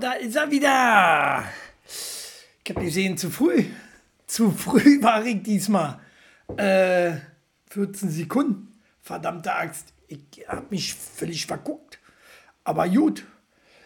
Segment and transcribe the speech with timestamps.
[0.00, 1.44] Da ist er wieder.
[2.64, 3.64] Ich habe gesehen, zu früh.
[4.26, 6.00] Zu früh war ich diesmal.
[6.56, 7.12] Äh,
[7.70, 8.72] 14 Sekunden.
[9.02, 9.92] Verdammte Axt.
[10.08, 10.18] Ich
[10.48, 11.98] habe mich völlig verguckt.
[12.64, 13.26] Aber gut.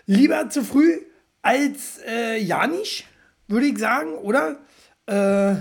[0.07, 1.01] Lieber zu früh
[1.43, 3.07] als äh, ja nicht,
[3.49, 4.61] würde ich sagen, oder?
[5.07, 5.57] Äh,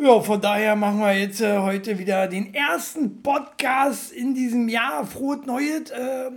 [0.00, 5.06] ja, von daher machen wir jetzt äh, heute wieder den ersten Podcast in diesem Jahr.
[5.06, 5.90] Frohes Neues.
[5.90, 6.30] Äh,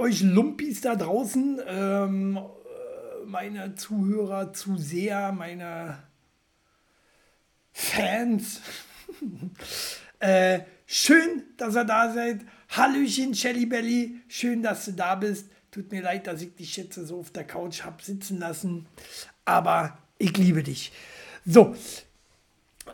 [0.00, 5.98] euch Lumpis da draußen, ähm, äh, meine Zuhörer, Zuseher, meine
[7.72, 8.60] Fans.
[10.18, 12.40] äh, schön, dass ihr da seid.
[12.70, 14.20] Hallöchen, Shelly Belly.
[14.28, 15.46] Schön, dass du da bist.
[15.70, 18.86] Tut mir leid, dass ich dich jetzt so auf der Couch habe sitzen lassen.
[19.44, 20.92] Aber ich liebe dich.
[21.44, 21.76] So.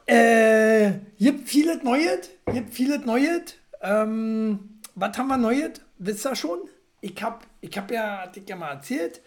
[0.07, 2.31] Äh, gibt vieles Neues.
[2.53, 3.55] Gibt vieles Neues.
[3.81, 5.81] Ähm, was haben wir Neues?
[5.99, 6.69] Wisst ihr schon?
[7.07, 9.21] Ich habe ich hab ja, hatte ich ja mal erzählt,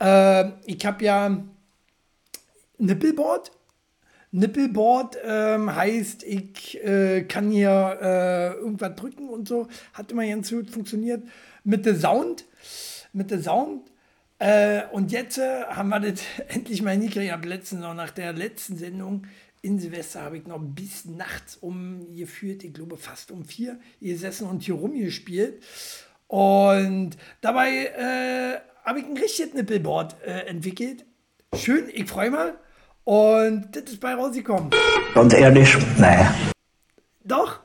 [0.00, 1.44] äh, ich habe ja
[2.78, 3.52] Nippelboard.
[4.32, 9.66] Nippelboard ähm, heißt, ich äh, kann hier äh, irgendwas drücken und so.
[9.92, 11.24] Hat immer ganz gut funktioniert.
[11.64, 12.44] Mit der Sound,
[13.12, 13.90] mit der Sound.
[14.38, 17.44] Äh, und jetzt äh, haben wir das endlich mal hingekriegt.
[17.44, 19.26] Letztens noch nach der letzten Sendung
[19.62, 24.48] in Silvester habe ich noch bis nachts um geführt, ich glaube fast um vier, gesessen
[24.48, 25.62] und hier rumgespielt.
[26.30, 31.04] Und dabei äh, habe ich ein richtiges Nippelboard äh, entwickelt.
[31.56, 32.54] Schön, ich freue mich.
[33.02, 34.70] Und das ist bei rausgekommen.
[35.12, 36.32] Ganz ehrlich, naja.
[37.24, 37.58] Doch.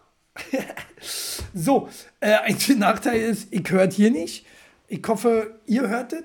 [1.53, 4.47] so, äh, ein Nachteil ist, ich höre hier nicht.
[4.87, 6.23] Ich hoffe, ihr hört es.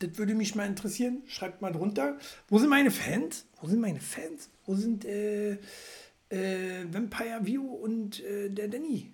[0.00, 1.22] Das würde mich mal interessieren.
[1.26, 2.18] Schreibt mal drunter.
[2.48, 3.46] Wo sind meine Fans?
[3.62, 4.50] Wo sind meine Fans?
[4.66, 5.52] Wo sind äh,
[6.28, 9.10] äh, Vampire View und äh, der Danny?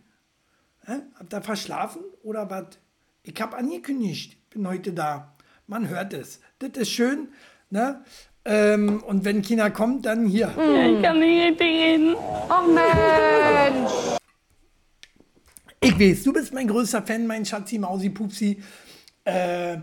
[0.88, 1.00] Hä?
[1.18, 2.78] Habt ihr verschlafen oder was?
[3.24, 5.36] Ich habe angekündigt, bin heute da.
[5.66, 6.40] Man hört es.
[6.60, 7.26] Das ist schön.
[7.70, 8.04] Ne?
[8.44, 10.46] Ähm, und wenn China kommt, dann hier.
[10.46, 12.14] Ich kann nicht richtig reden.
[12.14, 13.90] Oh Mensch!
[15.80, 18.62] Ich weiß, du bist mein größter Fan, mein Schatzi, Mausi, Pupsi.
[19.24, 19.78] Äh,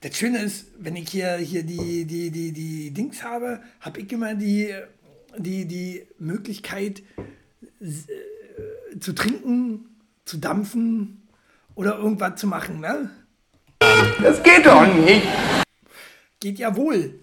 [0.00, 4.10] das Schöne ist, wenn ich hier, hier die, die, die, die Dings habe, habe ich
[4.10, 4.74] immer die,
[5.36, 7.02] die, die Möglichkeit
[7.78, 9.95] äh, zu trinken,
[10.26, 11.26] zu dampfen
[11.74, 13.10] oder irgendwas zu machen, ne?
[14.20, 15.26] Das geht doch nicht.
[16.40, 17.20] Geht ja wohl.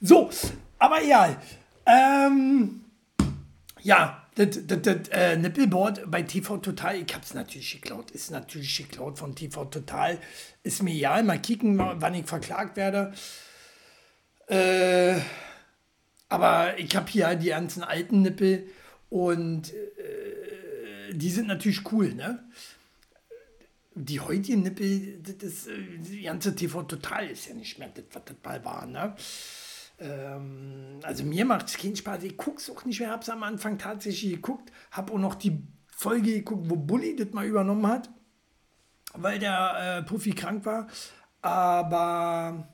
[0.00, 0.28] So,
[0.78, 1.38] aber egal.
[1.86, 2.84] Ähm,
[3.80, 8.76] ja, das, das, das äh, Nippelboard bei TV Total, ich hab's natürlich geklaut, ist natürlich
[8.76, 10.18] geklaut von TV Total.
[10.62, 13.12] Ist mir egal, mal kicken, wann ich verklagt werde.
[14.48, 15.20] Äh,
[16.28, 18.68] aber ich habe hier die ganzen alten Nippel
[19.08, 20.43] und äh,
[21.14, 22.44] die sind natürlich cool, ne?
[23.96, 25.68] Die heutigen Nippel, das, das
[26.22, 29.14] ganze TV Total ist ja nicht mehr das, was das mal war, ne?
[29.98, 32.24] Ähm, also mir macht es keinen Spaß.
[32.24, 33.10] Ich gucke es auch nicht mehr.
[33.10, 34.72] Habe es am Anfang tatsächlich geguckt.
[34.90, 38.10] Habe auch noch die Folge geguckt, wo Bully das mal übernommen hat,
[39.14, 40.88] weil der äh, Puffy krank war.
[41.40, 42.68] Aber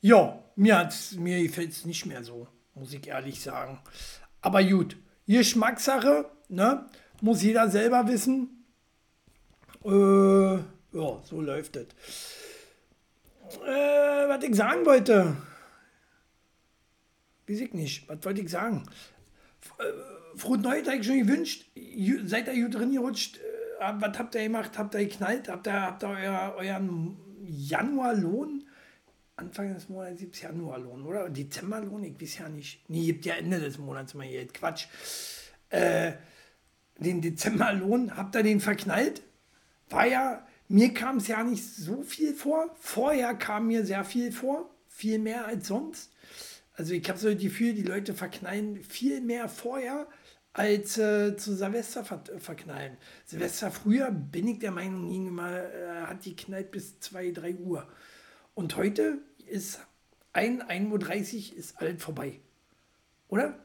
[0.00, 3.80] ja, mir, mir gefällt es nicht mehr so, muss ich ehrlich sagen.
[4.40, 4.96] Aber gut,
[5.26, 6.86] Geschmackssache, ne?
[7.22, 8.64] Muss jeder selber wissen.
[9.84, 10.54] Äh,
[10.92, 11.86] ja, so läuft es.
[13.64, 15.36] Äh, was ich sagen wollte.
[17.48, 18.08] Weiß ich nicht.
[18.08, 18.84] Was wollte ich sagen?
[19.78, 21.70] Äh, habe ich schon gewünscht.
[22.24, 23.38] Seid ihr gut drin gerutscht?
[23.80, 24.78] Äh, was habt ihr gemacht?
[24.78, 25.48] Habt ihr geknallt?
[25.48, 28.64] Habt ihr, habt ihr euer, euren Januarlohn?
[29.36, 31.30] Anfang des Monats gibt es Januarlohn, oder?
[31.30, 32.04] Dezemberlohn?
[32.04, 32.88] Ich weiß ja nicht.
[32.88, 34.52] Nee, gibt ja Ende des Monats mal Geld.
[34.52, 34.86] Quatsch.
[35.70, 36.12] Äh,
[37.00, 39.22] den Dezemberlohn, habt ihr den verknallt?
[39.88, 42.74] War ja, mir kam es ja nicht so viel vor.
[42.78, 46.12] Vorher kam mir sehr viel vor, viel mehr als sonst.
[46.74, 50.06] Also ich habe so das Gefühl, die Leute verknallen viel mehr vorher
[50.52, 52.96] als äh, zu Silvester ver verknallen.
[53.24, 57.54] Silvester früher, bin ich der Meinung, ging immer, äh, hat die knallt bis 2, 3
[57.56, 57.88] Uhr.
[58.54, 59.80] Und heute ist
[60.32, 62.40] 1, 1.30 Uhr ist alles vorbei.
[63.28, 63.58] Oder?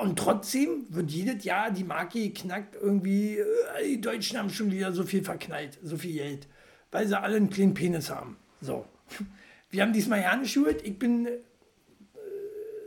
[0.00, 3.44] Und trotzdem wird jedes Jahr die Marke geknackt, irgendwie, äh,
[3.86, 6.46] die Deutschen haben schon wieder so viel verknallt, so viel Geld,
[6.90, 8.36] weil sie alle einen kleinen Penis haben.
[8.60, 8.86] So.
[9.70, 10.82] Wir haben diesmal ja geschult.
[10.82, 11.30] Ich bin äh,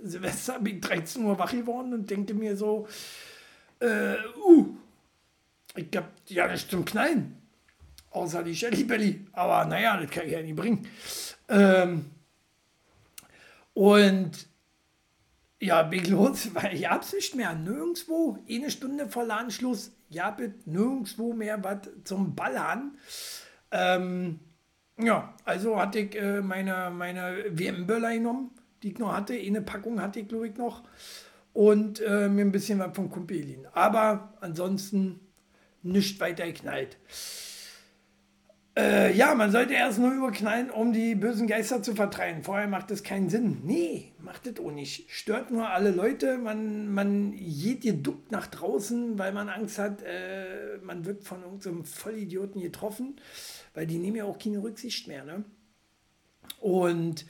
[0.04, 2.88] Silvester, bin 13 Uhr wach geworden und denke mir so,
[3.80, 4.76] äh, uh,
[5.76, 7.38] ich hab ja nicht zum Knallen.
[8.12, 9.26] Außer die Shelly Belly.
[9.34, 10.88] Aber naja, das kann ich ja nicht bringen.
[11.50, 12.06] Ähm,
[13.74, 14.32] und
[15.66, 17.54] ja, bin los, weil ich hab's nicht mehr.
[17.56, 20.36] Nirgendwo, eine Stunde vor Ladenschluss, ja,
[20.66, 22.98] nirgendwo mehr was zum Ballern.
[23.72, 24.40] Ähm,
[24.98, 28.52] Ja, also hatte ich äh, meine, meine WM-Böller genommen,
[28.82, 29.34] die ich noch hatte.
[29.34, 30.84] Eine Packung hatte ich, glaube ich, noch.
[31.54, 33.70] Und äh, mir ein bisschen was vom Kumpel.
[33.74, 35.20] Aber ansonsten
[35.84, 36.98] nicht weiter geknallt.
[38.78, 42.44] Äh, ja, man sollte erst nur überknallen, um die bösen Geister zu vertreiben.
[42.44, 43.62] Vorher macht das keinen Sinn.
[43.64, 45.10] Nee, macht das auch nicht.
[45.10, 46.38] Stört nur alle Leute.
[46.38, 51.86] Man, man geht geduckt nach draußen, weil man Angst hat, äh, man wird von irgendeinem
[51.86, 53.16] Vollidioten getroffen,
[53.74, 55.24] weil die nehmen ja auch keine Rücksicht mehr.
[55.24, 55.46] Ne?
[56.60, 57.26] Und,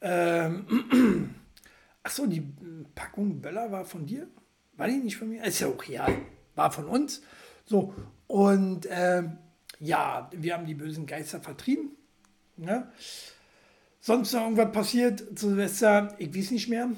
[0.00, 1.34] ähm,
[2.02, 2.50] achso, die
[2.94, 4.26] Packung Böller war von dir?
[4.78, 5.44] War die nicht von mir?
[5.44, 6.16] Ist ja auch real.
[6.54, 7.20] War von uns.
[7.66, 7.92] So,
[8.26, 9.36] und, ähm,
[9.80, 11.90] ja, wir haben die bösen Geister vertrieben.
[12.56, 12.90] Ne?
[14.00, 16.84] Sonst noch irgendwas passiert zu Silvester, ich weiß nicht mehr.
[16.84, 16.94] Aber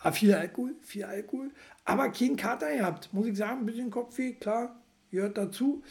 [0.02, 1.50] ah, viel Alkohol, viel Alkohol.
[1.84, 3.60] Aber kein Kater gehabt, muss ich sagen.
[3.60, 4.80] Ein bisschen Kopfweh, klar,
[5.10, 5.82] gehört dazu.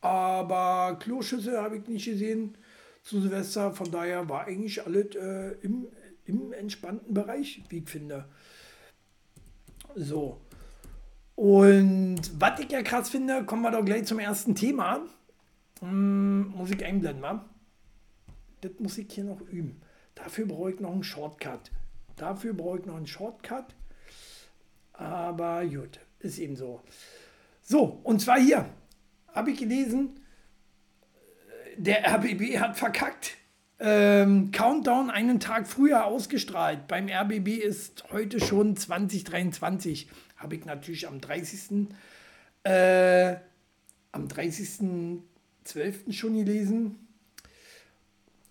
[0.00, 2.56] Aber Kloschüsse habe ich nicht gesehen
[3.02, 3.72] zu Silvester.
[3.72, 5.88] Von daher war eigentlich alles äh, im,
[6.24, 8.26] im entspannten Bereich, wie ich finde.
[9.94, 10.40] So.
[11.36, 15.00] Und was ich ja krass finde, kommen wir doch gleich zum ersten Thema.
[15.80, 17.44] Hm, Musik einblenden, wa?
[18.60, 19.80] Das muss ich hier noch üben.
[20.14, 21.70] Dafür brauche ich noch einen Shortcut.
[22.16, 23.74] Dafür brauche ich noch einen Shortcut.
[24.92, 26.80] Aber gut, ist eben so.
[27.62, 28.66] So, und zwar hier
[29.28, 30.20] habe ich gelesen,
[31.76, 33.36] der RBB hat verkackt.
[33.80, 36.86] Ähm, Countdown einen Tag früher ausgestrahlt.
[36.86, 41.88] Beim RBB ist heute schon 2023 habe ich natürlich am 30.
[42.64, 43.36] Äh,
[44.12, 46.12] am 30.12.
[46.12, 47.06] schon gelesen.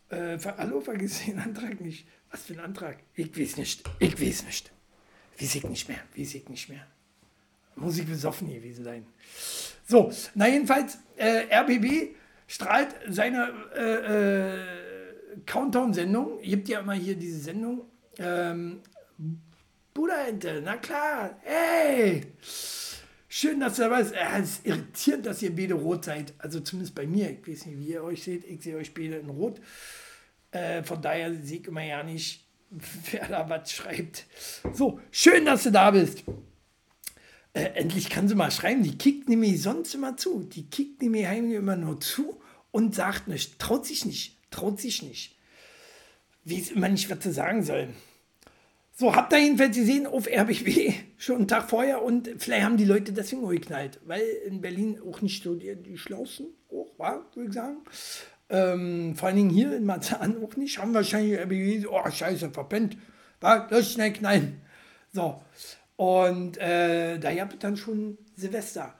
[0.09, 2.07] Äh, hallo, vergiss den Antrag nicht.
[2.31, 2.97] Was für ein Antrag?
[3.15, 3.83] Ich weiß nicht.
[3.99, 4.71] Ich weiß nicht.
[5.39, 5.99] Weiß ich nicht mehr.
[6.15, 6.85] Weiß ich nicht mehr.
[7.75, 9.05] Muss ich besoffen gewesen sein.
[9.87, 12.15] So, na jedenfalls, äh, RBB
[12.47, 16.41] strahlt seine äh, äh, Countdown-Sendung.
[16.41, 17.85] Gibt ja immer hier diese Sendung.
[18.19, 18.81] Ähm,
[19.93, 22.23] Bruderente, na klar, hey!
[23.35, 24.43] Schön, dass ihr dabei seid.
[24.43, 26.33] Es ist irritierend, dass ihr beide rot seid.
[26.37, 27.31] Also zumindest bei mir.
[27.31, 28.43] Ich weiß nicht, wie ihr euch seht.
[28.45, 29.59] Ich sehe euch beide in rot.
[30.51, 32.45] Äh, von daher sehe ich immer ja nicht,
[33.11, 34.25] wer da was schreibt.
[34.73, 36.23] So, schön, dass du da bist.
[37.53, 38.83] Äh, endlich kann sie mal schreiben.
[38.83, 40.43] Die kickt nämlich sonst immer zu.
[40.43, 42.39] Die kickt nämlich heimlich immer nur zu
[42.71, 43.57] und sagt nichts.
[43.57, 44.37] Traut sich nicht.
[44.51, 45.35] Traut sich nicht.
[46.43, 47.89] Wie es immer nicht, was zu sagen soll.
[48.95, 52.85] So, habt ihr jedenfalls gesehen auf RBB schon einen Tag vorher und vielleicht haben die
[52.85, 57.49] Leute deswegen geknallt, weil in Berlin auch nicht so die, die Schlausten hoch war, würde
[57.49, 57.77] ich sagen.
[58.49, 60.77] Ähm, vor allen Dingen hier in Marzahn auch nicht.
[60.77, 62.97] Haben wahrscheinlich RBB, oh scheiße, verpennt.
[63.39, 64.61] War, lass schnell knallen.
[65.11, 65.41] So,
[65.95, 68.93] und äh, da habt ihr dann schon Silvester.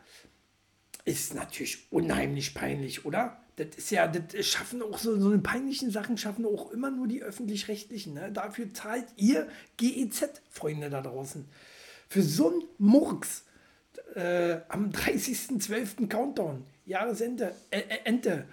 [1.05, 3.42] Ist natürlich unheimlich peinlich, oder?
[3.55, 7.07] Das ist ja, das schaffen auch so, so eine peinlichen Sachen, schaffen auch immer nur
[7.07, 8.15] die Öffentlich-Rechtlichen.
[8.15, 8.31] Ne?
[8.31, 9.47] Dafür zahlt ihr
[9.77, 11.45] GEZ, Freunde da draußen.
[12.09, 13.45] Für so ein Murks
[14.15, 16.07] äh, am 30.12.
[16.07, 18.45] Countdown, Jahresende, äh, äh, Ente.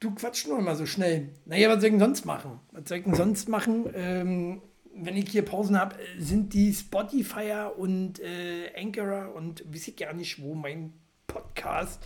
[0.00, 1.28] Du quatschst nur immer so schnell.
[1.46, 2.58] Naja, was soll ich denn sonst machen?
[2.72, 3.88] Was soll ich denn sonst machen?
[3.94, 4.62] Ähm,
[4.94, 10.12] wenn ich hier Pausen habe, sind die Spotifyer und äh, Anchorer und weiß ich gar
[10.12, 10.92] nicht, wo mein
[11.26, 12.02] Podcast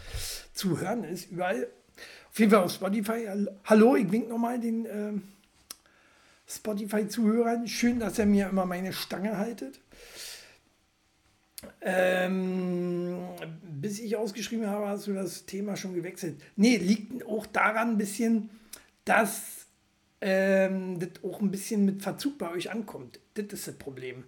[0.53, 1.31] zu hören ist.
[1.31, 1.69] Überall
[2.39, 3.29] jeden Fall auf Spotify.
[3.65, 5.13] Hallo, ich wink nochmal den äh,
[6.47, 7.67] Spotify-Zuhörern.
[7.67, 9.81] Schön, dass ihr mir immer meine Stange haltet.
[11.81, 13.19] Ähm,
[13.63, 16.41] bis ich ausgeschrieben habe, hast du das Thema schon gewechselt.
[16.57, 18.51] Nee, liegt auch daran ein bisschen,
[19.05, 19.67] dass
[20.21, 23.21] ähm, das auch ein bisschen mit Verzug bei euch ankommt.
[23.35, 24.25] Das ist das Problem.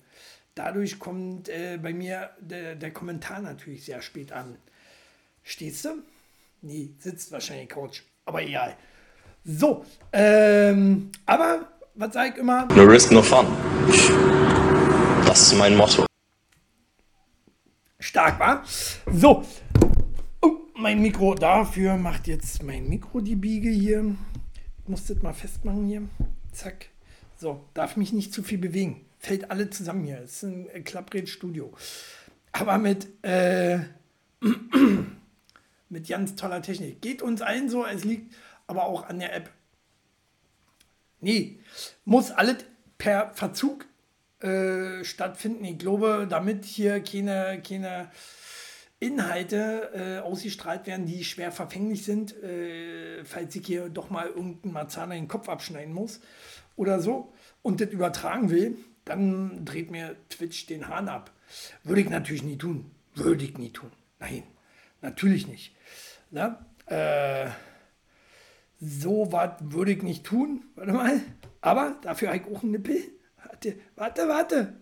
[0.54, 4.56] Dadurch kommt äh, bei mir der, der Kommentar natürlich sehr spät an.
[5.42, 6.02] Stehst du?
[6.60, 8.02] Nee, sitzt wahrscheinlich Couch.
[8.24, 8.76] Aber egal.
[9.44, 12.66] So, ähm, aber was sage ich immer?
[12.74, 13.46] No risk, no fun.
[15.26, 16.06] Das ist mein Motto.
[18.00, 18.64] Stark, war.
[19.12, 19.44] So.
[20.42, 24.16] Oh, mein Mikro dafür macht jetzt mein Mikro die Biege hier.
[24.82, 26.02] Ich muss das mal festmachen hier.
[26.52, 26.86] Zack.
[27.36, 29.04] So, darf mich nicht zu viel bewegen.
[29.18, 30.20] Fällt alle zusammen hier.
[30.20, 31.72] Das ist ein Klappred-Studio.
[32.52, 33.78] Aber mit, äh,
[35.88, 37.00] mit ganz toller Technik.
[37.00, 38.34] Geht uns allen so, es liegt
[38.66, 39.50] aber auch an der App.
[41.20, 41.60] Nee,
[42.04, 42.64] muss alles
[42.96, 43.86] per Verzug
[44.40, 45.64] äh, stattfinden.
[45.64, 48.10] Ich glaube, damit hier keine, keine
[49.00, 54.72] Inhalte äh, ausgestrahlt werden, die schwer verfänglich sind, äh, falls ich hier doch mal irgendein
[54.72, 56.20] Marzahner den Kopf abschneiden muss
[56.76, 61.32] oder so und das übertragen will, dann dreht mir Twitch den Hahn ab.
[61.84, 62.90] Würde ich natürlich nie tun.
[63.14, 63.90] Würde ich nie tun.
[64.18, 64.42] Nein,
[65.00, 65.74] natürlich nicht.
[66.30, 66.66] Na?
[66.86, 67.50] Äh,
[68.80, 70.64] So was würde ich nicht tun.
[70.76, 71.20] Warte mal.
[71.60, 73.02] Aber dafür habe ich auch einen Nippel.
[73.44, 74.72] Warte, warte, warte.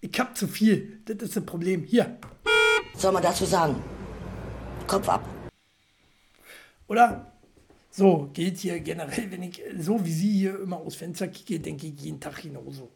[0.00, 1.00] Ich hab zu viel.
[1.04, 1.84] Das ist ein Problem.
[1.84, 2.18] Hier.
[2.92, 3.76] Was soll man dazu sagen?
[4.86, 5.26] Kopf ab.
[6.88, 7.32] Oder?
[7.90, 11.86] So geht hier generell, wenn ich so wie Sie hier immer aus Fenster kicke, denke
[11.86, 12.90] ich jeden Tag genauso.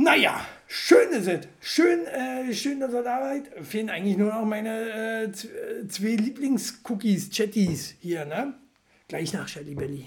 [0.00, 1.48] Naja, schön ist es.
[1.58, 3.66] Schön, äh, schön, dass ihr da seid.
[3.66, 8.54] Fehlen eigentlich nur noch meine äh, äh, zwei Lieblingscookies, Chatties hier, ne?
[9.08, 10.06] Gleich nach Shelly Belly.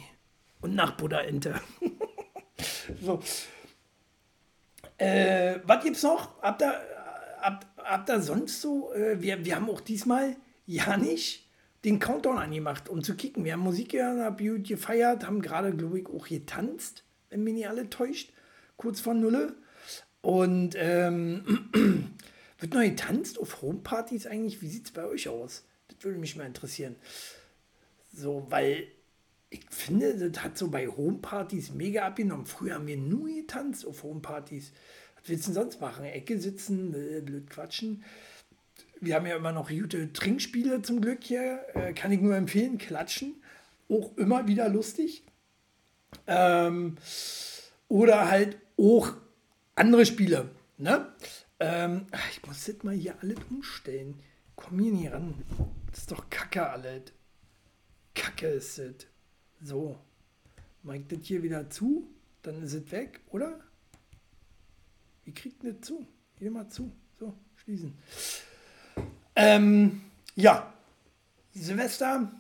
[0.61, 1.59] Und nach Buddha Ente.
[3.01, 3.21] so.
[4.97, 6.41] Äh, was gibt's noch?
[6.41, 6.73] Habt ihr,
[7.41, 8.93] habt, habt ihr sonst so?
[8.93, 11.49] Äh, wir, wir haben auch diesmal ja nicht
[11.83, 13.43] den Countdown angemacht, um zu kicken.
[13.43, 17.55] Wir haben Musik gehört, haben gut gefeiert, haben gerade, glaube ich, auch getanzt, wenn mich
[17.55, 18.31] nicht alle täuscht,
[18.77, 19.57] kurz vor Nulle.
[20.21, 21.69] Und ähm,
[22.59, 24.61] wird noch getanzt auf Homepartys eigentlich?
[24.61, 25.63] Wie sieht es bei euch aus?
[25.87, 26.95] Das würde mich mal interessieren.
[28.13, 28.87] So, weil
[29.49, 32.45] ich finde, das hat so bei Homepartys mega abgenommen.
[32.45, 34.71] Früher haben wir nur getanzt auf Homepartys.
[35.15, 36.05] Was willst du denn sonst machen?
[36.05, 36.91] Ecke sitzen,
[37.25, 38.03] blöd quatschen.
[38.99, 41.65] Wir haben ja immer noch gute Trinkspiele zum Glück hier.
[41.73, 42.77] Äh, kann ich nur empfehlen.
[42.77, 43.41] Klatschen.
[43.89, 45.23] Auch immer wieder lustig.
[46.27, 46.97] Ähm,
[47.87, 49.13] oder halt auch
[49.75, 50.49] andere Spiele.
[50.77, 51.07] Ne?
[51.59, 54.19] Ähm, ich muss das mal hier alles umstellen.
[54.55, 55.43] Komm hier nicht ran.
[55.89, 57.03] Das ist doch Kacke alles.
[58.13, 59.07] Kacke ist es.
[59.61, 59.97] So.
[60.83, 62.07] Mach ich das hier wieder zu,
[62.41, 63.59] dann ist es weg, oder?
[65.23, 66.07] Wie kriegt das zu?
[66.39, 66.91] Hier mal zu.
[67.19, 67.93] So, schließen.
[69.35, 70.01] Ähm,
[70.35, 70.73] ja.
[71.53, 72.31] Silvester,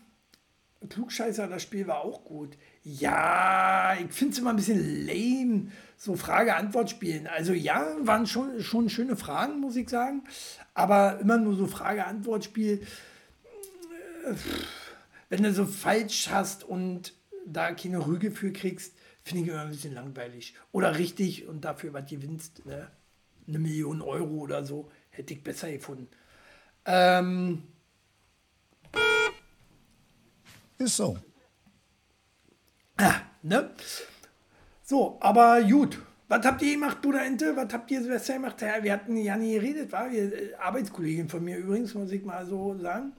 [0.89, 2.57] Klugscheißer, das Spiel war auch gut.
[2.83, 5.71] Ja, ich finde es immer ein bisschen lame,
[6.01, 7.27] so Frage-Antwort-Spielen.
[7.27, 10.23] Also ja, waren schon, schon schöne Fragen, muss ich sagen.
[10.73, 12.81] Aber immer nur so Frage-Antwort-Spiel.
[14.25, 14.33] Äh,
[15.29, 17.13] Wenn du so falsch hast und
[17.45, 20.55] da keine Rüge für kriegst, finde ich immer ein bisschen langweilig.
[20.71, 22.89] Oder richtig und dafür was gewinnst, ne?
[23.47, 26.07] eine Million Euro oder so, hätte ich besser gefunden.
[26.85, 27.61] Ähm,
[30.79, 31.19] Ist so.
[33.43, 33.69] Ne?
[34.83, 35.99] So, aber gut.
[36.27, 37.55] Was habt ihr gemacht, Bruder Ente?
[37.57, 38.61] Was habt ihr Silvester gemacht?
[38.61, 42.23] Ja, wir hatten ja nie geredet, war wir, äh, Arbeitskollegin von mir übrigens, muss ich
[42.23, 43.11] mal so sagen.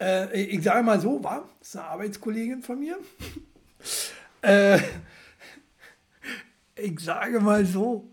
[0.00, 2.98] Äh, ich sage mal so, war, ist eine Arbeitskollegin von mir.
[4.42, 4.80] äh,
[6.74, 8.12] ich sage mal so,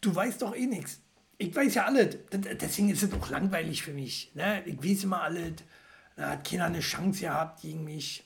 [0.00, 1.00] du weißt doch eh nichts.
[1.36, 2.16] Ich weiß ja alles.
[2.32, 4.32] Deswegen ist es auch langweilig für mich.
[4.34, 4.64] Ne?
[4.66, 5.52] Ich weiß immer alles.
[6.16, 8.24] Da hat keiner eine Chance gehabt gegen mich.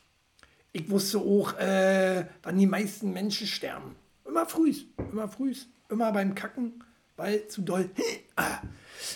[0.73, 3.95] Ich wusste auch, äh, wann die meisten Menschen sterben.
[4.25, 4.75] Immer früh,
[5.11, 5.55] immer früh,
[5.91, 6.83] immer beim Kacken,
[7.17, 7.91] weil zu doll.
[8.35, 8.63] Ah,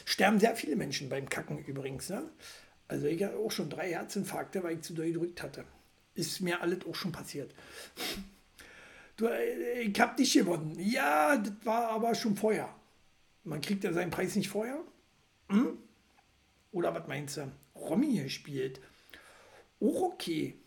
[0.05, 2.11] sterben sehr viele Menschen beim Kacken übrigens.
[2.11, 2.29] Ne?
[2.87, 5.65] Also ich hatte auch schon drei Herzinfarkte, weil ich zu doll gedrückt hatte.
[6.15, 7.55] Ist mir alles auch schon passiert.
[9.17, 10.77] Du, äh, ich hab dich gewonnen.
[10.79, 12.69] Ja, das war aber schon vorher.
[13.45, 14.81] Man kriegt ja seinen Preis nicht vorher.
[15.49, 15.79] Hm?
[16.73, 17.51] Oder was meinst du?
[17.75, 18.81] Romy gespielt.
[19.81, 20.59] Auch okay.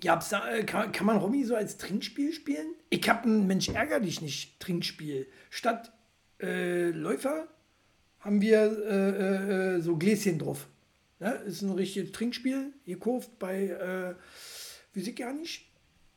[0.00, 2.74] Gab's äh, kann, kann man Romy so als Trinkspiel spielen?
[2.88, 5.26] Ich habe ein Mensch ärger dich nicht Trinkspiel.
[5.50, 5.92] Statt
[6.40, 7.48] äh, Läufer
[8.20, 10.66] haben wir äh, äh, äh, so Gläschen drauf.
[11.18, 11.32] Ne?
[11.46, 12.72] Ist ein richtiges Trinkspiel.
[12.86, 14.14] Gekauft bei, äh,
[14.98, 15.66] ich gar nicht.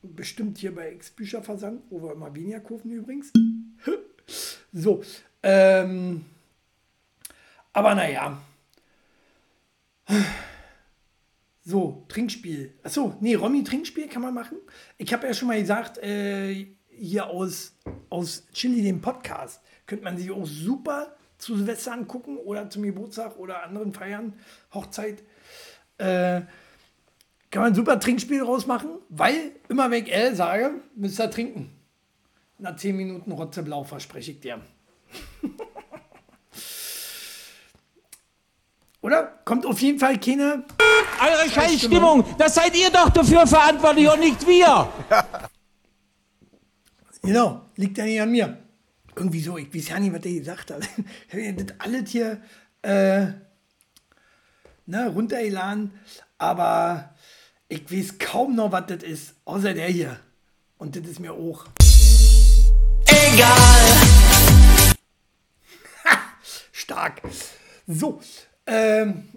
[0.02, 3.32] Bestimmt hier bei Ex-Bücherversand, wo wir immer weniger kaufen übrigens.
[4.72, 5.02] so.
[5.42, 6.24] Ähm,
[7.72, 8.40] aber naja.
[11.66, 12.74] So, Trinkspiel.
[12.82, 14.58] Achso, nee, Romy Trinkspiel kann man machen.
[14.98, 17.78] Ich habe ja schon mal gesagt, äh, hier aus,
[18.10, 23.38] aus Chili, dem Podcast, könnte man sich auch super zu Silvester angucken oder zum Geburtstag
[23.38, 24.34] oder anderen Feiern,
[24.74, 25.22] Hochzeit.
[25.96, 26.42] Äh,
[27.50, 31.70] kann man super Trinkspiel rausmachen, weil immer wenn ich L sage, müsst ihr trinken.
[32.58, 34.60] Nach 10 Minuten Rotzeblau verspreche ich dir.
[39.04, 39.38] Oder?
[39.44, 40.64] Kommt auf jeden Fall keine
[41.20, 44.88] Eure Scheißstimmung, das seid ihr doch dafür verantwortlich und nicht wir.
[47.20, 48.58] Genau, liegt ja nicht an mir.
[49.16, 50.86] Irgendwie so, ich weiß ja nicht, was der gesagt hat.
[51.28, 52.42] Ich hab ja das alles hier
[52.82, 53.28] äh,
[54.84, 55.98] ne, runtergeladen,
[56.36, 57.14] aber
[57.68, 60.20] ich weiß kaum noch, was das ist, außer der hier.
[60.76, 61.64] Und das ist mir auch.
[63.06, 63.86] Egal!
[66.72, 67.22] Stark.
[67.86, 68.20] So,
[68.66, 69.28] ähm,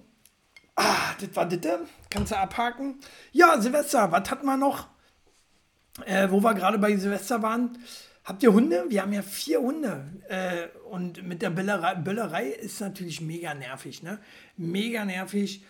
[0.76, 1.80] ah, das war das.
[2.10, 3.00] Kannst du abhaken?
[3.32, 4.88] Ja, Silvester, was hatten wir noch?
[6.06, 7.78] äh, wo wir gerade bei Silvester waren.
[8.24, 8.86] Habt ihr Hunde?
[8.90, 10.06] Wir haben ja vier Hunde.
[10.28, 14.04] Äh, und mit der Böllerei, Böllerei ist natürlich mega nervig.
[14.04, 14.20] Ne?
[14.58, 15.64] Mega nervig.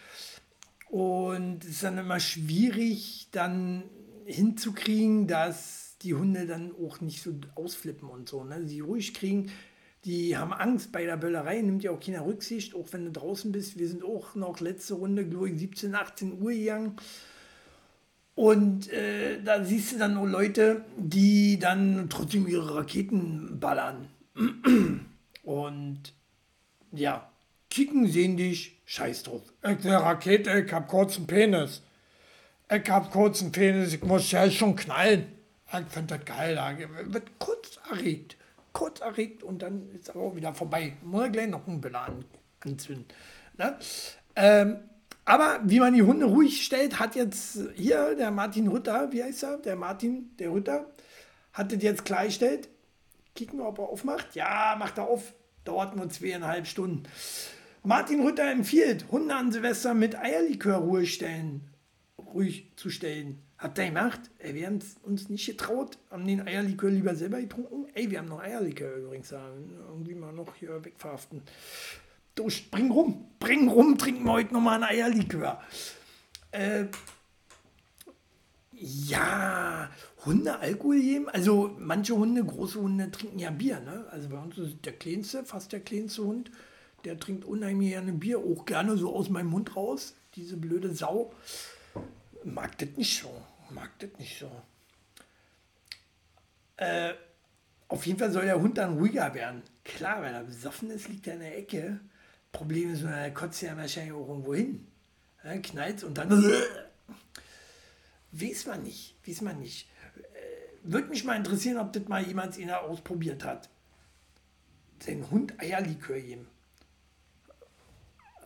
[0.89, 3.83] Und es ist dann immer schwierig, dann
[4.25, 8.43] hinzukriegen, dass die Hunde dann auch nicht so ausflippen und so.
[8.43, 8.65] Ne?
[8.65, 9.51] Sie ruhig kriegen.
[10.07, 13.51] Die haben Angst bei der Böllerei, nimmt ja auch keine Rücksicht, auch wenn du draußen
[13.51, 13.77] bist.
[13.77, 16.95] Wir sind auch noch letzte Runde, glaube ich, 17, 18 Uhr gegangen.
[18.33, 24.07] Und äh, da siehst du dann nur Leute, die dann trotzdem ihre Raketen ballern.
[25.43, 26.13] Und
[26.93, 27.29] ja,
[27.69, 29.41] kicken sehen dich, scheiß drauf.
[29.61, 31.81] Ich eine Rakete, ich hab kurzen Penis.
[32.73, 35.25] Ich hab kurzen Penis, ich muss ja schon knallen.
[35.73, 36.55] Ich find das geil.
[36.55, 36.77] Da
[37.11, 38.37] wird kurz erregt.
[38.77, 40.93] Kurz erregt und dann ist er auch wieder vorbei.
[41.01, 42.13] Muss gleich noch einen Böller
[42.59, 43.05] anzünden.
[43.57, 43.75] Ne?
[44.35, 44.77] Ähm,
[45.25, 49.41] aber wie man die Hunde ruhig stellt, hat jetzt hier der Martin Rütter, wie heißt
[49.41, 49.57] er?
[49.57, 50.85] Der Martin, der Rütter,
[51.53, 52.69] hat das jetzt klargestellt.
[53.33, 54.35] Kicken wir, ob er aufmacht.
[54.35, 55.33] Ja, macht er auf.
[55.63, 57.01] Dauert nur zweieinhalb Stunden.
[57.81, 61.67] Martin Rütter empfiehlt, Hunde an Silvester mit Eierlikör ruhig stellen,
[62.19, 63.41] ruhig zu stellen.
[63.57, 64.19] Habt ihr gemacht?
[64.37, 67.87] Ey, wir haben uns nicht getraut, haben den Eierlikör lieber selber getrunken.
[67.95, 71.41] Ey, wir haben noch Eierlikör übrigens, irgendwie mal noch hier wegverhaften.
[72.35, 75.59] Du, bring rum, bring rum, trinken wir heute nochmal ein Eierlikör.
[76.51, 76.85] Äh,
[78.73, 79.89] ja,
[80.23, 81.29] Hunde Alkohol geben?
[81.29, 83.79] Also manche Hunde, große Hunde trinken ja Bier.
[83.79, 84.05] Ne?
[84.11, 86.51] Also bei uns ist der kleinste, fast der kleinste Hund,
[87.05, 90.13] der trinkt unheimlich gerne Bier, auch gerne so aus meinem Mund raus.
[90.35, 91.33] Diese blöde Sau.
[92.43, 93.41] Mag das nicht so.
[93.69, 94.51] Mag das nicht so.
[96.77, 97.13] Äh,
[97.87, 99.63] auf jeden Fall soll der Hund dann ruhiger werden.
[99.83, 101.99] Klar, wenn er besoffen ist, liegt er in der Ecke.
[102.51, 104.87] Problem ist, er kotzt ja wahrscheinlich auch irgendwo hin.
[105.43, 106.29] Ja, knallt und dann.
[108.31, 109.15] Weiß man nicht.
[109.25, 109.89] Weiß man nicht.
[110.17, 113.69] Äh, Würde mich mal interessieren, ob das mal jemand ausprobiert hat.
[114.99, 116.47] Sein Hund Eierlikör geben.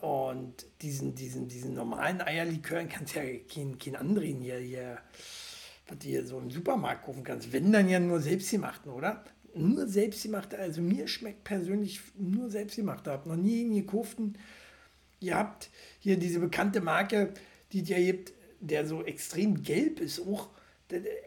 [0.02, 4.98] Und diesen, diesen, diesen normalen Eierlikör kannst ja keinen kein anderen hier, hier,
[5.88, 7.54] was du hier so im Supermarkt kaufen kannst.
[7.54, 9.24] Wenn dann ja nur selbstgemachten, oder?
[9.54, 13.12] Nur selbstgemachte, also mir schmeckt persönlich nur selbstgemachte.
[13.12, 14.40] Hab noch nie einen gekauften.
[15.20, 17.36] Ihr habt hier diese bekannte Marke,
[17.72, 20.50] die dir gibt, der so extrem gelb ist, auch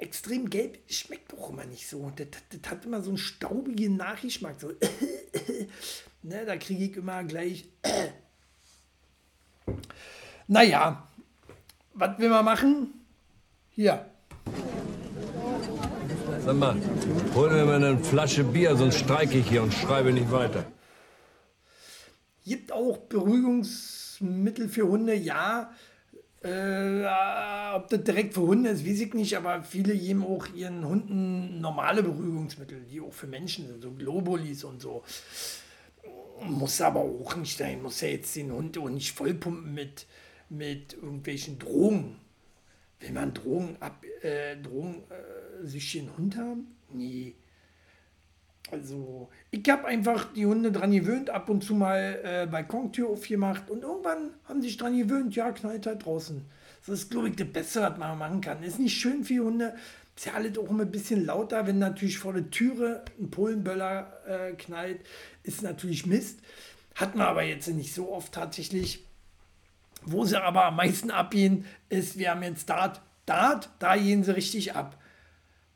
[0.01, 2.11] extrem gelb schmeckt doch immer nicht so.
[2.17, 4.61] Das, das, das hat immer so einen staubigen Nachgeschmack.
[4.61, 4.73] So.
[6.23, 7.67] ne, da kriege ich immer gleich.
[10.47, 11.09] Naja,
[11.95, 12.95] was will man machen?
[13.71, 14.07] Hier.
[16.45, 16.77] Sag mal,
[17.35, 20.67] hol mir mal eine Flasche Bier, sonst streike ich hier und schreibe nicht weiter.
[22.45, 25.71] Gibt auch Beruhigungsmittel für Hunde, ja.
[26.43, 27.07] Äh,
[27.75, 31.63] ob das direkt für Hunde ist, weiß ich nicht, aber viele geben auch ihren Hunden
[31.63, 35.03] normale Beruhigungsmittel, die auch für Menschen sind, so Globulis und so.
[36.43, 40.07] Muss aber auch nicht sein, muss ja jetzt den Hund auch nicht vollpumpen mit,
[40.49, 42.17] mit irgendwelchen Drogen.
[43.01, 46.77] Will man Drogen, ab, äh, Drogen äh, sich den Hund haben?
[46.91, 47.35] Nee.
[48.71, 53.71] Also, ich habe einfach die Hunde dran gewöhnt, ab und zu mal äh, Balkontür aufgemacht
[53.71, 56.45] und irgendwann haben sie sich dran gewöhnt, ja, knallt halt draußen.
[56.87, 58.63] Das ist, glaube ich, das Beste, was man machen kann.
[58.63, 59.75] Ist nicht schön für Hunde.
[60.17, 64.13] Ist ja alles auch immer ein bisschen lauter, wenn natürlich vor der Türe ein Polenböller
[64.27, 65.01] äh, knallt,
[65.43, 66.41] ist natürlich Mist.
[66.95, 69.05] Hat man aber jetzt nicht so oft tatsächlich.
[70.03, 73.01] Wo sie aber am meisten abgehen, ist, wir haben jetzt Dart.
[73.27, 75.01] Dart, da gehen sie richtig ab.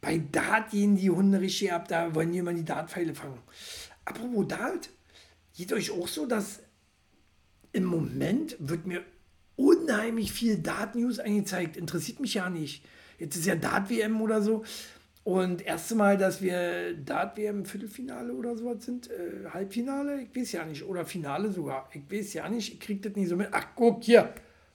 [0.01, 3.41] Bei Dart gehen die Hunde richtig ab, da wollen die immer die Dartpfeile fangen.
[4.05, 4.91] Apropos Dart,
[5.57, 6.61] geht euch auch so, dass
[7.73, 9.03] im Moment wird mir
[9.57, 11.77] unheimlich viel Dart-News angezeigt.
[11.77, 12.85] Interessiert mich ja nicht.
[13.19, 14.65] Jetzt ist ja Dart-WM oder so.
[15.25, 20.65] Und erste Mal, dass wir Dart-WM Viertelfinale oder sowas sind, äh, Halbfinale, ich weiß ja
[20.65, 23.49] nicht, oder Finale sogar, ich weiß ja nicht, ich krieg das nicht so mit.
[23.53, 24.33] Ach, guck hier,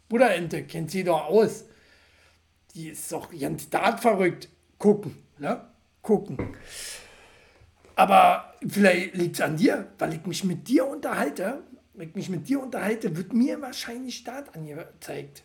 [0.10, 1.65] Buddha-Ente, kennt sie doch aus.
[2.75, 4.49] Die ist doch ganz Dart verrückt
[4.84, 5.15] gucken.
[5.38, 5.62] Ne?
[6.01, 6.38] Gucken.
[7.95, 11.63] Aber vielleicht liegt es an dir, weil ich mich mit dir unterhalte.
[11.93, 15.43] Wenn ich mich mit dir unterhalte, wird mir wahrscheinlich Start angezeigt.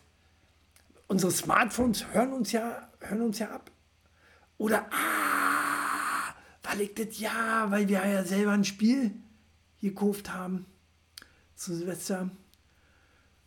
[1.07, 3.71] Unsere Smartphones hören uns ja, hören uns ja ab.
[4.57, 6.33] Oder, ah,
[6.63, 9.11] weil ich das ja, weil wir ja selber ein Spiel
[9.81, 10.65] gekauft haben
[11.55, 12.29] zu Silvester.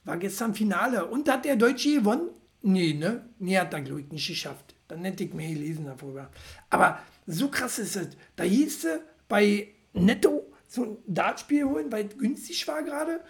[0.04, 1.06] War gestern Finale.
[1.06, 2.30] Und hat der Deutsche gewonnen?
[2.62, 3.28] Nee, ne?
[3.38, 4.74] Nee, hat er, glaube ich, nicht geschafft.
[4.88, 6.30] Dann hätte ich mehr gelesen darüber.
[6.70, 8.08] Aber so krass ist es.
[8.36, 13.20] Da hieß es bei Netto so ein Dartspiel holen, weil es günstig war gerade.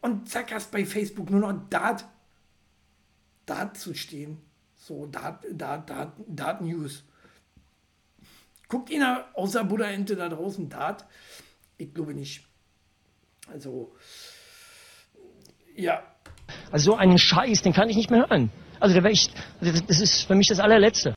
[0.00, 2.04] Und zack, hast bei Facebook nur noch Dart,
[3.46, 4.38] Dart zu stehen.
[4.88, 7.04] So, Dart, Dart, Dart, Dart News.
[8.68, 11.04] Guckt ihn außer Buddha Ente da draußen Dart?
[11.76, 12.46] Ich glaube nicht.
[13.52, 13.94] Also,
[15.76, 16.02] ja.
[16.72, 18.50] Also so einen Scheiß, den kann ich nicht mehr hören.
[18.80, 19.28] Also da wäre ich,
[19.60, 21.14] also das ist für mich das allerletzte.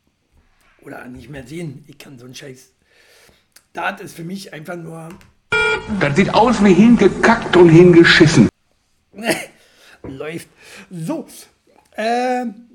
[0.81, 1.85] Oder nicht mehr sehen.
[1.87, 2.73] Ich kann so einen Scheiß.
[3.71, 5.17] Dart ist für mich einfach nur.
[6.01, 8.49] Das sieht aus wie hingekackt und hingeschissen.
[10.03, 10.49] Läuft.
[10.89, 11.25] So.
[11.95, 12.70] Ähm,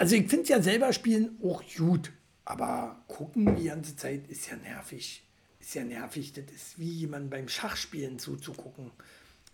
[0.00, 2.10] also ich finde es ja selber spielen auch gut.
[2.46, 5.22] Aber gucken die ganze Zeit ist ja nervig.
[5.60, 6.32] Ist ja nervig.
[6.32, 8.92] Das ist wie jemand beim Schachspielen zuzugucken.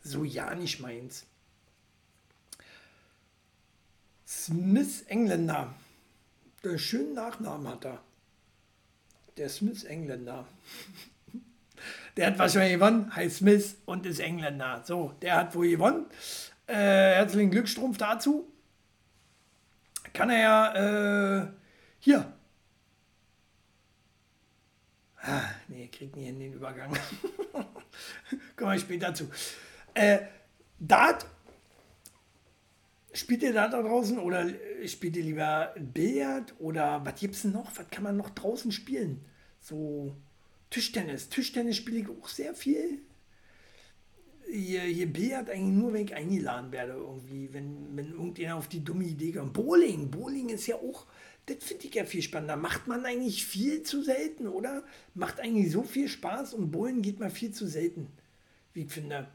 [0.04, 1.26] So ja nicht meins.
[4.24, 5.74] Smith Engländer.
[6.62, 8.00] Der schönen Nachnamen hat er.
[9.36, 10.46] Der Smith Engländer.
[12.16, 14.82] Der hat wahrscheinlich gewonnen, heißt Smith und ist Engländer.
[14.86, 16.06] So, der hat wohl gewonnen.
[16.66, 18.50] Äh, herzlichen Glückstrumpf dazu.
[20.16, 21.46] Kann er ja äh,
[21.98, 22.32] hier.
[25.20, 26.90] Ah, nee, kriegt nie in den Übergang.
[28.56, 29.30] Kommen wir später zu.
[29.92, 30.20] Äh,
[30.78, 31.26] Dart.
[33.12, 34.48] Spielt ihr da draußen oder
[34.86, 37.70] spielt ihr lieber Billard oder was gibt es noch?
[37.76, 39.22] Was kann man noch draußen spielen?
[39.60, 40.16] So
[40.70, 41.28] Tischtennis.
[41.28, 43.02] Tischtennis spiele ich auch sehr viel.
[44.48, 49.04] Hier Billard eigentlich nur, wenn ich eingeladen werde irgendwie, wenn, wenn irgendjemand auf die dumme
[49.04, 49.52] Idee kommt.
[49.52, 51.06] Bowling, Bowling ist ja auch,
[51.46, 52.56] das finde ich ja viel spannender.
[52.56, 54.84] Macht man eigentlich viel zu selten, oder?
[55.14, 58.08] Macht eigentlich so viel Spaß und Bowlen geht mal viel zu selten,
[58.72, 59.28] wie ich finde.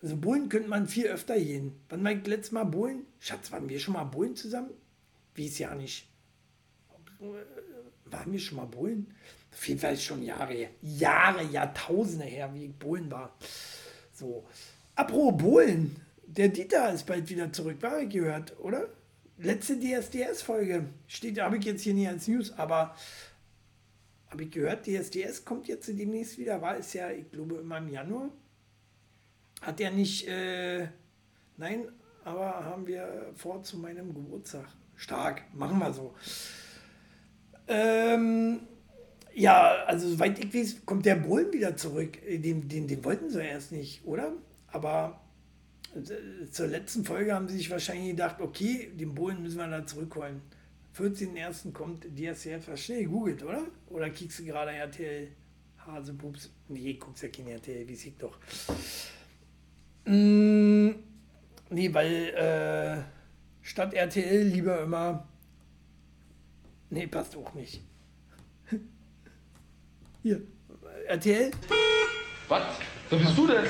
[0.00, 1.72] Also Bowlen könnte man viel öfter gehen.
[1.88, 3.06] Wann war ich letztes Mal Bowlen?
[3.20, 4.70] Schatz, waren wir schon mal Bowlen zusammen?
[5.34, 6.06] Wie ist ja nicht.
[8.04, 9.14] Waren wir schon mal Bowlen?
[9.50, 10.68] Auf jeden Fall schon Jahre.
[10.82, 13.34] Jahre, Jahrtausende her, wie ich Bowlen war.
[14.14, 14.44] So.
[14.94, 15.96] Apropos Bowlen.
[16.26, 18.88] Der Dieter ist bald wieder zurück, war ich gehört, oder?
[19.38, 20.86] Letzte DSDS-Folge.
[21.06, 22.96] Steht, habe ich jetzt hier nie als News, aber
[24.30, 26.60] habe ich gehört, DSDS kommt jetzt demnächst wieder.
[26.60, 28.30] War es ja, ich glaube, immer im Januar.
[29.60, 30.88] Hat er nicht, äh,
[31.56, 31.88] nein,
[32.24, 34.66] aber haben wir vor zu meinem Geburtstag.
[34.96, 36.14] Stark, machen wir so.
[37.68, 38.60] Ähm,
[39.34, 42.18] ja, also soweit ich weiß, kommt der Bullen wieder zurück.
[42.28, 44.32] Den, den, den wollten sie erst nicht, oder?
[44.68, 45.20] Aber
[45.94, 49.84] äh, zur letzten Folge haben sie sich wahrscheinlich gedacht, okay, den Bullen müssen wir da
[49.86, 50.40] zurückholen.
[50.96, 51.72] 14.01.
[51.72, 53.64] kommt DSCF, schnell googelt, oder?
[53.90, 55.28] Oder kriegst du gerade RTL
[55.78, 56.50] Hasepups?
[56.68, 58.38] Nee, guckst ja kein RTL, wie sieht doch.
[60.04, 60.90] Mm,
[61.70, 63.02] nee, weil äh,
[63.62, 65.26] statt RTL lieber immer.
[66.90, 67.82] Nee, passt auch nicht.
[70.24, 70.40] Hier,
[71.06, 71.50] RTL.
[72.48, 72.62] Was?
[73.10, 73.66] Wer bist du denn?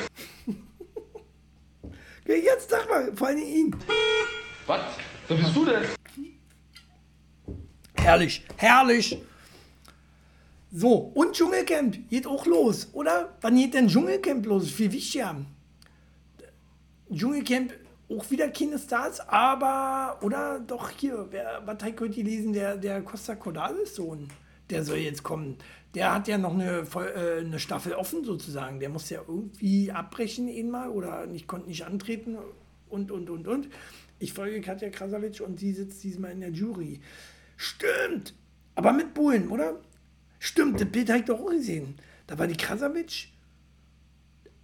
[2.44, 3.76] Jetzt sag mal, vor allem ihn.
[4.64, 4.80] Was?
[5.26, 5.82] Wer bist du denn?
[7.94, 9.20] Herrlich, herrlich.
[10.70, 13.36] So, und Dschungelcamp geht auch los, oder?
[13.40, 14.70] Wann geht denn Dschungelcamp los?
[14.70, 15.44] Viel wichtiger.
[17.12, 17.72] Dschungelcamp
[18.08, 23.02] auch wieder keine Stars, aber, oder doch hier, wer, was ich heute gelesen, der, der
[23.02, 24.28] Costa Cordalis Sohn,
[24.70, 25.58] der soll jetzt kommen.
[25.94, 28.80] Der hat ja noch eine, äh, eine Staffel offen sozusagen.
[28.80, 32.36] Der muss ja irgendwie abbrechen einmal oder nicht, konnte nicht antreten
[32.88, 33.68] und, und, und, und.
[34.18, 37.00] Ich folge Katja Krasavitsch und sie sitzt diesmal in der Jury.
[37.56, 38.34] Stimmt,
[38.74, 39.80] aber mit Bullen, oder?
[40.38, 41.96] Stimmt, das Bild habe ich doch auch gesehen.
[42.26, 43.28] Da war die Krasavitsch,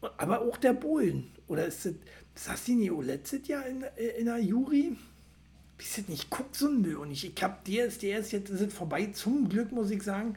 [0.01, 1.31] aber auch der Bullen.
[1.47, 1.88] Oder ist
[2.35, 3.85] das, nicht letztes Jahr in,
[4.19, 4.97] in der Jury?
[6.09, 9.73] Ich gucke so ein Müll und ich, ich habe DSDS, jetzt ist vorbei, zum Glück
[9.73, 10.37] muss ich sagen,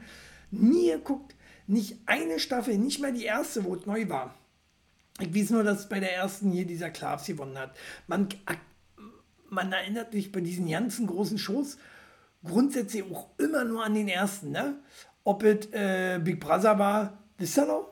[0.54, 1.36] nie geguckt.
[1.68, 4.36] Nicht eine Staffel, nicht mal die erste, wo es neu war.
[5.20, 7.76] Ich weiß nur, dass bei der ersten hier dieser Klavs gewonnen hat.
[8.08, 8.28] Man,
[9.50, 11.78] man erinnert sich bei diesen ganzen großen Shows
[12.44, 14.52] grundsätzlich auch immer nur an den ersten.
[14.52, 14.76] Ne?
[15.24, 17.92] Ob es äh, Big Brother war, wisst ihr noch?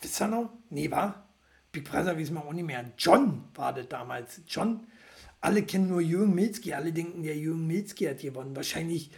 [0.00, 0.50] Wisst ihr noch?
[0.68, 1.26] Nee, war?
[1.72, 2.84] Big Brother wissen wir auch nicht mehr.
[2.98, 4.40] John war das damals.
[4.46, 4.86] John.
[5.40, 6.74] Alle kennen nur Jürgen Milzki.
[6.74, 8.56] Alle denken, der Jürgen Milzki hat gewonnen.
[8.56, 9.10] Wahrscheinlich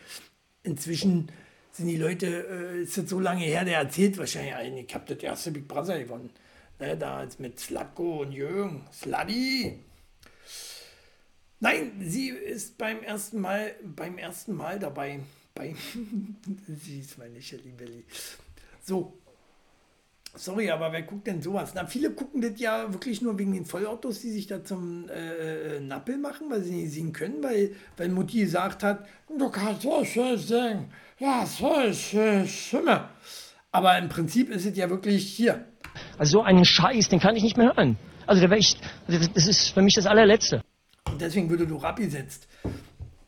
[0.63, 1.31] inzwischen
[1.79, 5.15] sind die Leute, äh, ist das so lange her, der erzählt wahrscheinlich allen, ich habe
[5.15, 6.31] das erste Big Brother gewonnen.
[6.81, 8.87] Ne, da mit Slatko und Jürgen.
[8.93, 9.81] Sladi!
[11.61, 15.21] Nein, sie ist beim ersten Mal, beim ersten Mal dabei.
[15.55, 15.75] Bei
[16.85, 18.05] sie ist meine Shelly Belly.
[18.85, 19.19] So.
[20.35, 21.73] Sorry, aber wer guckt denn sowas?
[21.75, 25.81] Na, viele gucken das ja wirklich nur wegen den Vollautos, die sich da zum äh,
[25.81, 30.05] Nappel machen, weil sie nicht sehen können, weil, weil Mutti gesagt hat, du kannst so
[30.05, 30.93] schön singen.
[31.19, 33.09] Ja, so schön Stimme.
[33.73, 35.65] Aber im Prinzip ist es ja wirklich hier.
[36.19, 37.99] Also so einen Scheiß, den kann ich nicht mehr hören.
[38.27, 40.63] Also da wäre ich, also das ist für mich das allerletzte.
[41.11, 42.47] Und deswegen würde du abgesetzt.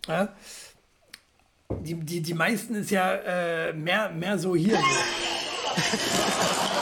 [0.06, 0.34] Ja?
[1.82, 4.78] Die, die, die meisten ist ja äh, mehr, mehr so hier.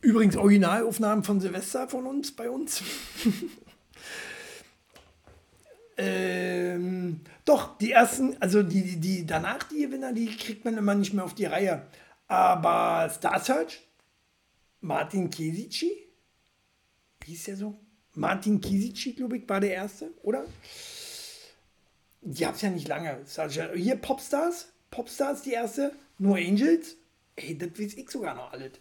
[0.00, 2.82] Übrigens Originalaufnahmen von Silvester von uns, bei uns.
[5.96, 11.12] ähm, doch, die ersten, also die, die, danach die Gewinner, die kriegt man immer nicht
[11.12, 11.86] mehr auf die Reihe.
[12.28, 13.86] Aber Star Search,
[14.80, 15.92] Martin Kesici,
[17.20, 17.78] wie hieß der so?
[18.14, 20.44] Martin Kisici, glaube ich, war der erste, oder?
[22.22, 23.18] Die hab's ja nicht lange.
[23.74, 26.96] Hier Popstars, Popstars die erste, nur Angels.
[27.40, 28.72] Ey, das weiß ich sogar noch alles.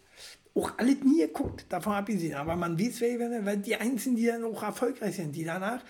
[0.55, 2.35] Auch alles nie geguckt, davon abgesehen.
[2.35, 5.83] Aber man weiß, wer, weil die einzigen, die dann auch erfolgreich sind, die danach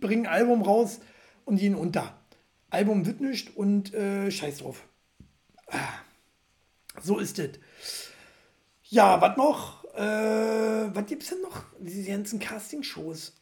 [0.00, 1.00] bringen ein Album raus
[1.44, 2.18] und gehen unter.
[2.70, 4.86] Album wird nicht und äh, scheiß drauf.
[5.68, 6.00] Ah,
[7.00, 7.58] so ist es.
[8.84, 9.84] Ja, was noch?
[9.94, 11.64] Äh, was gibt es denn noch?
[11.78, 13.34] Diese ganzen Casting-Shows.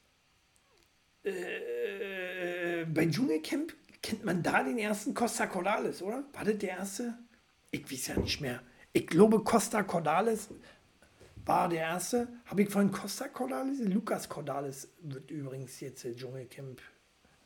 [1.25, 6.25] Äh, bei Dschungelcamp kennt man da den ersten Costa Cordalis, oder?
[6.33, 7.19] War das der erste?
[7.71, 8.63] Ich weiß ja nicht mehr.
[8.93, 10.49] Ich glaube, Costa Cordalis
[11.45, 12.29] war der erste.
[12.47, 13.81] Habe ich vorhin Costa Cordalis?
[13.81, 16.81] Lukas Cordalis wird übrigens jetzt äh, Dschungelcamp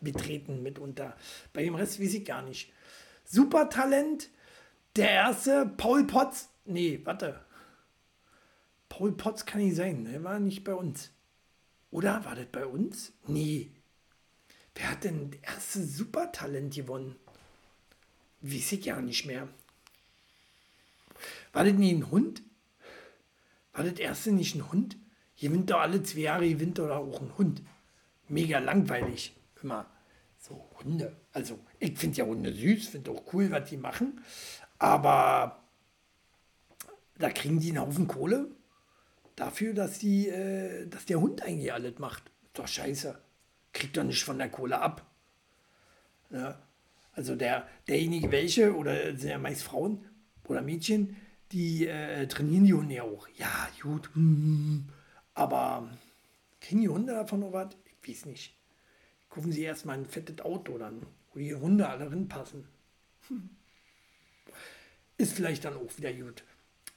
[0.01, 1.17] betreten mitunter.
[1.53, 2.73] Bei dem Rest weiß ich gar nicht.
[3.25, 4.31] Supertalent,
[4.97, 6.51] der erste, Paul Potts.
[6.65, 7.41] Nee, warte.
[8.89, 11.11] Paul Potts kann nicht sein, der war nicht bei uns.
[11.91, 13.13] Oder war das bei uns?
[13.27, 13.71] Nee.
[14.75, 17.17] Wer hat denn das erste Supertalent gewonnen?
[18.41, 19.49] Weiß ich ja nicht mehr.
[21.55, 22.43] War das nie ein Hund?
[23.73, 24.99] War das erste nicht ein Hund?
[25.41, 27.63] Gewinnt doch alle zwei Jahre, gewinnt doch auch ein Hund.
[28.29, 29.35] Mega langweilig.
[29.63, 29.87] Immer
[30.39, 31.17] so Hunde.
[31.33, 34.21] Also, ich finde ja Hunde süß, finde auch cool, was die machen.
[34.79, 35.65] Aber
[37.19, 38.51] da kriegen die einen Haufen Kohle
[39.37, 42.31] dafür, dass, die, äh, dass der Hund eigentlich alles macht.
[42.47, 43.19] Ist doch scheiße.
[43.73, 45.07] Kriegt doch nicht von der Kohle ab.
[46.31, 46.61] Ja.
[47.13, 50.05] Also der, derjenige, welche, oder sind ja meist Frauen
[50.49, 51.17] oder Mädchen,
[51.55, 53.29] die äh, trainieren die Hunde ja auch.
[53.37, 54.11] Ja, gut.
[54.15, 54.87] Hm,
[55.35, 55.89] aber
[56.61, 57.69] kriegen die Hunde davon noch was?
[58.03, 58.59] Ich weiß nicht.
[59.31, 62.67] Kaufen sie erstmal ein fettes Auto dann, wo die Hunde alle reinpassen.
[63.29, 63.51] Hm.
[65.17, 66.43] Ist vielleicht dann auch wieder gut.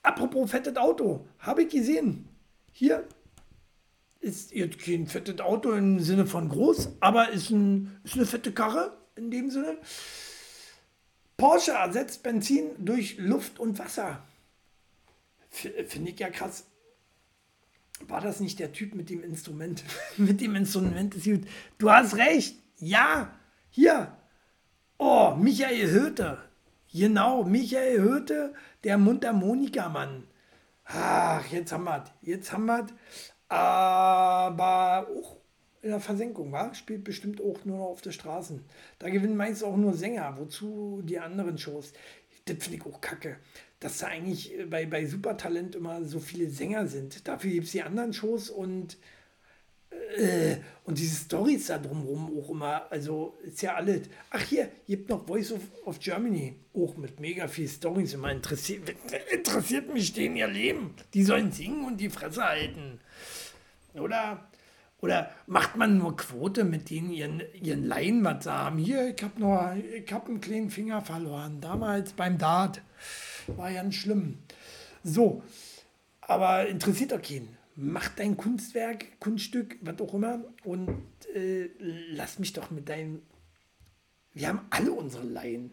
[0.01, 2.27] Apropos fettes Auto, habe ich gesehen.
[2.71, 3.07] Hier
[4.21, 8.51] ist jetzt kein fettes Auto im Sinne von groß, aber ist, ein, ist eine fette
[8.51, 9.77] Karre in dem Sinne.
[11.37, 14.23] Porsche ersetzt Benzin durch Luft und Wasser.
[15.49, 16.65] Finde ich ja krass.
[18.07, 19.83] War das nicht der Typ mit dem Instrument?
[20.17, 21.47] mit dem Instrument ist gut.
[21.77, 22.57] Du hast recht.
[22.77, 23.33] Ja.
[23.69, 24.15] Hier.
[24.97, 26.37] Oh, Michael Höte.
[26.93, 30.23] Genau, Michael Höte, der Mundharmonika-Mann.
[30.85, 32.87] Ach, jetzt haben wir Jetzt haben wir
[33.49, 35.37] Aber auch
[35.81, 36.73] in der Versenkung, war?
[36.73, 38.63] Spielt bestimmt auch nur noch auf der Straßen.
[38.99, 40.37] Da gewinnen meist auch nur Sänger.
[40.37, 41.93] Wozu die anderen Shows?
[42.45, 43.37] Das finde ich auch kacke.
[43.79, 47.27] Dass da eigentlich bei, bei Supertalent immer so viele Sänger sind.
[47.27, 48.97] Dafür gibt es die anderen Shows und
[50.15, 54.03] äh, und diese Stories da drumherum auch immer, also ist ja alles.
[54.29, 58.13] Ach hier, gibt noch Voice of, of Germany, auch mit mega viel Stories.
[58.13, 58.95] Immer interessiert,
[59.31, 60.93] interessiert mich denen ihr Leben.
[61.13, 62.99] Die sollen singen und die Fresse halten.
[63.95, 64.47] Oder,
[65.01, 68.77] oder macht man nur Quote mit denen ihren, ihren Laien was haben?
[68.77, 69.43] Hier, ich habe
[70.11, 71.59] habe einen kleinen Finger verloren.
[71.59, 72.81] Damals beim Dart.
[73.55, 74.39] War ganz schlimm.
[75.03, 75.43] So,
[76.21, 82.51] aber interessiert doch keinen mach dein Kunstwerk, Kunststück, was auch immer und äh, lass mich
[82.51, 83.21] doch mit deinem.
[84.33, 85.71] Wir haben alle unsere Laien.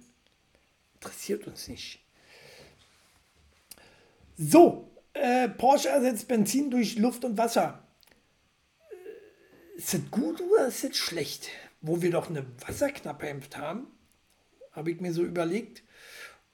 [0.95, 2.01] Interessiert uns nicht.
[4.37, 7.83] So, äh, Porsche ersetzt Benzin durch Luft und Wasser.
[8.91, 11.49] Äh, ist das gut oder ist das schlecht?
[11.81, 13.87] Wo wir doch eine Wasserknappheit haben,
[14.73, 15.83] habe ich mir so überlegt.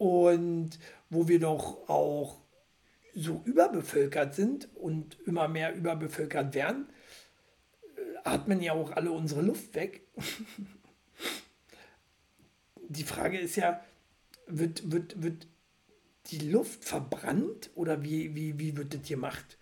[0.00, 0.78] Und
[1.10, 2.40] wo wir doch auch
[3.14, 6.88] so überbevölkert sind und immer mehr überbevölkert werden,
[7.96, 10.00] äh, atmen ja auch alle unsere Luft weg.
[12.88, 13.84] Die Frage ist ja,
[14.46, 15.46] wird, wird, wird
[16.28, 19.58] die Luft verbrannt oder wie, wie, wie wird das gemacht?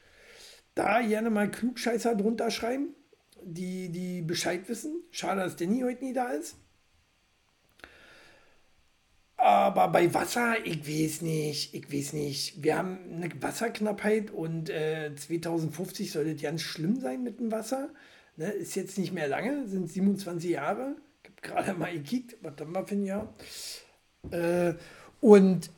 [0.77, 2.95] Da gerne mal Klugscheißer drunter schreiben,
[3.43, 5.03] die, die Bescheid wissen.
[5.11, 6.55] Schade, dass Danny heute nie da ist.
[9.49, 12.63] Aber bei Wasser, ich weiß nicht, ich weiß nicht.
[12.63, 17.89] Wir haben eine Wasserknappheit und äh, 2050 soll das ganz schlimm sein mit dem Wasser.
[18.37, 20.97] Ne, ist jetzt nicht mehr lange, sind 27 Jahre.
[21.23, 23.35] Ich habe gerade mal gekickt, was haben wir für ein Jahr?
[24.33, 24.75] Äh,
[25.23, 25.71] und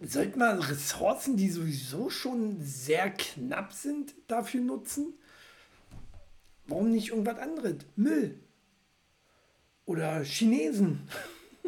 [0.00, 5.14] sollte man Ressourcen, die sowieso schon sehr knapp sind, dafür nutzen?
[6.68, 7.78] Warum nicht irgendwas anderes?
[7.96, 8.38] Müll.
[9.86, 11.08] Oder Chinesen.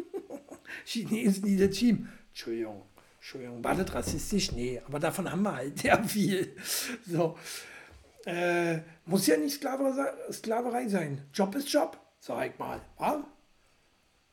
[0.85, 2.09] Chinesen, die das schieben.
[2.29, 2.83] Entschuldigung,
[3.17, 4.51] Entschuldigung, war das rassistisch?
[4.51, 6.55] Nee, aber davon haben wir halt sehr viel.
[7.05, 7.37] So.
[8.25, 11.25] Äh, muss ja nicht Sklaverei, sein.
[11.33, 12.81] Job ist Job, sag ich mal.
[12.99, 13.25] Ja?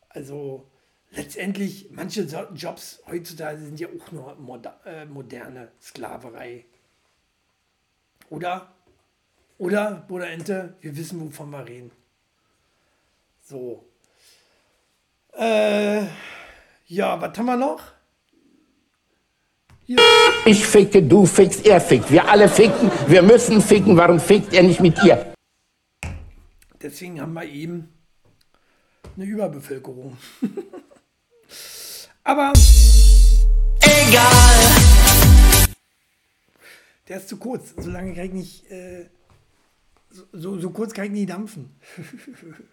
[0.08, 0.68] Also
[1.12, 4.36] letztendlich, manche Jobs heutzutage sind ja auch nur
[4.84, 6.66] äh, moderne Sklaverei.
[8.28, 8.74] Oder?
[9.58, 11.90] Oder, Bruder Ente, wir wissen, wovon wir reden.
[13.48, 13.84] So.
[15.38, 16.02] Äh,
[16.86, 17.80] ja, was haben wir noch?
[20.44, 22.10] Ich ficke, du fickst, er fickt.
[22.10, 23.96] Wir alle ficken, wir müssen ficken.
[23.96, 25.32] Warum fickt er nicht mit dir?
[26.82, 27.88] Deswegen haben wir eben
[29.14, 30.16] eine Überbevölkerung.
[32.24, 32.52] Aber
[33.80, 35.66] egal.
[37.06, 37.74] Der ist zu kurz.
[37.76, 38.70] So lange kann ich nicht.
[38.72, 39.08] Äh,
[40.10, 41.78] so, so, so kurz kann ich nie dampfen.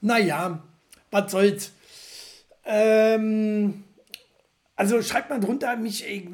[0.00, 0.62] naja,
[1.10, 1.72] was soll's.
[2.64, 3.84] Ähm,
[4.76, 6.28] also schreibt mal drunter, mich, ich,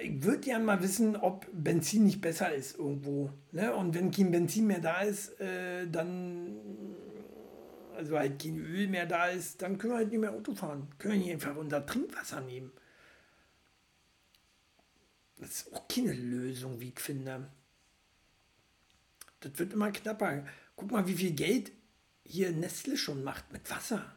[0.00, 3.30] ich würde gerne mal wissen, ob Benzin nicht besser ist irgendwo.
[3.52, 3.74] Ne?
[3.74, 6.56] Und wenn kein Benzin mehr da ist, äh, dann,
[7.96, 10.88] also halt kein Öl mehr da ist, dann können wir halt nicht mehr Auto fahren.
[10.98, 12.70] Können wir einfach unser Trinkwasser nehmen.
[15.38, 17.48] Das ist auch keine Lösung, wie ich finde.
[19.40, 20.44] Das wird immer knapper.
[20.76, 21.72] Guck mal, wie viel Geld
[22.24, 24.14] hier Nestle schon macht mit Wasser.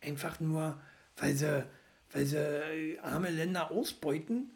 [0.00, 0.80] Einfach nur,
[1.16, 1.64] weil sie,
[2.12, 4.50] weil sie äh, arme Länder ausbeuten,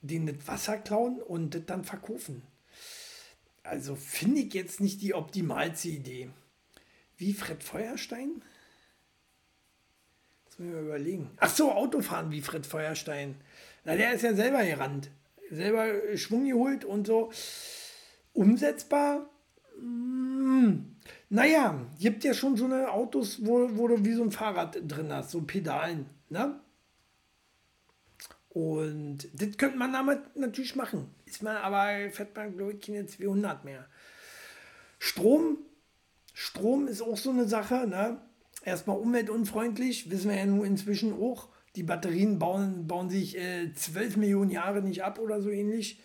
[0.00, 2.42] denen das Wasser klauen und das dann verkaufen.
[3.62, 6.30] Also finde ich jetzt nicht die optimalste Idee.
[7.16, 8.42] Wie Fred Feuerstein?
[10.44, 11.30] Jetzt müssen wir überlegen.
[11.38, 13.36] Ach so, Autofahren wie Fred Feuerstein.
[13.84, 15.10] Na, der ist ja selber gerannt.
[15.50, 17.32] Selber Schwung geholt und so.
[18.32, 19.28] Umsetzbar?
[19.78, 20.95] Hm.
[21.28, 25.12] Naja, gibt ja schon so eine Autos, wo, wo du wie so ein Fahrrad drin
[25.12, 26.06] hast, so Pedalen.
[26.28, 26.60] Ne?
[28.50, 31.14] Und das könnte man damit natürlich machen.
[31.26, 33.86] Ist man aber, fährt man, glaube ich, keine 200 mehr.
[34.98, 35.58] Strom,
[36.32, 37.86] Strom ist auch so eine Sache.
[37.86, 38.20] Ne?
[38.62, 41.48] Erstmal umweltunfreundlich, wissen wir ja nun inzwischen auch.
[41.74, 46.00] Die Batterien bauen, bauen sich äh, 12 Millionen Jahre nicht ab oder so ähnlich.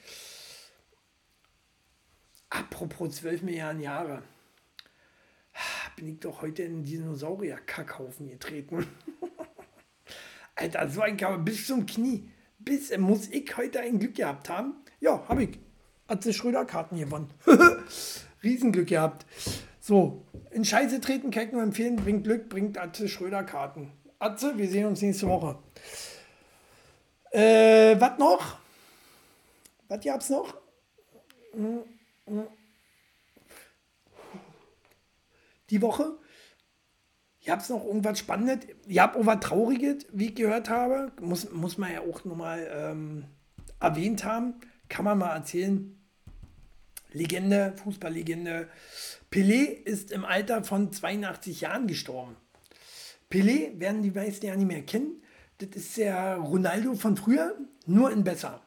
[2.50, 4.24] Apropos 12 Milliarden Jahre.
[5.96, 8.88] Bin ich doch heute in den Dinosaurier-Kackhaufen getreten.
[10.56, 12.30] Alter, so ein Kabel bis zum Knie.
[12.60, 14.76] Bis muss ich heute ein Glück gehabt haben.
[15.00, 15.60] Ja, habe ich.
[16.08, 17.30] Atze Schröder Karten gewonnen.
[18.44, 19.26] Riesenglück gehabt.
[19.80, 21.96] So, in Scheiße treten kann ich nur empfehlen.
[21.96, 23.92] Bringt Glück, bringt Atze Schröder Karten.
[24.20, 25.58] Atze, wir sehen uns nächste Woche.
[27.32, 28.60] Äh, was noch?
[29.88, 30.54] Was gab's noch?
[31.54, 31.84] Hm,
[32.26, 32.48] hm.
[35.72, 36.18] Die Woche?
[37.46, 38.68] Gab es noch irgendwas Spannendes?
[38.86, 41.12] Ihr habt auch was Trauriges, wie ich gehört habe.
[41.20, 43.26] Muss, muss man ja auch nochmal ähm,
[43.80, 44.56] erwähnt haben.
[44.90, 45.98] Kann man mal erzählen.
[47.14, 48.70] Legende, Fußballlegende.
[49.32, 52.36] Pelé ist im Alter von 82 Jahren gestorben.
[53.32, 55.24] Pelé werden die meisten ja nicht mehr kennen.
[55.58, 58.62] Das ist der Ronaldo von früher, nur in besser.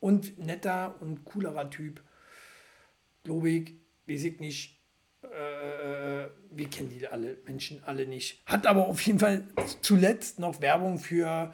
[0.00, 2.02] Und netter und coolerer Typ.
[3.24, 3.74] Ich,
[4.06, 4.77] weiß ich nicht.
[5.32, 8.42] Äh, wir kennen die alle Menschen alle nicht.
[8.46, 9.44] Hat aber auf jeden Fall
[9.80, 11.52] zuletzt noch Werbung für,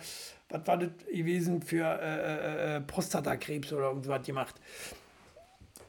[0.48, 4.54] was war das gewesen, für äh, äh, Prostatakrebs oder irgendwas gemacht.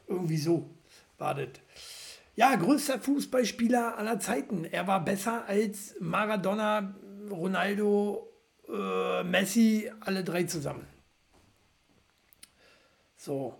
[0.06, 0.68] Irgendwie so
[1.18, 1.48] war das.
[2.34, 4.64] Ja, größter Fußballspieler aller Zeiten.
[4.66, 6.94] Er war besser als Maradona,
[7.30, 8.30] Ronaldo,
[8.68, 10.86] äh, Messi, alle drei zusammen.
[13.16, 13.54] So.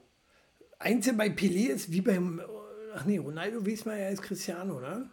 [0.78, 2.42] Einzige bei Pelé ist wie beim,
[2.96, 5.08] ach nee, Ronaldo weiß man ja als Cristiano, oder?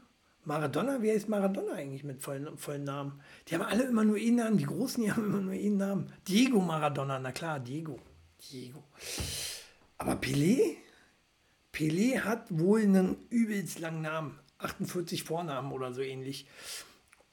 [0.46, 3.22] Maradona, wie heißt Maradona eigentlich mit vollen, vollen Namen?
[3.48, 6.14] Die haben alle immer nur einen Namen, die Großen, die haben immer nur einen Namen.
[6.28, 8.00] Diego Maradona, na klar, Diego.
[8.52, 8.84] Diego.
[9.98, 10.78] Aber Pelé?
[11.72, 14.40] Pelé hat wohl einen übelst langen Namen.
[14.60, 16.46] 48 Vornamen oder so ähnlich.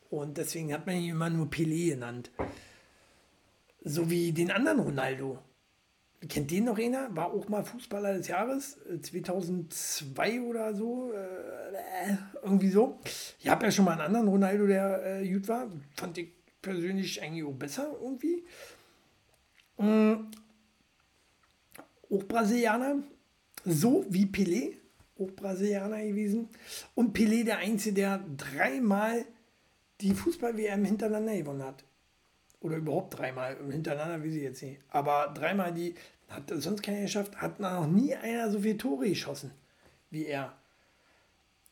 [0.09, 2.31] Und deswegen hat man ihn immer nur Pelé genannt.
[3.83, 5.39] So wie den anderen Ronaldo.
[6.29, 7.15] Kennt den noch einer?
[7.17, 11.13] War auch mal Fußballer des Jahres, äh, 2002 oder so.
[11.13, 13.01] Äh, irgendwie so.
[13.39, 15.71] Ich habe ja schon mal einen anderen Ronaldo, der äh, gut war.
[15.97, 16.29] Fand ich
[16.61, 18.45] persönlich eigentlich auch besser irgendwie.
[19.79, 20.31] Ähm,
[22.11, 23.03] auch Brasilianer.
[23.65, 24.75] So wie Pelé.
[25.19, 26.51] Auch Brasilianer gewesen.
[26.95, 29.25] Und Pelé der Einzige, der dreimal
[30.03, 31.85] die Fußball-WM hintereinander gewonnen hat
[32.61, 34.81] oder überhaupt dreimal hintereinander, wie sie jetzt nicht.
[34.89, 35.95] Aber dreimal die,
[36.29, 39.51] hat sonst keiner geschafft, hat noch nie einer so viele Tore geschossen
[40.11, 40.53] wie er.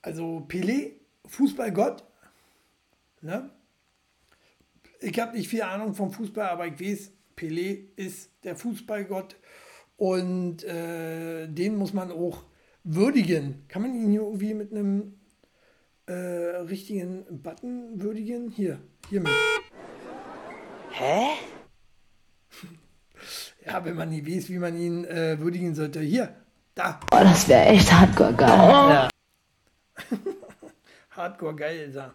[0.00, 0.92] Also Pelé,
[1.26, 2.04] Fußballgott,
[3.20, 3.50] ne?
[5.00, 9.36] Ich habe nicht viel Ahnung vom Fußball, aber ich weiß, Pelé ist der Fußballgott
[9.96, 12.44] und äh, den muss man auch
[12.82, 13.64] würdigen.
[13.68, 15.20] Kann man ihn hier irgendwie mit einem
[16.06, 18.50] äh, richtigen Button würdigen?
[18.50, 19.32] Hier, hiermit.
[20.98, 21.28] Hä?
[23.66, 26.00] Ja, wenn man nie weiß, wie man ihn äh, würdigen sollte.
[26.00, 26.34] Hier,
[26.74, 26.98] da.
[27.12, 28.48] Oh, das wäre echt hardcore geil.
[28.48, 29.08] Ja.
[31.10, 32.14] hardcore geil er.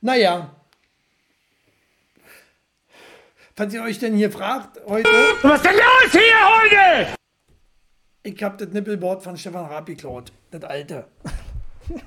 [0.00, 0.56] Naja.
[3.54, 5.10] Falls ihr euch denn hier fragt, heute.
[5.42, 7.14] Was ist denn los hier heute?
[8.22, 10.32] Ich hab das Nippelboard von Stefan Raab geklaut.
[10.50, 11.06] Das alte.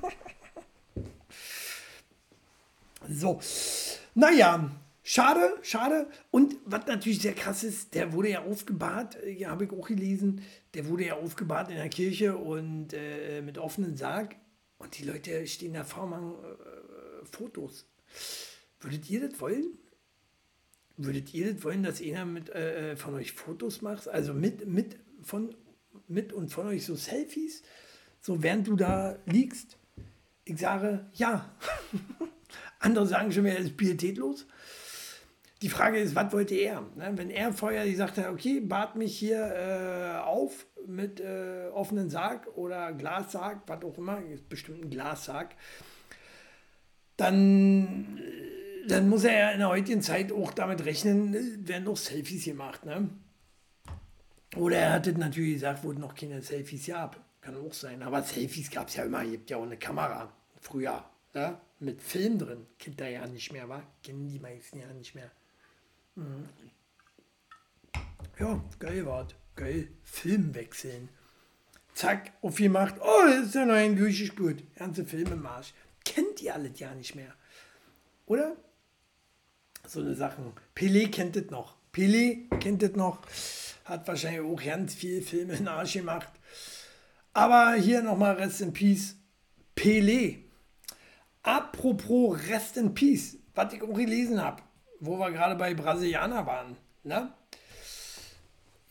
[3.08, 3.40] so.
[4.16, 4.72] Naja,
[5.08, 6.08] schade, schade.
[6.32, 10.42] Und was natürlich sehr krass ist, der wurde ja aufgebahrt, ja, habe ich auch gelesen,
[10.74, 14.36] der wurde ja aufgebahrt in der Kirche und äh, mit offenem Sarg.
[14.78, 17.86] Und die Leute stehen da vor machen äh, Fotos.
[18.82, 19.78] Würdet ihr das wollen?
[20.98, 24.10] Würdet ihr das wollen, dass einer mit, äh, von euch Fotos macht?
[24.10, 25.56] Also mit, mit, von,
[26.08, 27.64] mit und von euch so Selfies?
[28.20, 29.78] So während du da liegst?
[30.44, 31.56] Ich sage ja.
[32.80, 34.46] Andere sagen schon es ist pietätlos.
[35.62, 36.82] Die Frage ist, was wollte er?
[36.96, 37.12] Ne?
[37.16, 42.48] Wenn er vorher gesagt hat, okay, bat mich hier äh, auf mit äh, offenen Sarg
[42.56, 45.56] oder Glassarg, was auch immer, bestimmt ein Glassarg,
[47.18, 48.20] dann,
[48.88, 52.86] dann muss er ja in der heutigen Zeit auch damit rechnen, werden noch Selfies gemacht.
[52.86, 53.10] Ne?
[54.56, 57.20] Oder er hat natürlich gesagt, es noch keine Selfies gab.
[57.42, 58.02] Kann auch sein.
[58.04, 59.24] Aber Selfies gab es ja immer.
[59.24, 60.32] Es gibt ja auch eine Kamera.
[60.62, 61.04] Früher.
[61.34, 61.62] Ja?
[61.80, 62.66] Mit Film drin.
[62.80, 63.84] Kennt er ja nicht mehr, wa?
[64.04, 65.32] Kennen die meisten ja nicht mehr.
[66.18, 66.50] Mhm.
[68.40, 69.88] Ja, geil war Geil.
[70.04, 71.10] Film wechseln.
[71.94, 72.96] Zack, aufgemacht.
[73.02, 74.64] Oh, das ist ja noch ein durchgespurt.
[74.76, 75.74] Ganze Film im Arsch.
[76.06, 77.34] Kennt ihr alles ja nicht mehr.
[78.28, 78.56] Oder?
[79.88, 80.54] So eine Sachen.
[80.76, 81.78] Pelé kennt das noch.
[81.94, 83.20] Pelé kennt das noch.
[83.86, 86.32] Hat wahrscheinlich auch ganz viel Filme in Arsch gemacht.
[87.34, 89.16] Aber hier nochmal Rest in Peace.
[89.76, 90.40] Pelé.
[91.42, 94.62] Apropos Rest in Peace, was ich auch gelesen habe,
[95.00, 96.78] wo wir gerade bei Brasilianer waren.
[97.04, 97.32] Ne?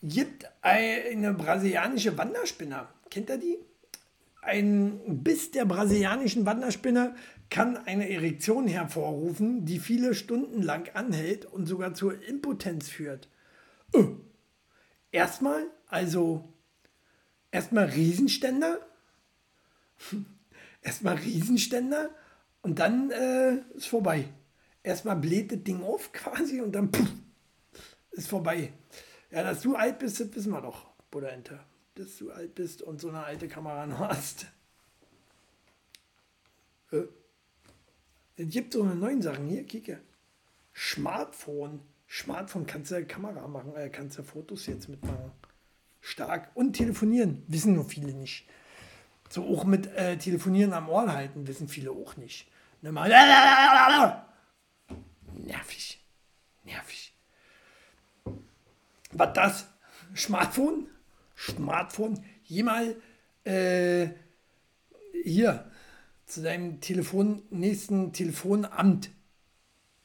[0.03, 2.87] Gibt eine brasilianische Wanderspinner.
[3.09, 3.57] Kennt ihr die?
[4.41, 7.15] Ein Biss der brasilianischen Wanderspinner
[7.49, 13.29] kann eine Erektion hervorrufen, die viele Stunden lang anhält und sogar zur Impotenz führt.
[13.93, 14.15] Oh.
[15.11, 16.53] Erstmal, also
[17.51, 18.79] erstmal Riesenständer.
[20.81, 22.11] erstmal Riesenständer
[22.61, 24.25] und dann äh, ist vorbei.
[24.87, 27.09] Erstmal bläht das Ding auf quasi und dann puff,
[28.11, 28.71] ist vorbei.
[29.31, 31.59] Ja, dass du alt bist, das wissen wir doch, Buddha Enter.
[31.95, 34.45] Dass du alt bist und so eine alte Kamera noch hast.
[36.93, 37.01] Äh.
[38.37, 39.99] Es gibt so eine neuen Sachen hier, kicke.
[40.73, 41.81] Smartphone.
[42.09, 45.33] Smartphone kannst du Kamera machen, äh, kannst du Fotos jetzt mitmachen.
[45.99, 46.49] Stark.
[46.53, 48.47] Und telefonieren, wissen nur viele nicht.
[49.27, 52.47] So auch mit äh, Telefonieren am Ohr halten, wissen viele auch nicht.
[52.81, 53.09] Ne, mal,
[55.47, 55.99] nervig.
[56.63, 57.13] Nervig.
[59.11, 59.67] Was das?
[60.15, 60.87] Smartphone?
[61.35, 62.23] Smartphone?
[62.43, 62.95] Jemals
[63.43, 64.09] äh,
[65.23, 65.69] hier
[66.25, 69.09] zu deinem Telefon, nächsten Telefonamt.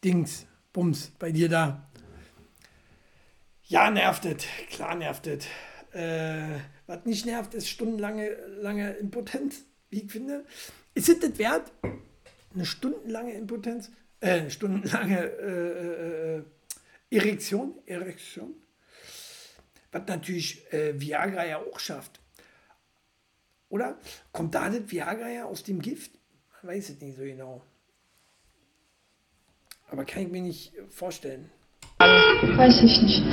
[0.04, 1.88] Dings, Bums, bei dir da.
[3.64, 4.44] Ja, nervt es.
[4.70, 5.46] Klar nervt es.
[5.92, 8.30] Äh, was nicht nervt, ist stundenlange
[8.60, 10.44] lange Impotenz, wie ich finde.
[10.94, 11.70] Ist es das wert?
[12.54, 13.90] Eine stundenlange Impotenz?
[14.22, 16.44] Äh, eine stundenlange äh, äh,
[17.10, 17.74] Erektion?
[17.86, 18.54] Erektion?
[19.90, 22.20] Was natürlich äh, Viagra ja auch schafft.
[23.68, 23.98] Oder?
[24.30, 26.12] Kommt da das Viagra ja aus dem Gift?
[26.62, 27.62] Man weiß es nicht so genau.
[29.88, 31.50] Aber kann ich mir nicht vorstellen.
[31.98, 33.24] Weiß ich nicht.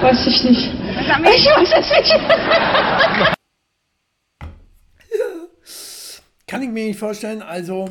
[0.00, 0.64] Weiß ich nicht.
[0.64, 3.36] Ich weiß es nicht.
[6.46, 7.90] Kann ich mir nicht vorstellen, also.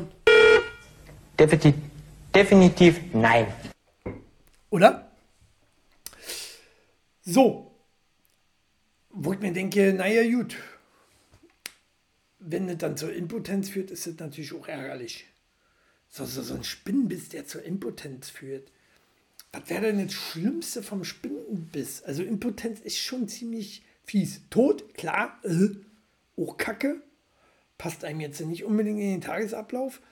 [1.38, 1.74] Definitiv,
[2.36, 3.46] definitiv nein.
[4.68, 5.10] Oder?
[7.22, 7.74] So.
[9.10, 10.56] Wo ich mir denke, naja, gut.
[12.38, 15.26] Wenn das dann zur Impotenz führt, ist das natürlich auch ärgerlich.
[16.10, 18.70] So, so, so ein Spinnenbiss, der zur Impotenz führt.
[19.52, 22.02] Was wäre denn das Schlimmste vom Spinnenbiss?
[22.02, 24.42] Also Impotenz ist schon ziemlich fies.
[24.50, 25.70] Tod, klar, äh,
[26.36, 27.00] auch Kacke.
[27.78, 30.02] Passt einem jetzt nicht unbedingt in den Tagesablauf.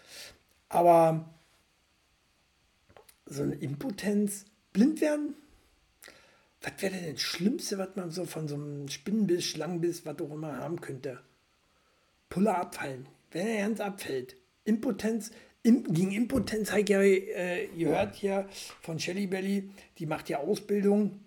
[0.70, 1.33] Aber
[3.26, 5.34] so eine Impotenz, blind werden?
[6.62, 10.32] Was wäre denn das Schlimmste, was man so von so einem Spinnenbiss, Schlangenbiss, was auch
[10.32, 11.20] immer haben könnte?
[12.30, 13.06] Puller abfallen.
[13.30, 14.36] Wenn er ganz abfällt.
[14.64, 15.30] Impotenz
[15.62, 18.48] Im, gegen Impotenz habe ich ja äh, gehört hier
[18.80, 21.20] von Shelly Belly, die macht ja Ausbildung.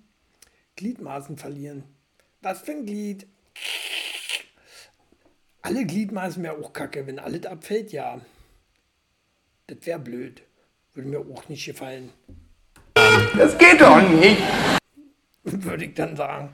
[0.76, 1.84] Gliedmaßen verlieren.
[2.42, 3.28] Was für ein Glied?
[5.62, 7.06] Alle Gliedmaßen wäre auch kacke.
[7.06, 8.22] Wenn alles abfällt, ja.
[9.68, 10.44] Das wäre blöd.
[10.98, 12.12] Würde mir auch nicht gefallen.
[12.96, 14.42] Das geht doch nicht.
[15.44, 16.50] Würde ich dann sagen.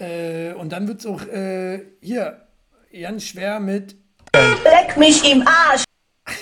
[0.00, 2.48] Äh, und dann wird es auch äh, hier
[2.92, 3.94] ganz schwer mit.
[4.34, 5.84] Leck mich im Arsch!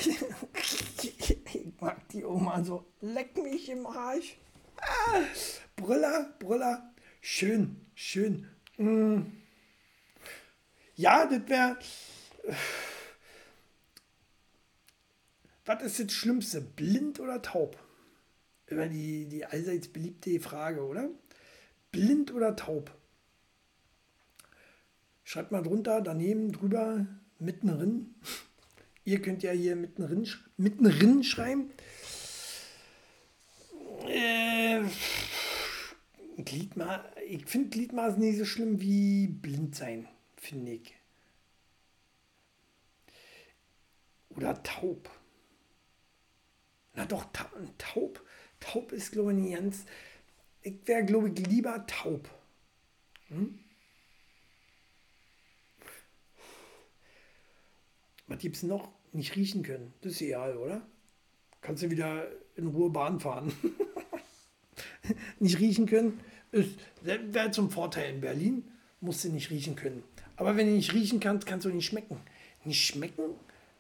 [1.03, 2.87] ich mag die Oma so.
[3.03, 4.39] Leck mich im Arsch.
[4.81, 5.19] Ah,
[5.77, 6.91] Brüller, Brüller.
[7.21, 8.49] Schön, schön.
[8.79, 9.25] Mm.
[10.95, 11.77] Ja, das wäre.
[15.67, 16.61] Was ist das Schlimmste?
[16.61, 17.77] Blind oder taub?
[18.69, 21.11] Immer die, die allseits beliebte Frage, oder?
[21.93, 22.97] Blind oder taub?
[25.25, 27.07] Schreibt mal drunter, daneben, drüber,
[27.39, 28.15] mittendrin.
[29.05, 31.71] Ihr könnt ja hier mittendrin, mittendrin schreiben.
[34.07, 34.83] Äh,
[36.39, 40.95] Gliedma ich finde Gliedmaßen nicht so schlimm wie blind sein, finde ich.
[44.31, 45.11] Oder taub.
[46.97, 48.23] Na doch, ta taub.
[48.59, 49.85] Taub ist, glaube ich, nicht ganz.
[50.63, 52.29] Ich wäre, glaube ich, lieber taub.
[53.29, 53.59] Hm?
[58.27, 58.91] Was gibt es noch?
[59.13, 59.95] Nicht riechen können.
[60.01, 60.83] Das ist egal, oder?
[61.61, 62.27] Kannst du wieder
[62.57, 63.53] in Ruhe Bahn fahren.
[65.39, 66.21] nicht riechen können,
[67.03, 70.03] wäre zum Vorteil in Berlin, musst du nicht riechen können.
[70.37, 72.21] Aber wenn du nicht riechen kannst, kannst du nicht schmecken.
[72.65, 73.35] Nicht schmecken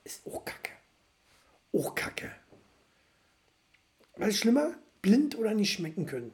[0.04, 0.72] ist auch Kacke.
[1.72, 2.30] Auch Kacke.
[4.16, 4.74] Was ist schlimmer?
[5.02, 6.32] Blind oder nicht schmecken können?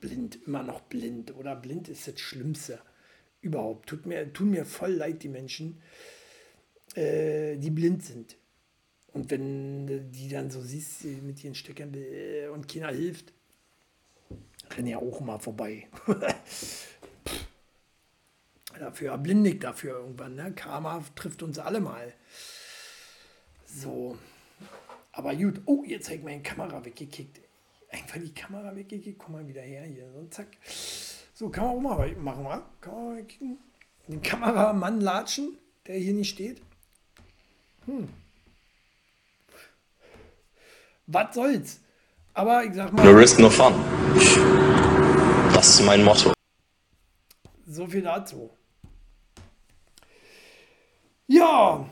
[0.00, 1.34] Blind, immer noch blind.
[1.36, 2.80] Oder blind ist das Schlimmste
[3.40, 3.88] überhaupt.
[3.88, 5.80] Tut mir, tun mir voll leid, die Menschen,
[6.94, 8.36] äh, die blind sind.
[9.12, 13.32] Und wenn die dann so siehst, mit ihren Steckern äh, und keiner hilft,
[14.76, 15.88] renne ja auch mal vorbei.
[18.78, 20.34] dafür erblindig dafür irgendwann.
[20.34, 20.52] Ne?
[20.52, 22.12] Karma trifft uns alle mal.
[23.64, 24.18] So.
[25.18, 25.60] Aber gut.
[25.66, 27.40] Oh, jetzt habe ich meine Kamera weggekickt.
[27.90, 29.18] Einfach die Kamera weggekickt.
[29.18, 30.08] Komm mal wieder her hier.
[30.12, 30.46] So, zack.
[31.34, 32.62] So, kann man auch mal machen, wa?
[32.80, 33.58] Kann man mal kicken.
[34.06, 35.58] Den Kameramann latschen,
[35.88, 36.62] der hier nicht steht.
[37.86, 38.08] Hm.
[41.08, 41.80] Was soll's?
[42.34, 43.04] Aber ich sag mal.
[43.04, 43.74] No risk, no fun.
[45.52, 46.32] Das ist mein Motto.
[47.66, 48.50] So viel dazu.
[51.26, 51.90] Ja,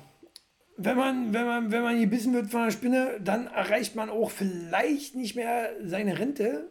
[0.77, 4.31] wenn man, wenn man, wenn man gebissen wird von einer Spinne, dann erreicht man auch
[4.31, 6.71] vielleicht nicht mehr seine Rente.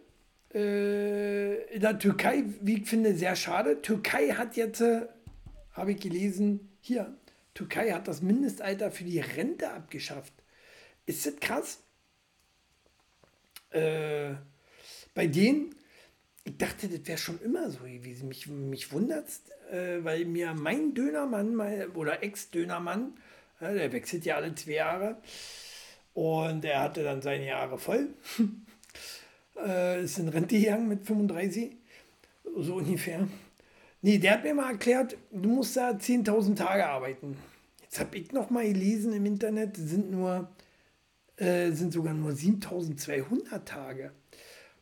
[0.53, 3.82] Äh, in der Türkei, wie ich finde, sehr schade.
[3.82, 5.01] Türkei hat jetzt, äh,
[5.74, 7.18] habe ich gelesen, hier,
[7.53, 10.34] Türkei hat das Mindestalter für die Rente abgeschafft.
[11.06, 11.80] Ist das krass?
[13.72, 14.36] Äh,
[15.14, 15.74] bei denen,
[16.43, 18.28] ich dachte, das wäre schon immer so gewesen.
[18.28, 19.28] Mich, mich wundert
[19.72, 23.14] äh, weil mir mein Dönermann mal, oder Ex-Dönermann,
[23.60, 25.18] äh, der wechselt ja alle zwei Jahre
[26.14, 28.10] und er hatte dann seine Jahre voll.
[29.66, 31.76] äh, ist in Rente gegangen mit 35,
[32.58, 33.28] so ungefähr.
[34.01, 37.38] Nee, der hat mir mal erklärt, du musst da 10.000 Tage arbeiten.
[37.82, 40.49] Jetzt habe ich noch mal gelesen im Internet, sind nur,
[41.38, 44.12] äh, sind sogar nur 7.200 Tage.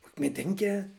[0.01, 0.89] Wo ich mir denke,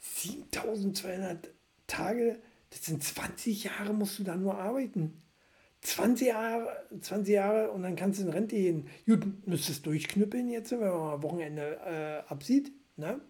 [0.00, 1.50] 7200
[1.86, 2.38] Tage,
[2.70, 5.20] das sind 20 Jahre, musst du da nur arbeiten.
[5.82, 8.88] 20 Jahre, 20 Jahre und dann kannst du in Rente gehen.
[9.06, 12.72] Gut, müsstest durchknüppeln jetzt, wenn man mal Wochenende äh, absieht.
[12.96, 13.20] Ne?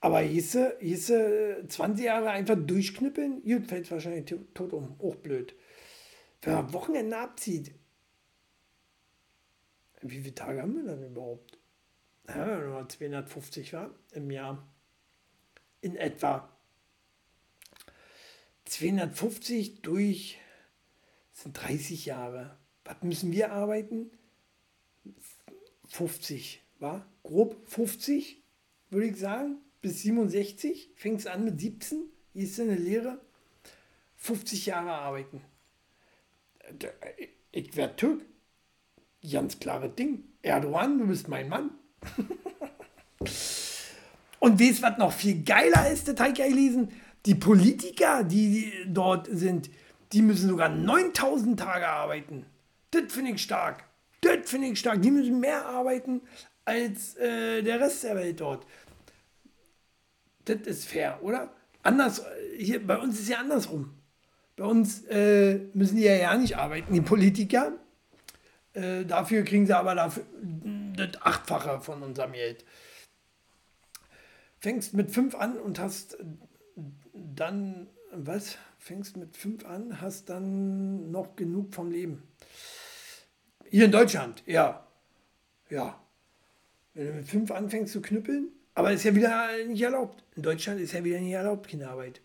[0.00, 4.98] Aber hieße, hieße 20 Jahre einfach durchknüppeln, gut, fällt wahrscheinlich tot um.
[5.00, 5.54] Auch blöd.
[6.42, 7.72] Wenn man Wochenende abzieht,
[10.02, 11.58] wie viele Tage haben wir dann überhaupt?
[12.28, 14.66] Ja, wenn man 250 war im Jahr
[15.82, 16.48] in etwa
[18.64, 20.38] 250 durch
[21.42, 22.56] sind 30 Jahre.
[22.84, 24.10] Was müssen wir arbeiten?
[25.88, 28.42] 50, war grob 50,
[28.90, 30.90] würde ich sagen, bis 67.
[30.96, 33.20] Fängt es an mit 17, hier ist eine Lehre.
[34.16, 35.40] 50 Jahre arbeiten.
[37.52, 38.22] Ich werde Türk.
[39.28, 40.24] Ganz klare Ding.
[40.42, 41.70] Erdogan, du bist mein Mann.
[44.38, 46.90] Und weißt was noch viel geiler ist, der Teig gelesen?
[47.26, 49.68] Die Politiker, die dort sind,
[50.12, 52.46] die müssen sogar 9000 Tage arbeiten.
[52.90, 53.84] Das finde ich stark.
[54.20, 55.02] Das finde ich stark.
[55.02, 56.22] Die müssen mehr arbeiten
[56.64, 58.66] als äh, der Rest der Welt dort.
[60.44, 61.52] Das ist fair, oder?
[61.82, 62.22] Anders,
[62.56, 63.94] hier, bei uns ist ja andersrum.
[64.56, 67.72] Bei uns äh, müssen die ja ja nicht arbeiten, die Politiker.
[68.74, 70.24] Äh, dafür kriegen sie aber dafür
[70.96, 72.64] das Achtfache von unserem Geld.
[74.60, 76.18] Fängst mit fünf an und hast
[77.14, 78.58] dann, was?
[78.80, 82.22] Fängst mit fünf an, hast dann noch genug vom Leben.
[83.68, 84.86] Hier in Deutschland, ja.
[85.68, 86.02] Ja.
[86.94, 90.24] Wenn du mit fünf anfängst zu knüppeln, aber ist ja wieder nicht erlaubt.
[90.34, 92.22] In Deutschland ist ja wieder nicht erlaubt, Kinderarbeit.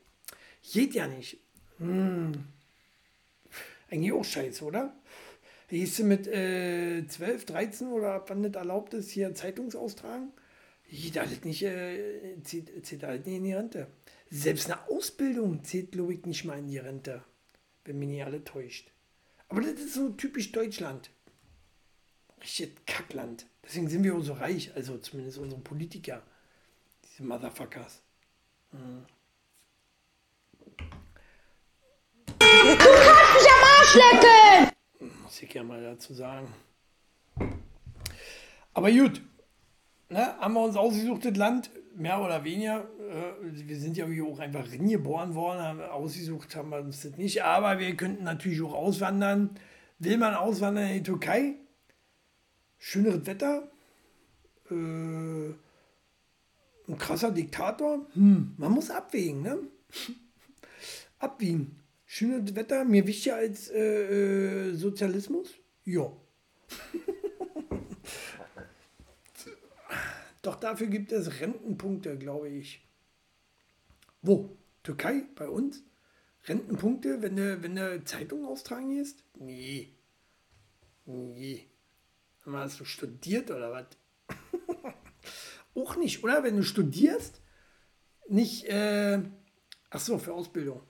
[0.71, 1.37] Geht ja nicht.
[1.79, 2.31] Hm.
[3.91, 4.95] Eigentlich auch scheiße, oder?
[5.67, 10.31] Hieß du mit äh, 12, 13 oder ab wann das erlaubt ist, hier Zeitungsaustragen?
[10.89, 13.87] Geht alles nicht, äh, zählt, zählt halt nicht in die Rente.
[14.29, 17.23] Selbst eine Ausbildung zählt, glaube ich, nicht mal in die Rente,
[17.83, 18.91] wenn mich nicht alle täuscht.
[19.49, 21.11] Aber das ist so typisch Deutschland.
[22.41, 23.45] Richtig Kackland.
[23.63, 26.21] Deswegen sind wir auch so reich, also zumindest unsere Politiker.
[27.03, 28.01] Diese Motherfuckers.
[28.71, 29.05] Hm.
[32.39, 32.75] Kannst
[33.35, 34.71] mich am Arsch!
[35.21, 36.53] Muss ich ja mal dazu sagen.
[38.73, 39.21] Aber gut,
[40.09, 42.87] ne, haben wir uns ausgesuchtes Land, mehr oder weniger.
[42.99, 47.43] Äh, wir sind ja auch einfach geboren worden, haben ausgesucht haben wir uns das nicht.
[47.43, 49.51] Aber wir könnten natürlich auch auswandern.
[49.99, 51.55] Will man auswandern in die Türkei?
[52.77, 53.71] Schöneres Wetter?
[54.69, 55.53] Äh,
[56.87, 58.05] ein krasser Diktator?
[58.13, 59.57] Hm, man muss abwägen, ne?
[61.19, 61.79] abwiegen.
[62.05, 65.55] Schönes Wetter, mir wichtiger als äh, äh Sozialismus?
[65.83, 66.11] Ja.
[70.45, 72.87] Doch dafür gibt es Rentenpunkte, glaube ich.
[74.21, 74.55] Wo?
[74.83, 75.23] Türkei?
[75.33, 75.81] Bei uns?
[76.43, 79.23] Rentenpunkte, wenn du, wenn du Zeitung austragen gehst?
[79.33, 79.89] Nee.
[81.05, 81.65] Nee.
[82.45, 83.85] Hast du studiert oder was?
[85.75, 86.43] Auch nicht, oder?
[86.43, 87.41] Wenn du studierst,
[88.29, 89.23] nicht, äh,
[89.89, 90.83] ach so, für Ausbildung.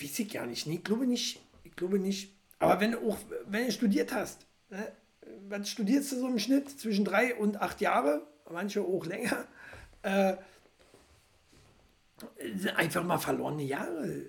[0.00, 0.66] Weiß ich gar nicht.
[0.66, 1.40] Nee, glaube nicht.
[1.62, 2.34] Ich glaube nicht.
[2.58, 4.92] Aber wenn du auch, wenn du studiert hast, ne,
[5.48, 6.80] was studierst du so im Schnitt?
[6.80, 9.46] Zwischen drei und acht Jahre, manche auch länger.
[10.02, 10.36] Äh,
[12.76, 14.26] einfach mal verlorene Jahre.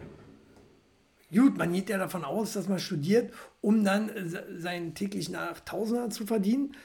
[1.34, 4.10] Gut, man geht ja davon aus, dass man studiert, um dann
[4.58, 6.76] seinen täglichen Achttausender zu verdienen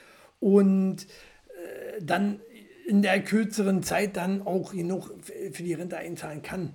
[0.40, 2.40] und äh, dann
[2.86, 6.74] in der kürzeren Zeit dann auch genug für die Rente einzahlen kann.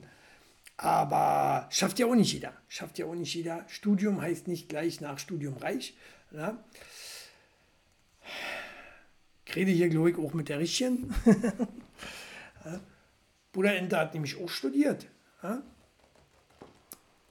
[0.78, 2.54] Aber schafft ja auch nicht jeder.
[2.68, 3.66] Schafft ja auch nicht jeder.
[3.68, 5.96] Studium heißt nicht gleich nach Studium reich.
[6.32, 6.58] Ja?
[9.46, 11.14] Ich rede hier, glaube ich, auch mit der Richtigen.
[13.52, 15.08] Bruder Ente hat nämlich auch studiert.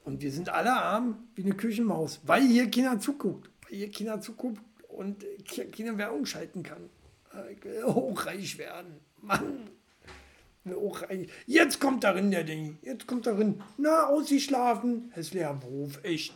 [0.05, 3.51] Und wir sind alle arm wie eine Küchenmaus, weil hier keiner zuguckt.
[3.62, 5.25] Weil hier keiner zuguckt und
[5.73, 6.89] keine Werbung schalten kann.
[7.53, 9.01] Ich will hochreich werden.
[9.21, 9.71] Mann.
[11.47, 12.79] Jetzt kommt darin der Ding.
[12.83, 13.62] Jetzt kommt darin.
[13.77, 15.11] Na, ausgeschlafen.
[15.12, 16.33] Hässlicher Beruf, echt.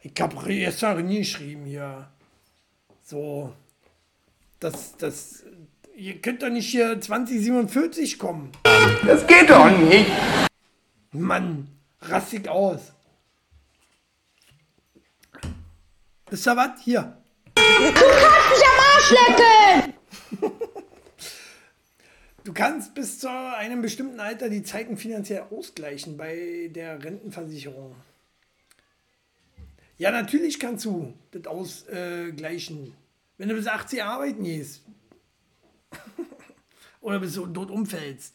[0.00, 2.08] Ich habe gestern geschrieben hier.
[3.02, 3.52] So.
[4.60, 5.44] Das, das.
[5.94, 8.52] Ihr könnt doch nicht hier 2047 kommen.
[9.06, 10.10] Das geht doch nicht.
[11.12, 11.68] Mann,
[12.02, 12.92] rassig aus.
[16.30, 16.82] Ist da was?
[16.82, 17.16] Hier.
[17.54, 20.56] Du kannst mich am Arsch lecken!
[22.44, 27.96] Du kannst bis zu einem bestimmten Alter die Zeiten finanziell ausgleichen bei der Rentenversicherung.
[29.98, 32.94] Ja, natürlich kannst du das ausgleichen.
[33.38, 34.82] Wenn du bis 80 arbeiten gehst.
[37.00, 38.34] Oder bis du dort umfällst.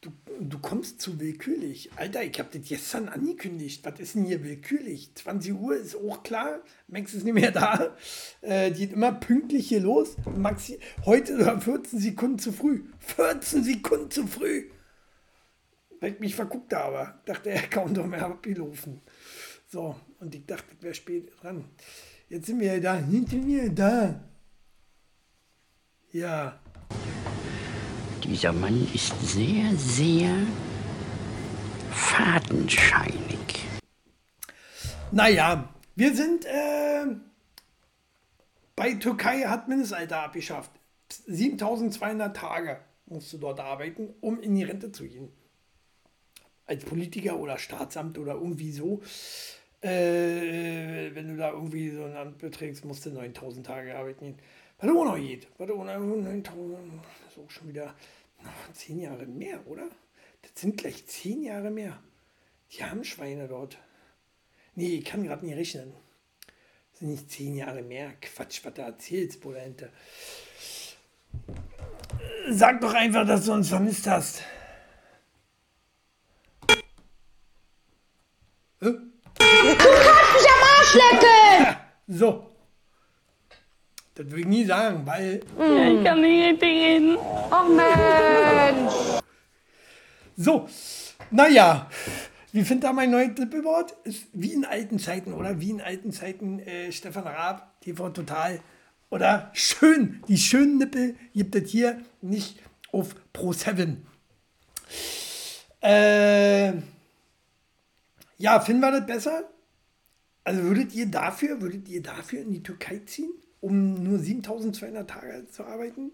[0.00, 1.90] Du, du kommst zu willkürlich.
[1.96, 3.84] Alter, ich habe das gestern angekündigt.
[3.84, 5.14] Was ist denn hier willkürlich?
[5.14, 6.60] 20 Uhr ist auch klar.
[6.86, 7.96] Max ist nicht mehr da.
[8.40, 10.16] Äh, die geht immer pünktlich hier los.
[10.36, 12.84] Maxi, heute 14 Sekunden zu früh.
[13.00, 14.70] 14 Sekunden zu früh.
[16.00, 17.14] Weil ich mich verguckt habe.
[17.24, 19.00] Dachte, er kann doch mehr abgelaufen.
[19.68, 21.64] So, und ich dachte, das wäre spät dran.
[22.28, 22.96] Jetzt sind wir da.
[22.96, 24.20] Hinter mir da.
[26.10, 26.58] Ja.
[28.24, 30.34] Dieser Mann ist sehr, sehr
[31.92, 33.66] fadenscheinig.
[35.12, 37.06] Naja, wir sind äh,
[38.74, 40.72] bei Türkei hat Mindestalter abgeschafft.
[41.26, 45.32] 7200 Tage musst du dort arbeiten, um in die Rente zu gehen.
[46.66, 49.00] Als Politiker oder Staatsamt oder irgendwie so.
[49.86, 54.38] Äh, wenn du da irgendwie so ein Amt beträgst, musst du 9000 Tage arbeiten gehen.
[54.78, 55.46] Was auch noch geht.
[55.58, 56.78] Was auch noch 9000,
[57.24, 57.94] das ist auch schon wieder
[58.42, 59.88] oh, 10 Jahre mehr, oder?
[60.42, 62.02] Das sind gleich 10 Jahre mehr.
[62.72, 63.78] Die haben Schweine dort.
[64.74, 65.92] Nee, ich kann gerade nicht rechnen.
[66.90, 68.12] Das sind nicht 10 Jahre mehr.
[68.20, 69.90] Quatsch, was du erzählst, Polente.
[72.50, 74.42] Sag doch einfach, dass du uns vermisst hast.
[82.06, 82.46] So.
[84.14, 85.40] Das würde ich nie sagen, weil.
[85.58, 87.16] Ja, ich kann nicht richtig reden.
[87.18, 88.94] Oh Mensch.
[90.36, 90.68] So.
[91.30, 91.90] Naja.
[92.52, 93.94] Wie findet ihr mein neues Tippelwort?
[94.04, 95.60] Ist wie in alten Zeiten, oder?
[95.60, 98.60] Wie in alten Zeiten äh, Stefan Raab, TV Total.
[99.10, 102.58] Oder schön, die schönen Nippel gibt es hier nicht
[102.92, 104.06] auf Pro 7.
[105.82, 106.72] Äh,
[108.38, 109.44] ja, finden wir das besser?
[110.46, 115.48] Also würdet ihr dafür, würdet ihr dafür in die Türkei ziehen, um nur 7200 Tage
[115.50, 116.12] zu arbeiten?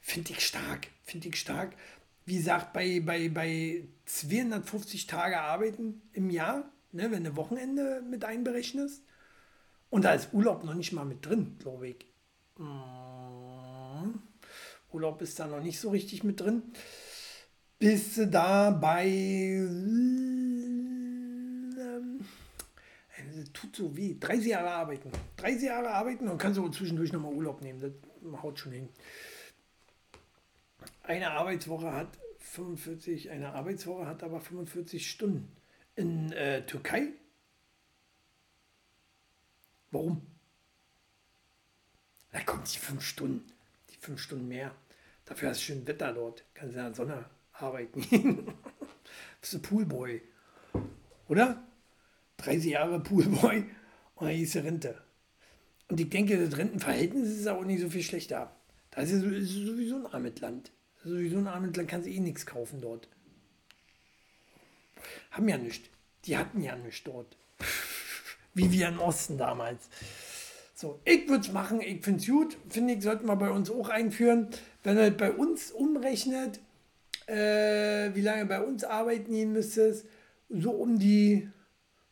[0.00, 1.76] Finde ich stark, finde ich stark.
[2.24, 8.24] Wie gesagt, bei, bei, bei 250 Tage arbeiten im Jahr, ne, wenn du Wochenende mit
[8.24, 9.02] einberechnest,
[9.90, 12.06] und da ist Urlaub noch nicht mal mit drin, glaube ich.
[12.56, 14.20] Mm.
[14.90, 16.62] Urlaub ist da noch nicht so richtig mit drin.
[17.78, 19.06] Bist du da bei.
[19.06, 20.40] Ähm,
[23.29, 24.16] das tut so weh.
[24.18, 25.10] 30 Jahre arbeiten.
[25.38, 27.80] 30 Jahre arbeiten und kannst du zwischendurch nochmal Urlaub nehmen.
[27.80, 28.88] Das haut schon hin.
[31.02, 35.50] Eine Arbeitswoche hat 45, eine Arbeitswoche hat aber 45 Stunden.
[35.96, 37.08] In äh, Türkei?
[39.90, 40.22] Warum?
[42.32, 43.44] Da kommt die fünf Stunden.
[43.90, 44.74] Die fünf Stunden mehr.
[45.24, 46.44] Dafür hast du schön Wetter dort.
[46.54, 48.00] Kannst du in der Sonne arbeiten.
[49.40, 50.22] Bist du Poolboy.
[51.28, 51.62] Oder?
[52.40, 53.64] 30 Jahre Poolboy
[54.16, 55.00] und dann ist Rente.
[55.88, 58.54] Und ich denke, das Rentenverhältnis ist auch nicht so viel schlechter.
[58.92, 60.70] Das ist sowieso ein armes Land.
[61.04, 63.08] Sowieso ein armes Land, kannst du eh nichts kaufen dort.
[65.30, 65.88] Haben ja nichts.
[66.24, 67.36] Die hatten ja nichts dort.
[68.54, 69.88] Wie wir im Osten damals.
[70.74, 73.70] So, ich würde es machen, ich finde es gut, finde ich, sollten wir bei uns
[73.70, 74.48] auch einführen.
[74.82, 76.58] Wenn ihr bei uns umrechnet,
[77.26, 80.06] äh, wie lange bei uns arbeiten gehen müsstest,
[80.48, 81.50] so um die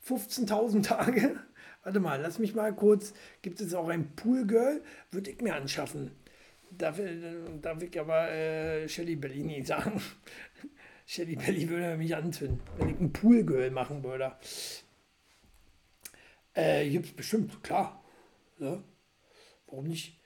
[0.09, 1.39] 15.000 Tage.
[1.83, 3.13] Warte mal, lass mich mal kurz.
[3.43, 4.83] Gibt es auch ein Poolgirl?
[5.11, 6.13] Würde ich mir anschaffen.
[6.71, 7.01] Darf,
[7.63, 10.01] darf ich aber äh, Shelly Bellini sagen.
[11.07, 14.33] Shelly Belly würde mich anzünden, wenn ich ein Poolgirl machen würde.
[16.53, 18.05] Äh, gibt es bestimmt, klar.
[18.59, 18.83] Ja?
[19.67, 20.21] Warum nicht?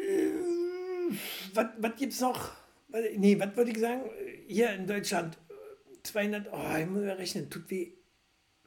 [0.00, 0.30] Äh,
[1.52, 2.52] was gibt es noch?
[3.16, 4.02] Nee, was würde ich sagen?
[4.46, 5.36] Hier in Deutschland
[6.08, 7.94] 200, oh, ich muss ja rechnen, tut wie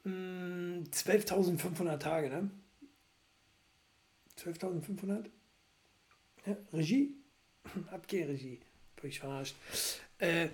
[0.04, 2.50] 12.500 Tage, ne?
[4.38, 5.26] 12.500?
[6.46, 7.14] Ja, Regie?
[7.90, 8.60] Abkehrregie.
[8.96, 9.56] Hab ich verarscht.
[10.18, 10.48] Äh,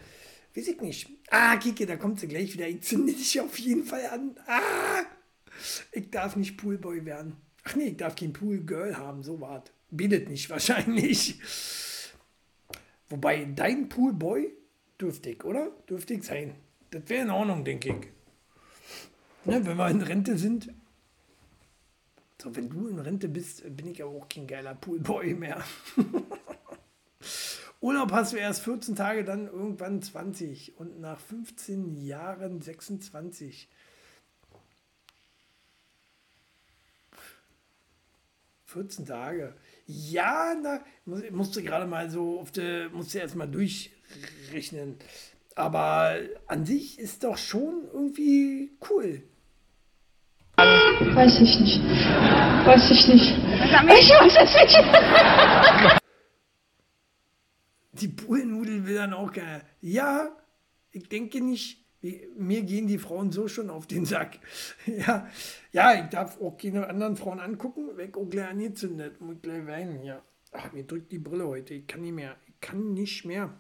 [0.55, 1.11] weiß ich nicht.
[1.31, 2.69] Ah, Kike, da kommt sie gleich wieder.
[2.69, 4.37] Ich zünde dich auf jeden Fall an.
[4.47, 5.05] Ah!
[5.93, 7.37] Ich darf nicht Poolboy werden.
[7.65, 9.73] Ach nee, ich darf kein Poolgirl haben, so wart.
[9.91, 11.41] Bietet nicht wahrscheinlich.
[13.09, 14.53] Wobei dein Poolboy
[15.01, 15.71] dürfte ich, oder?
[15.89, 16.55] Dürfte ich sein.
[16.91, 18.09] Das wäre in Ordnung, denke ich.
[19.45, 20.73] Ne, wenn wir in Rente sind.
[22.41, 25.65] So, wenn du in Rente bist, bin ich aber auch kein geiler Poolboy mehr.
[27.81, 33.69] Urlaub hast du erst 14 Tage, dann irgendwann 20 und nach 15 Jahren 26.
[38.67, 39.55] 14 Tage.
[39.87, 40.85] Ja, na,
[41.31, 44.97] musste gerade mal so auf der, musste erst mal durchrechnen.
[45.59, 46.15] Aber
[46.47, 49.25] an sich ist doch schon irgendwie cool.
[50.57, 51.81] Weiß ich nicht.
[52.65, 53.37] Weiß ich nicht.
[53.37, 56.01] Ich weiß es nicht.
[57.91, 59.63] Die Poolnudel will dann auch gerne.
[59.81, 60.29] Ja,
[60.93, 61.85] ich denke nicht.
[62.37, 64.39] Mir gehen die Frauen so schon auf den Sack.
[64.87, 65.27] Ja,
[65.73, 67.97] ja ich darf auch keine anderen Frauen angucken.
[67.97, 69.21] Weg auch gleich angezündet.
[69.21, 70.05] Muss gleich weinen.
[70.05, 70.23] Ja.
[70.53, 71.75] Ach, mir drückt die Brille heute.
[71.75, 72.37] Ich kann nicht mehr.
[72.47, 73.59] Ich kann nicht mehr.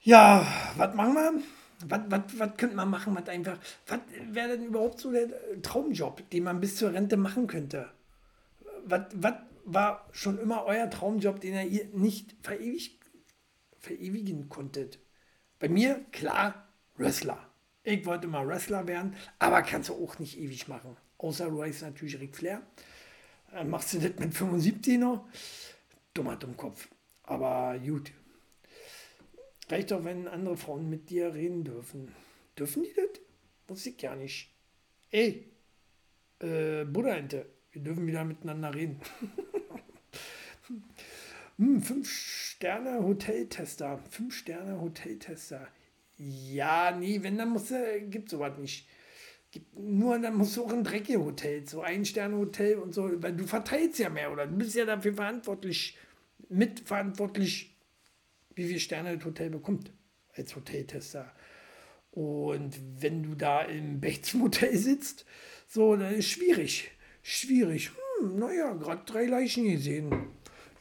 [0.00, 0.46] Ja,
[0.76, 1.42] was machen wir?
[1.86, 5.28] Was, könnte man machen, was einfach, was wäre denn überhaupt so der
[5.62, 7.90] Traumjob, den man bis zur Rente machen könnte?
[8.84, 9.02] Was,
[9.64, 12.98] war schon immer euer Traumjob, den ihr nicht verewig,
[13.78, 14.98] verewigen konntet?
[15.58, 17.38] Bei mir, klar, Wrestler.
[17.84, 20.96] Ich wollte mal Wrestler werden, aber kannst du auch nicht ewig machen.
[21.18, 22.62] Außer du heißt natürlich Ric Flair.
[23.50, 25.26] Dann äh, machst du das mit 75 noch?
[26.14, 26.88] Dummer Dummkopf.
[27.24, 28.12] Aber gut,
[29.70, 32.14] Reicht doch, wenn andere Frauen mit dir reden dürfen.
[32.58, 33.20] Dürfen die das?
[33.68, 34.50] Muss ich gar nicht.
[35.10, 35.46] Ey,
[36.40, 39.00] äh, Buddha-Ente, wir dürfen wieder miteinander reden.
[41.58, 43.98] hm, fünf Sterne Hoteltester.
[44.10, 45.68] Fünf Sterne Hoteltester.
[46.16, 48.88] Ja, nee, wenn, dann muss er, gibt sowas nicht.
[49.50, 53.10] Gibt, nur dann musst du auch ein dreckiges Hotel, so ein Sterne Hotel und so,
[53.22, 55.96] weil du verteilst ja mehr oder du bist ja dafür verantwortlich,
[56.48, 57.77] mitverantwortlich
[58.58, 59.92] wie viele Sterne das Hotel bekommt
[60.36, 61.32] als Hoteltester.
[62.10, 65.24] Und wenn du da im Bates Motel sitzt,
[65.68, 66.90] so, dann ist schwierig.
[67.22, 67.92] Schwierig.
[68.20, 70.10] Hm, naja, gerade drei Leichen gesehen.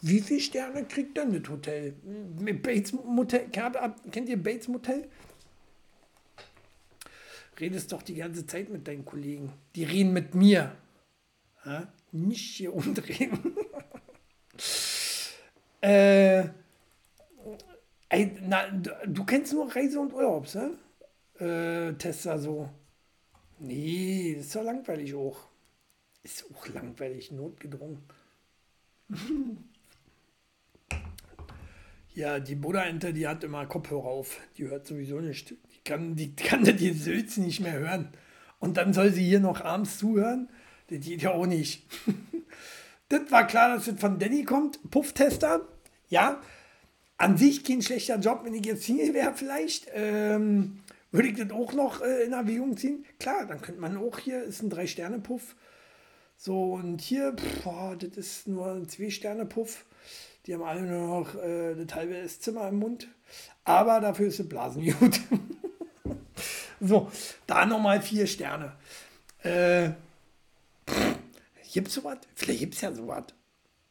[0.01, 1.93] Wie viele Sterne kriegt denn das Hotel?
[2.39, 5.07] Mit Bates Motel, kennt ihr Bates Motel?
[7.59, 9.51] Redest doch die ganze Zeit mit deinen Kollegen.
[9.75, 10.75] Die reden mit mir.
[11.65, 11.91] Ja?
[12.11, 13.39] Nicht hier umdrehen.
[15.81, 16.49] äh,
[18.09, 18.69] ey, na,
[19.05, 20.71] du, kennst nur Reise und Urlaubs, ne?
[21.39, 22.69] Äh, Tester so.
[23.59, 25.47] Nee, das ist doch langweilig auch.
[26.23, 28.03] Ist auch langweilig, notgedrungen.
[32.13, 34.37] ja, die Buddha-Ente, die hat immer Kopfhörer auf.
[34.57, 35.51] Die hört sowieso nicht.
[35.51, 38.09] Die kann, die kann die Sülze nicht mehr hören.
[38.59, 40.49] Und dann soll sie hier noch abends zuhören.
[40.89, 41.85] Das geht ja auch nicht.
[43.09, 44.79] das war klar, dass das von Danny kommt.
[44.89, 45.67] Pufftester.
[46.09, 46.41] Ja,
[47.17, 49.87] an sich kein schlechter Job, wenn ich jetzt Single wäre vielleicht.
[49.93, 50.79] Ähm,
[51.11, 53.05] würde ich das auch noch äh, in Erwägung ziehen?
[53.19, 55.55] Klar, dann könnte man auch hier, ist ein Drei-Sterne-Puff.
[56.35, 59.85] So, und hier, pff, boah, das ist nur ein Zwei-Sterne-Puff.
[60.45, 63.07] Die haben alle nur noch äh, das halbe Esszimmer im Mund.
[63.63, 64.83] Aber dafür ist die Blasen
[66.79, 67.11] so,
[67.47, 68.73] da nochmal vier Sterne.
[69.43, 69.89] Äh,
[71.73, 72.19] gibt es sowas?
[72.35, 73.25] Vielleicht gibt es ja sowas.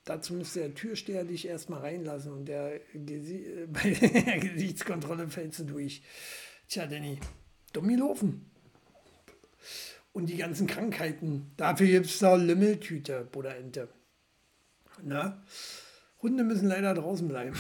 [0.07, 5.65] Dazu müsste der Türsteher dich erstmal reinlassen und der Gesi bei der Gesichtskontrolle fällst du
[5.65, 6.01] durch.
[6.69, 7.19] Tja, Danny,
[7.73, 8.49] dumm gelaufen.
[10.13, 11.51] Und die ganzen Krankheiten.
[11.57, 13.89] Dafür gibt es da Lümmeltüte, Bruder Ente.
[15.03, 15.43] Na?
[16.23, 17.57] Hunde müssen leider draußen bleiben.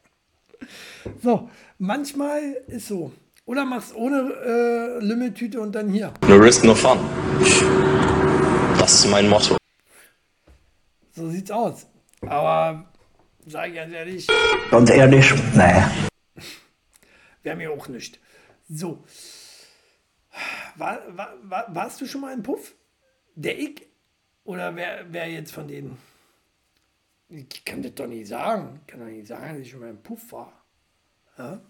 [1.22, 3.12] so, manchmal ist so.
[3.44, 6.14] Oder machst ohne äh, Lümmeltüte und dann hier.
[6.26, 6.98] No risk, no fun.
[8.78, 9.59] Das ist mein Motto.
[11.20, 11.86] So sieht's aus.
[12.22, 12.90] Aber
[13.44, 14.26] sag ich ganz ehrlich.
[14.70, 15.90] Ganz ehrlich, naja.
[17.42, 18.18] Wäre mir auch nicht.
[18.70, 19.04] So.
[20.76, 22.74] War, war, war, warst du schon mal im Puff?
[23.34, 23.86] Der ich?
[24.44, 25.98] Oder wer, wer jetzt von denen?
[27.28, 28.80] Ich kann das doch nicht sagen.
[28.80, 30.64] Ich kann doch nicht sagen, dass ich schon mal im Puff war.
[31.36, 31.60] Ja?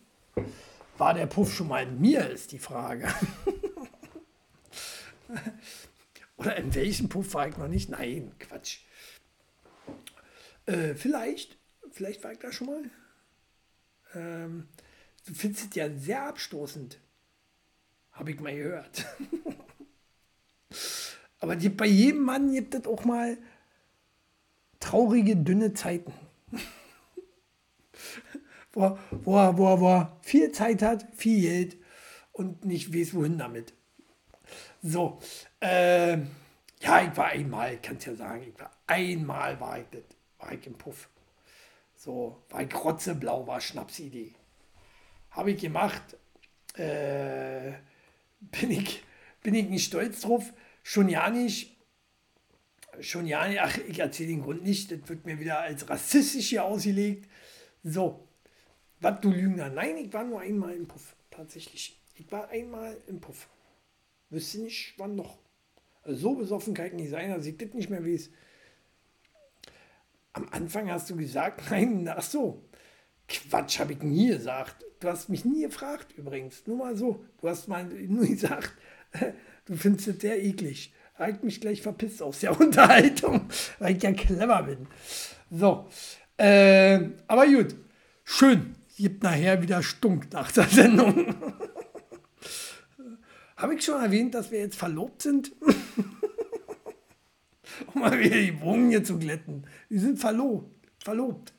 [0.97, 3.09] War der Puff schon mal in mir, ist die Frage.
[6.37, 7.91] Oder in welchem Puff war ich noch nicht?
[7.91, 8.79] Nein, Quatsch.
[10.67, 11.59] Äh, vielleicht,
[11.91, 12.91] vielleicht war ich da schon mal.
[14.15, 14.69] Ähm,
[15.27, 16.99] du findest es ja sehr abstoßend.
[18.13, 19.07] Habe ich mal gehört.
[21.41, 23.39] Aber die, bei jedem Mann gibt es auch mal
[24.79, 26.13] traurige, dünne Zeiten.
[28.73, 31.77] wo, wo, er, wo, wo viel Zeit hat, viel Geld
[32.33, 33.75] und nicht weiß, wohin damit.
[34.83, 35.21] So,
[35.61, 36.19] äh,
[36.81, 40.03] ja, ich war einmal, kannst ja sagen, ich war einmal war ich, das,
[40.41, 41.09] war ich im Puff.
[41.97, 44.35] So, war ich rotzeblau, war Schnapsidee.
[45.31, 46.17] Habe ich gemacht,
[46.75, 47.73] äh,
[48.41, 49.05] bin ich,
[49.43, 51.77] bin ich nicht stolz drauf, schon ja nicht,
[53.01, 56.49] schon ja nicht, ach, ich erzähle den Grund nicht, das wird mir wieder als rassistisch
[56.49, 57.29] hier ausgelegt.
[57.85, 58.27] So,
[59.01, 59.71] was du Lügner?
[59.71, 61.99] Nein, ich war nur einmal im Puff, tatsächlich.
[62.15, 63.49] Ich war einmal im Puff.
[64.31, 65.39] Wüsste nicht, wann noch.
[66.03, 68.31] Also so besoffen kann ich nicht sein, dass ich das nicht mehr weiß.
[70.33, 72.69] Am Anfang hast du gesagt, nein, ach so.
[73.29, 74.85] Quatsch, habe ich nie gesagt.
[75.01, 76.67] Du hast mich nie gefragt übrigens.
[76.67, 77.25] Nur mal so.
[77.41, 78.73] Du hast mal nur gesagt,
[79.67, 80.93] du findest es sehr eklig.
[81.29, 83.43] Ich mich gleich verpisst aus der Unterhaltung,
[83.79, 84.87] weil ich ja clever bin.
[85.51, 85.87] So.
[86.39, 87.77] Äh, aber gut.
[88.25, 88.75] Schön.
[88.97, 91.35] Gibt nachher wieder Stunk nach der Sendung.
[93.57, 95.53] Habe ich schon erwähnt, dass wir jetzt verlobt sind?
[97.87, 99.67] Um mal wieder die Bogen hier zu glätten.
[99.89, 100.75] Wir sind verlobt.
[101.03, 101.55] verlobt.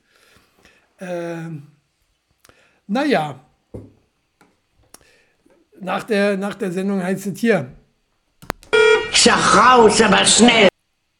[0.99, 1.67] Ähm,
[2.87, 3.39] naja.
[5.79, 7.71] Nach der, nach der Sendung heißt es hier.
[9.13, 10.67] Sag raus, aber schnell.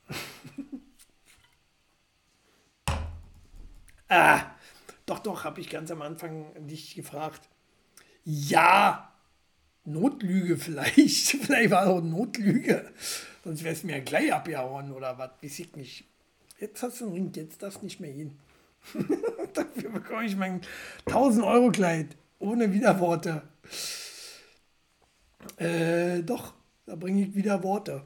[4.10, 4.42] ah,
[5.06, 7.48] doch, doch, habe ich ganz am Anfang dich gefragt.
[8.24, 9.14] Ja,
[9.84, 11.38] Notlüge vielleicht.
[11.44, 12.92] vielleicht war es auch Notlüge.
[13.44, 16.06] Sonst wäre es mir gleich abgehauen oder was, weiß ich nicht.
[16.60, 18.38] Jetzt hast du einen Ring, jetzt darfst du nicht mehr hin.
[19.54, 20.62] Dafür bekomme ich mein
[21.06, 22.16] 1000 Euro Kleid.
[22.40, 23.44] Ohne Widerworte.
[25.58, 26.54] Äh, doch,
[26.86, 28.04] da bringe ich wieder Worte.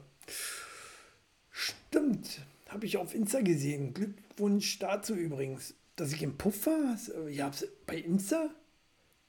[1.50, 3.94] Stimmt, habe ich auf Insta gesehen.
[3.94, 5.74] Glückwunsch dazu übrigens.
[5.96, 6.96] Dass ich im Puff war?
[7.30, 7.50] Ja,
[7.86, 8.50] bei Insta?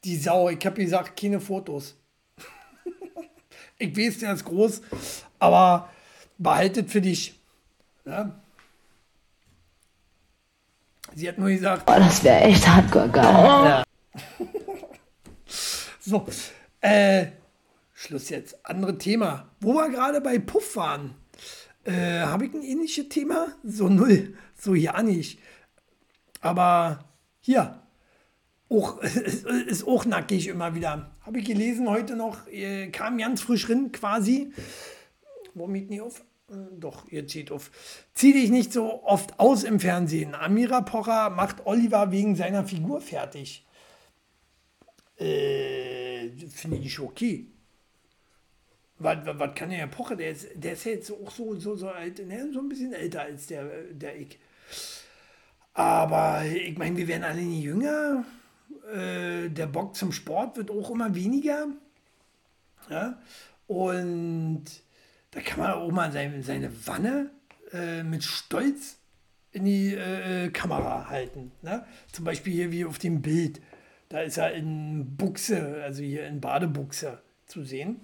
[0.04, 1.96] Die Sau, ich habe gesagt, keine Fotos.
[3.78, 4.82] ich weiß, der ist groß,
[5.40, 5.90] aber
[6.38, 7.40] behaltet für dich.
[8.06, 8.32] Ja?
[11.16, 11.84] Sie hat nur gesagt.
[11.90, 13.24] Oh, das wäre echt hardcore geil.
[13.24, 13.84] Ja.
[16.00, 16.26] So,
[16.80, 17.26] äh,
[17.94, 18.66] Schluss jetzt.
[18.66, 19.50] Andere Thema.
[19.60, 21.16] Wo wir gerade bei Puff waren,
[21.84, 23.48] äh, habe ich ein ähnliches Thema?
[23.62, 25.40] So null, so ja nicht.
[26.40, 27.04] Aber
[27.42, 27.82] hier,
[28.70, 31.12] auch, ist auch nackig immer wieder.
[31.26, 34.54] Habe ich gelesen heute noch, äh, kam ganz frisch rein quasi.
[35.76, 36.24] Ich nicht auf?
[36.50, 37.72] Äh, Doch, ihr zieht auf.
[38.14, 40.36] Zieh dich nicht so oft aus im Fernsehen.
[40.36, 43.66] Amira Pocher macht Oliver wegen seiner Figur fertig.
[45.18, 47.48] Äh, Finde ich okay.
[49.00, 50.16] Was, was, was kann der Herr Pocher?
[50.16, 53.22] Der ist, der ist jetzt auch so, so, so alt, ne, so ein bisschen älter
[53.22, 54.40] als der, der ich.
[55.74, 58.26] Aber ich meine, wir werden alle nie jünger.
[58.92, 61.68] Äh, der Bock zum Sport wird auch immer weniger.
[62.90, 63.22] Ja?
[63.68, 64.66] Und
[65.38, 67.30] da kann man auch mal seine, seine Wanne
[67.72, 68.98] äh, mit Stolz
[69.52, 71.52] in die äh, Kamera halten.
[71.62, 71.86] Ne?
[72.12, 73.62] Zum Beispiel hier wie auf dem Bild.
[74.10, 78.02] Da ist er in Buchse, also hier in Badebuchse zu sehen.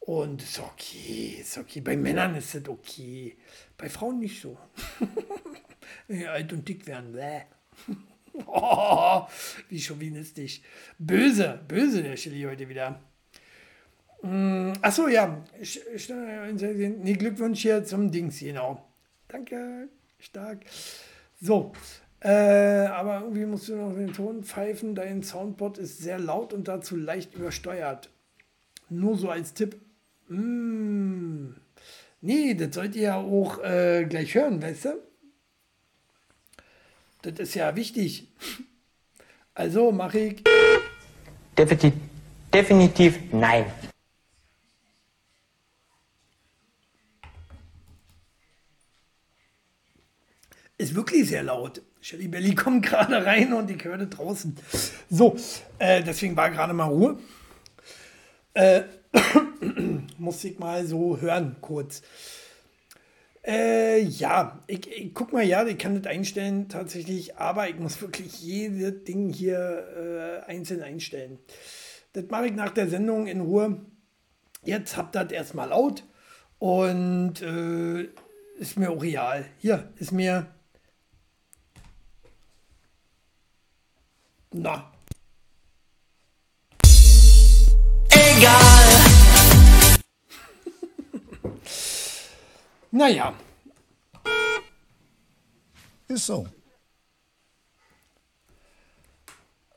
[0.00, 1.80] Und ist okay, ist okay.
[1.80, 3.38] Bei Männern ist das okay.
[3.78, 4.58] Bei Frauen nicht so.
[6.28, 7.12] Alt und dick werden.
[7.12, 7.40] Bäh.
[8.44, 9.26] Oh,
[9.70, 10.60] wie chauvinistisch.
[10.98, 13.00] Böse, böse der Chili heute wieder.
[14.26, 15.42] Mm, Achso, ja.
[15.62, 15.80] Sch-
[17.02, 18.84] Nee, Glückwunsch hier zum Dings, genau.
[19.28, 20.60] Danke, stark.
[21.40, 21.72] So,
[22.20, 24.94] äh, aber irgendwie musst du noch den Ton pfeifen.
[24.94, 28.08] Dein Soundboard ist sehr laut und dazu leicht übersteuert.
[28.88, 29.80] Nur so als Tipp.
[30.28, 31.50] Mm.
[32.20, 34.94] Nee, das sollt ihr ja auch äh, gleich hören, weißt du?
[37.22, 38.28] Das ist ja wichtig.
[39.54, 40.44] Also mache ich.
[41.58, 41.92] Definitiv,
[42.52, 43.66] definitiv nein.
[50.78, 51.82] Ist wirklich sehr laut.
[52.00, 54.56] Shelly Belly kommt gerade rein und ich höre draußen.
[55.08, 55.36] So,
[55.78, 57.18] äh, deswegen war gerade mal Ruhe.
[58.54, 58.82] Äh,
[60.18, 62.02] muss ich mal so hören, kurz.
[63.46, 68.00] Äh, ja, ich, ich guck mal, ja, ich kann das einstellen tatsächlich, aber ich muss
[68.02, 71.38] wirklich jedes Ding hier äh, einzeln einstellen.
[72.12, 73.82] Das mache ich nach der Sendung in Ruhe.
[74.64, 76.02] Jetzt habt ihr das erstmal laut
[76.58, 78.08] und äh,
[78.58, 79.46] ist mir auch real.
[79.58, 80.48] Hier ist mir.
[84.58, 84.90] Na.
[88.08, 88.88] Egal.
[92.90, 93.34] naja.
[96.08, 96.48] Ist so.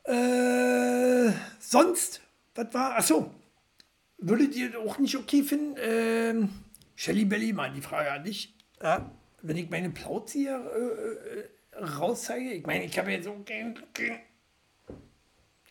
[0.04, 2.22] Äh, sonst,
[2.54, 2.96] was war?
[2.96, 3.34] Achso,
[4.16, 5.76] würdet ihr auch nicht okay finden?
[5.78, 6.48] Ähm,
[6.94, 8.54] Shelly Belly, mal die Frage an dich.
[8.82, 9.10] Ja,
[9.42, 13.74] wenn ich meine Plauze hier äh, äh, rauszeige, ich meine, ich habe jetzt so keinen
[13.92, 14.29] kein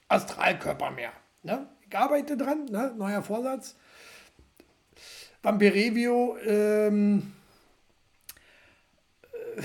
[0.09, 1.13] Astralkörper mehr.
[1.43, 1.69] Ne?
[1.87, 2.93] Ich arbeite dran, ne?
[2.97, 3.75] neuer Vorsatz.
[5.41, 7.33] Vampirevio, ähm,
[9.31, 9.61] äh,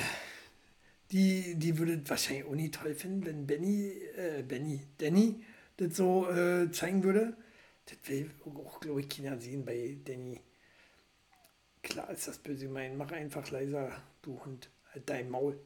[1.10, 5.44] die, die würde wahrscheinlich auch nicht toll finden, wenn Benny, äh, Benny, Danny
[5.76, 7.36] das so äh, zeigen würde.
[7.86, 10.40] Das will auch, glaube ich, keiner sehen bei Danny.
[11.82, 12.96] Klar ist das böse gemeint.
[12.96, 13.90] Mach einfach leiser,
[14.22, 14.70] du Hund.
[14.92, 15.58] Halt dein Maul.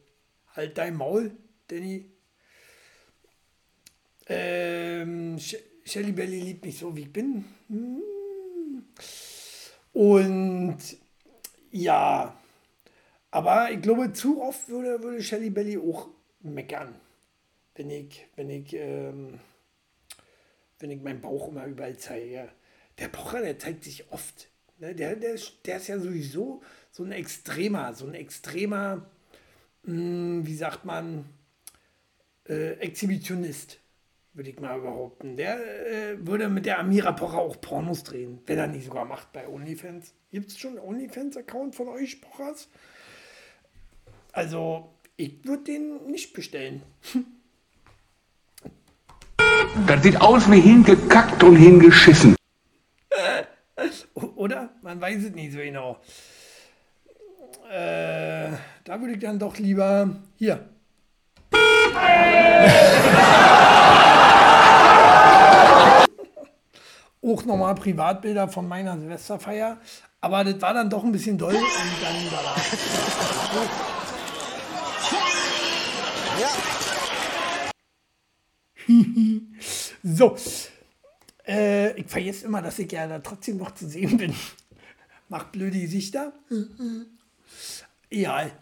[0.55, 1.37] Halt dein Maul,
[1.69, 2.11] Danny.
[4.29, 7.45] Ähm, Sh- Shelly Belly liebt mich so, wie ich bin.
[7.69, 8.03] Hm.
[9.93, 10.79] Und
[11.71, 12.39] ja,
[13.31, 16.09] aber ich glaube, zu oft würde, würde Shelly Belly auch
[16.41, 16.95] meckern,
[17.75, 19.41] wenn ich, wenn ich, ähm,
[20.79, 22.49] wenn ich meinen Bauch immer überall zeige.
[22.99, 24.49] Der Pocher, der zeigt sich oft.
[24.79, 24.95] Ne?
[24.95, 29.07] Der, der, der ist ja sowieso so ein extremer, so ein extremer,
[29.83, 31.25] mh, wie sagt man,
[32.49, 33.79] äh, Exhibitionist,
[34.39, 35.37] würde ich mal behaupten.
[35.37, 39.33] Der äh, würde mit der Amira Pocher auch Pornos drehen, wenn er nicht sogar macht
[39.33, 40.15] bei OnlyFans.
[40.31, 42.69] Gibt es schon einen OnlyFans-Account von euch, Pochers?
[44.33, 46.83] Also, ich würde den nicht bestellen.
[49.87, 52.35] Das sieht aus wie hingekackt und hingeschissen.
[54.15, 54.71] Oder?
[54.83, 56.01] Man weiß es nicht so genau.
[57.71, 58.51] Äh,
[58.85, 60.69] da würde ich dann doch lieber hier.
[67.29, 69.79] Auch nochmal Privatbilder von meiner Silvesterfeier.
[70.21, 71.55] Aber das war dann doch ein bisschen doll.
[71.55, 71.63] Und
[72.03, 72.17] dann
[80.03, 80.37] so.
[81.47, 84.35] Äh, ich vergesse immer, dass ich ja da trotzdem noch zu sehen bin.
[85.29, 86.33] Macht blöde Gesichter.
[88.09, 88.53] Egal.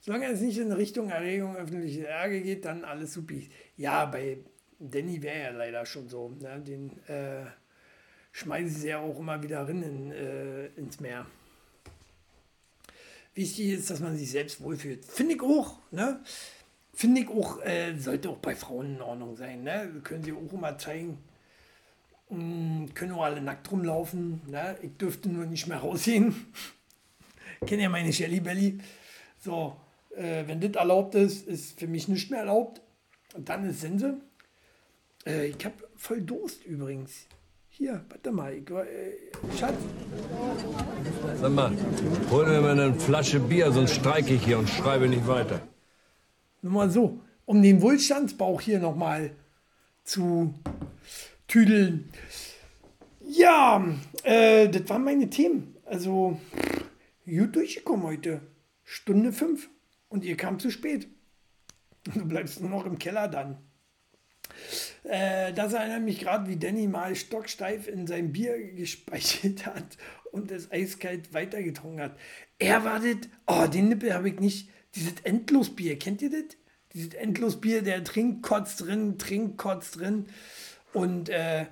[0.00, 3.50] Solange es nicht in Richtung Erregung öffentlicher Ärger geht, dann alles supi.
[3.78, 4.38] Ja, bei,
[4.78, 6.28] Danny wäre ja leider schon so.
[6.28, 6.60] Ne?
[6.60, 7.46] Den äh,
[8.32, 11.26] schmeißen sie ja auch immer wieder rein in, äh, ins Meer.
[13.34, 15.04] Wichtig ist, dass man sich selbst wohlfühlt.
[15.04, 15.78] Finde ich auch.
[15.90, 16.20] Ne?
[16.92, 19.62] Finde ich auch, äh, sollte auch bei Frauen in Ordnung sein.
[19.62, 20.00] Ne?
[20.02, 21.18] Können sie auch immer zeigen.
[22.28, 24.42] Mm, können auch alle nackt rumlaufen.
[24.48, 24.76] Ne?
[24.82, 26.34] Ich dürfte nur nicht mehr rausgehen.
[27.66, 28.78] Kennt ja meine Shelly Belly.
[29.38, 29.76] So,
[30.16, 32.80] äh, wenn das erlaubt ist, ist für mich nicht mehr erlaubt.
[33.36, 34.20] Dann ist Sense.
[35.24, 37.26] Äh, ich habe voll Durst übrigens.
[37.80, 38.52] Hier, warte mal.
[38.52, 39.78] Ich, äh, Schatz.
[41.40, 41.72] Sag mal,
[42.30, 45.62] hol mir mal eine Flasche Bier, sonst streike ich hier und schreibe nicht weiter.
[46.60, 49.34] Nur mal so, um den Wohlstandsbauch hier nochmal
[50.04, 50.52] zu
[51.48, 52.12] tüdeln.
[53.26, 53.82] Ja,
[54.24, 55.74] äh, das waren meine Themen.
[55.86, 56.38] Also,
[57.24, 58.42] gut durchgekommen heute.
[58.84, 59.70] Stunde fünf.
[60.10, 61.08] Und ihr kam zu spät.
[62.14, 63.56] Du bleibst nur noch im Keller dann.
[65.04, 69.96] Äh, das erinnert mich gerade, wie Danny mal stocksteif in sein Bier gespeichert hat
[70.32, 72.18] und es eiskalt weitergetrunken hat.
[72.58, 74.68] Er wartet, oh, den Nippel habe ich nicht.
[74.94, 76.56] Dieses Endlosbier, kennt ihr das?
[76.92, 80.26] Dieses Endlosbier, der trinkt, kotzt drin, trinkt, kotzt drin.
[80.92, 81.66] Und äh,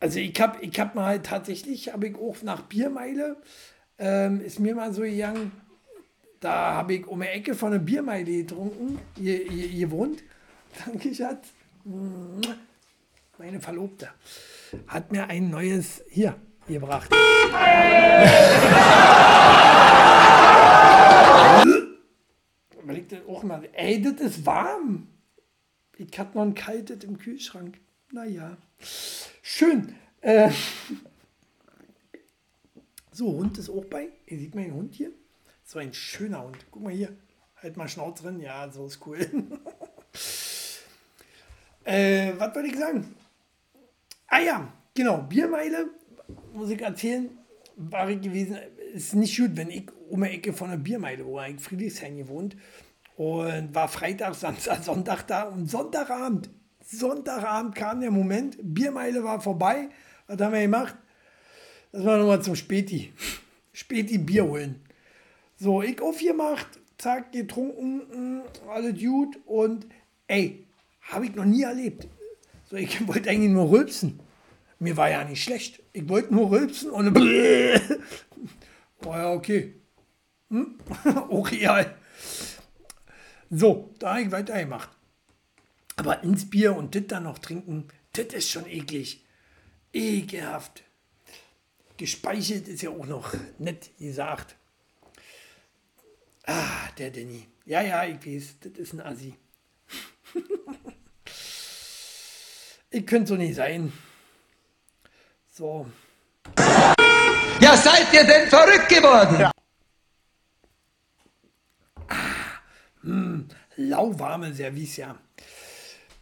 [0.00, 3.36] also ich habe ich hab mal tatsächlich, habe ich auch nach Biermeile,
[3.98, 5.52] ähm, ist mir mal so gegangen,
[6.40, 10.22] da habe ich um die Ecke von einer Biermeile getrunken, ihr, ihr, ihr wohnt.
[10.84, 11.48] Danke, Schatz.
[13.38, 14.10] Meine Verlobte
[14.86, 17.10] hat mir ein neues hier gebracht.
[23.28, 25.08] Auch mal, ey, das ist warm.
[25.98, 27.78] Ich hatte noch ein kaltes im Kühlschrank.
[28.12, 28.56] Naja,
[29.42, 29.94] schön.
[30.20, 30.50] Äh,
[33.12, 34.08] so, Hund ist auch bei.
[34.26, 35.10] Ihr seht meinen Hund hier.
[35.64, 36.58] So ein schöner Hund.
[36.70, 37.16] Guck mal hier.
[37.56, 38.40] Halt mal Schnauz drin.
[38.40, 39.18] Ja, so ist cool.
[41.84, 43.14] äh, was wollte ich sagen?
[44.28, 45.18] Ah ja, genau.
[45.18, 45.90] Biermeile,
[46.52, 47.30] muss ich erzählen,
[47.76, 48.58] war ich gewesen.
[48.94, 52.56] Ist nicht gut, wenn ich um die Ecke von der Biermeile, wo ich Friedrichshain gewohnt
[53.16, 59.88] und war Freitag, Samstag, Sonntag da und Sonntagabend, Sonntagabend kam der Moment, Biermeile war vorbei.
[60.26, 60.96] Was haben wir gemacht?
[61.92, 63.12] Das war nochmal zum Späti.
[63.72, 64.80] Späti Bier holen.
[65.56, 66.66] So, ich aufgemacht,
[66.98, 69.86] zack, getrunken, alles gut und
[70.26, 70.63] ey,
[71.10, 72.08] habe ich noch nie erlebt.
[72.70, 74.20] So, ich wollte eigentlich nur rülpsen.
[74.78, 75.82] Mir war ja nicht schlecht.
[75.92, 77.16] Ich wollte nur rülpsen und
[79.04, 79.74] oh ja, okay.
[80.50, 80.78] Hm?
[81.30, 81.96] Auch real.
[83.50, 84.90] So, da habe ich weitergemacht.
[85.96, 89.24] Aber ins Bier und das dann noch trinken, das ist schon eklig.
[89.92, 90.82] Ekelhaft.
[91.96, 94.56] Gespeichert ist ja auch noch nett gesagt.
[96.46, 97.46] Ah, der Danny.
[97.64, 99.34] Ja, ja, ich weiß, das ist ein Assi.
[102.94, 103.92] Ich könnte so nicht sein.
[105.52, 105.86] So.
[107.60, 109.40] Ja, seid ihr denn verrückt geworden?
[109.40, 109.50] Ja.
[112.08, 112.60] Ah,
[113.02, 113.44] mh,
[113.76, 115.18] lauwarme Service, ja.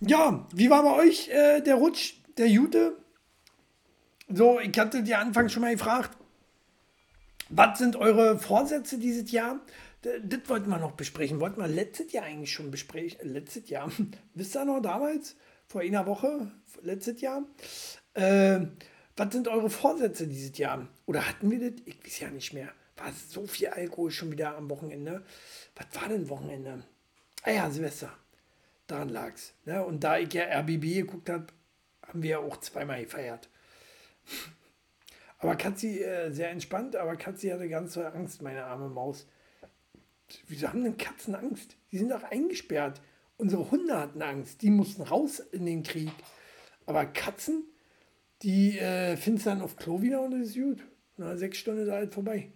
[0.00, 2.96] Ja, wie war bei euch äh, der Rutsch, der Jute?
[4.28, 6.16] So, ich hatte dir anfangs schon mal gefragt,
[7.50, 9.60] was sind eure Vorsätze dieses Jahr?
[10.02, 11.38] Das wollten wir noch besprechen.
[11.38, 13.18] Wollten wir letztes Jahr eigentlich schon besprechen.
[13.22, 13.90] Letztes Jahr.
[14.34, 15.36] Wisst ihr noch damals?
[15.72, 16.50] Vor einer Woche?
[16.82, 17.46] Letztes Jahr?
[18.12, 18.60] Äh,
[19.16, 20.86] was sind eure Vorsätze dieses Jahr?
[21.06, 21.80] Oder hatten wir das?
[21.86, 22.68] Ich weiß ja nicht mehr.
[22.98, 25.24] War so viel Alkohol schon wieder am Wochenende?
[25.74, 26.84] Was war denn Wochenende?
[27.42, 28.12] Ah ja, Silvester.
[28.86, 29.54] Daran lag es.
[29.64, 29.82] Ne?
[29.82, 31.46] Und da ich ja RBB geguckt habe,
[32.06, 33.48] haben wir ja auch zweimal gefeiert.
[35.38, 39.26] Aber Katzi, äh, sehr entspannt, aber Katzi hatte ganz so Angst, meine arme Maus.
[40.48, 41.78] Wieso haben denn Katzen Angst?
[41.90, 43.00] Die sind doch eingesperrt.
[43.36, 44.62] Unsere Hunde hatten Angst.
[44.62, 46.12] Die mussten raus in den Krieg.
[46.86, 47.64] Aber Katzen,
[48.42, 50.78] die äh, finden dann auf Klo wieder und das ist gut.
[51.16, 52.52] Na, sechs Stunden ist halt vorbei.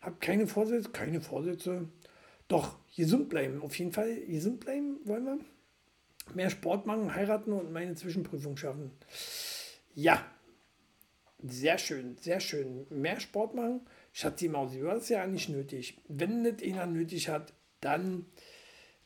[0.00, 1.88] Hab keine Vorsätze, keine Vorsätze.
[2.48, 3.62] Doch, gesund bleiben.
[3.62, 5.38] Auf jeden Fall gesund bleiben wollen wir.
[6.34, 8.90] Mehr Sport machen, heiraten und meine Zwischenprüfung schaffen.
[9.94, 10.24] Ja,
[11.42, 12.86] sehr schön, sehr schön.
[12.90, 13.82] Mehr Sport machen.
[14.12, 16.00] Schatzi Mausi, du hast ja nicht nötig.
[16.08, 18.26] Wenn nicht einer nötig hat, dann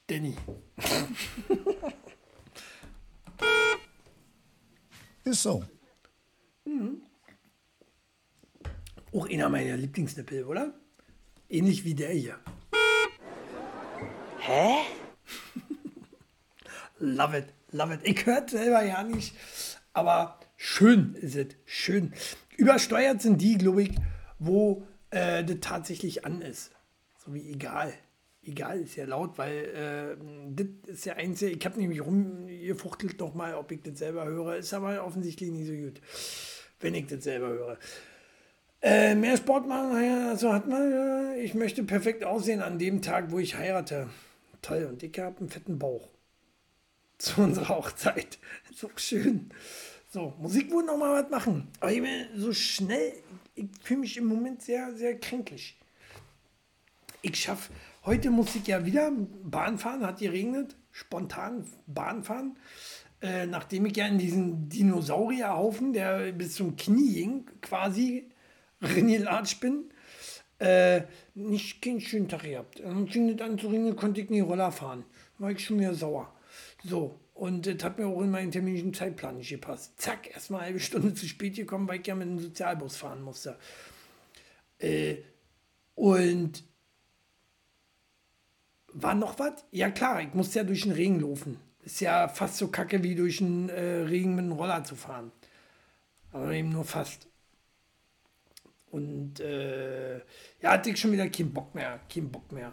[0.09, 0.35] Danny.
[5.25, 5.63] Ist so.
[6.65, 7.03] Mhm.
[9.13, 10.73] Auch einer meiner Lieblingsnippel, oder?
[11.51, 12.39] Ähnlich wie der hier.
[14.39, 14.77] Hä?
[16.99, 18.01] love it, love it.
[18.05, 19.35] Ich höre selber ja nicht,
[19.93, 22.15] aber schön ist es, schön.
[22.57, 23.95] Übersteuert sind die, glaube ich,
[24.39, 26.71] wo äh, das tatsächlich an ist.
[27.19, 27.93] So wie egal.
[28.49, 30.17] Egal, ist ja laut, weil äh,
[30.55, 34.75] das ist der einzige, ich habe nämlich rumgefuchtelt nochmal, ob ich das selber höre, ist
[34.75, 36.01] aber offensichtlich nicht so gut,
[36.81, 37.79] wenn ich das selber höre.
[38.81, 43.31] Äh, mehr Sport machen, naja, also hat man, ich möchte perfekt aussehen an dem Tag,
[43.31, 44.09] wo ich heirate.
[44.63, 46.09] Toll, und ich habe einen fetten Bauch.
[47.19, 48.39] Zu unserer Hochzeit.
[48.73, 49.51] So schön.
[50.11, 51.69] So, Musik wohl noch mal was machen.
[51.81, 53.13] Aber ich will so schnell,
[53.57, 55.77] ich fühle mich im Moment sehr, sehr kränklich.
[57.21, 57.73] Ich schaffe,
[58.05, 59.13] heute muss ich ja wieder
[59.43, 62.57] Bahn fahren, hat geregnet, spontan Bahn fahren.
[63.21, 68.31] Äh, nachdem ich ja in diesen Dinosaurierhaufen, der bis zum Knie ging, quasi
[68.81, 69.91] reingelatscht bin,
[70.61, 71.03] äh,
[71.35, 72.81] nicht keinen schönen Tag gehabt.
[72.81, 75.05] Dann fing das an zu regnen, konnte ich nie Roller fahren.
[75.39, 76.33] War ich schon wieder sauer.
[76.85, 80.01] So, und das hat mir auch in meinen terminischen Zeitplan nicht gepasst.
[80.01, 83.23] Zack, erstmal eine halbe Stunde zu spät gekommen, weil ich ja mit dem Sozialbus fahren
[83.23, 83.57] musste.
[84.79, 85.17] Äh,
[85.95, 86.65] und
[89.03, 89.65] war noch was?
[89.71, 91.59] Ja klar, ich musste ja durch den Regen laufen.
[91.83, 95.33] Ist ja fast so kacke wie durch den äh, Regen mit dem Roller zu fahren.
[96.33, 97.29] Aber eben nur fast.
[98.91, 100.19] Und äh,
[100.61, 102.01] ja, hatte ich schon wieder keinen Bock mehr.
[102.13, 102.73] Keinen Bock mehr.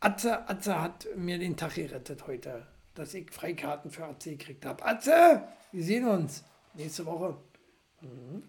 [0.00, 4.84] Atze, Atze hat mir den Tag gerettet heute, dass ich Freikarten für Atze gekriegt habe.
[4.84, 6.44] Atze, wir sehen uns
[6.74, 7.36] nächste Woche.
[8.00, 8.42] Mhm.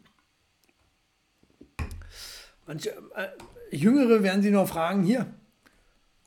[2.65, 5.25] Manche äh, Jüngere werden sie noch fragen, hier,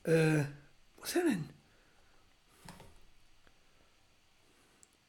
[0.05, 0.41] äh,
[1.05, 1.48] wo ist er denn?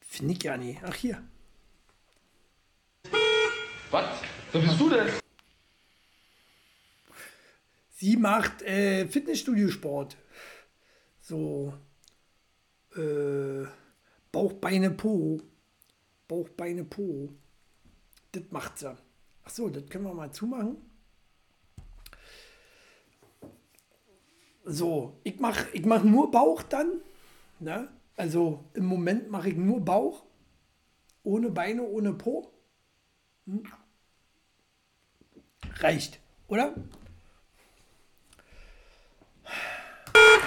[0.00, 0.80] Finde ich ja nicht.
[0.84, 1.22] Ach, hier.
[3.90, 4.20] Was?
[4.52, 5.08] Wer bist du denn?
[7.90, 10.18] Sie macht äh, Fitnessstudio-Sport.
[11.20, 11.72] So
[12.94, 13.64] äh,
[14.30, 15.40] Bauch, Beine, Po.
[16.28, 17.32] Bauch, Beine, Po.
[18.32, 18.94] Das macht sie.
[19.44, 20.76] Ach so, das können wir mal zumachen.
[24.68, 27.00] So, ich mache ich mach nur Bauch dann.
[27.60, 27.88] Ne?
[28.16, 30.24] Also im Moment mache ich nur Bauch.
[31.22, 32.50] Ohne Beine, ohne Po.
[33.46, 33.62] Hm?
[35.78, 36.18] Reicht,
[36.48, 36.74] oder?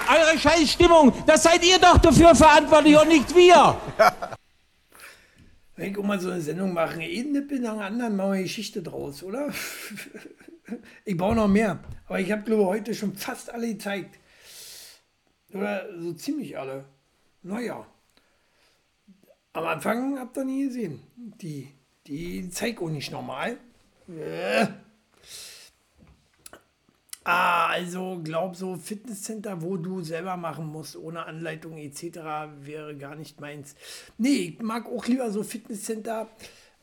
[0.10, 3.80] Eure Scheißstimmung, das seid ihr doch dafür verantwortlich und nicht wir.
[5.80, 8.44] Wenn ich mal so eine Sendung mache, einen Nippel nach dem anderen, machen wir eine
[8.44, 9.50] Geschichte draus, oder?
[11.06, 11.80] ich brauche noch mehr.
[12.06, 14.20] Aber ich habe, glaube ich, heute schon fast alle gezeigt.
[15.54, 16.84] Oder so ziemlich alle.
[17.44, 17.88] Naja.
[19.54, 21.00] Am Anfang habt ihr nie gesehen.
[21.16, 21.70] Die,
[22.08, 23.56] die zeigt auch nicht normal.
[24.10, 24.68] Äh.
[27.24, 32.20] Ah, also glaub so Fitnesscenter, wo du selber machen musst, ohne Anleitung etc.,
[32.62, 33.76] wäre gar nicht meins.
[34.18, 36.30] Nee, ich mag auch lieber so Fitnesscenter,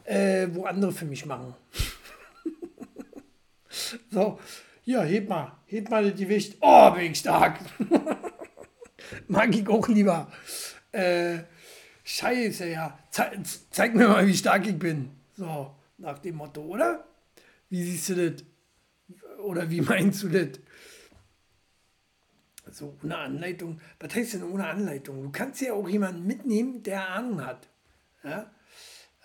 [0.04, 1.54] äh, wo andere für mich machen.
[4.10, 4.38] so,
[4.82, 6.58] hier, heb mal, heb mal das Gewicht.
[6.60, 7.58] Oh, bin ich stark.
[9.28, 10.30] mag ich auch lieber.
[10.92, 11.38] Äh,
[12.04, 12.98] scheiße, ja.
[13.10, 13.30] Ze
[13.70, 15.10] zeig mir mal, wie stark ich bin.
[15.34, 17.04] So, nach dem Motto, oder?
[17.68, 18.44] Wie siehst du das?
[19.42, 20.60] Oder wie meinst du das?
[22.72, 23.80] So ohne Anleitung.
[24.00, 25.22] Was heißt denn ohne Anleitung?
[25.22, 27.68] Du kannst ja auch jemanden mitnehmen, der Ahnung hat.
[28.24, 28.50] Ja?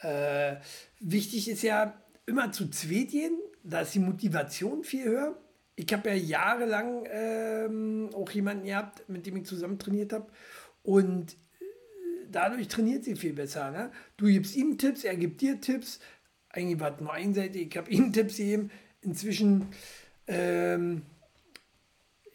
[0.01, 0.57] Äh,
[0.99, 3.37] wichtig ist ja immer zu zweit gehen.
[3.63, 5.37] Da ist die Motivation viel höher.
[5.75, 10.27] Ich habe ja jahrelang ähm, auch jemanden gehabt, mit dem ich zusammen trainiert habe.
[10.83, 11.65] Und äh,
[12.29, 13.71] dadurch trainiert sie viel besser.
[13.71, 13.91] Ne?
[14.17, 15.99] Du gibst ihm Tipps, er gibt dir Tipps.
[16.49, 17.67] Eigentlich war es nur einseitig.
[17.71, 18.71] Ich habe ihm Tipps gegeben.
[19.01, 19.73] Inzwischen
[20.27, 21.03] ähm,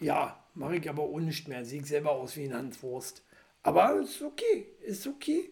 [0.01, 1.62] ja, mache ich aber auch nicht mehr.
[1.62, 3.22] Ich selber aus wie ein Hanswurst.
[3.62, 5.51] Aber ist okay, ist okay.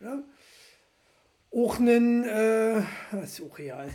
[0.00, 0.22] Ja.
[1.50, 2.80] Auch ein, äh,
[3.22, 3.88] ist auch real.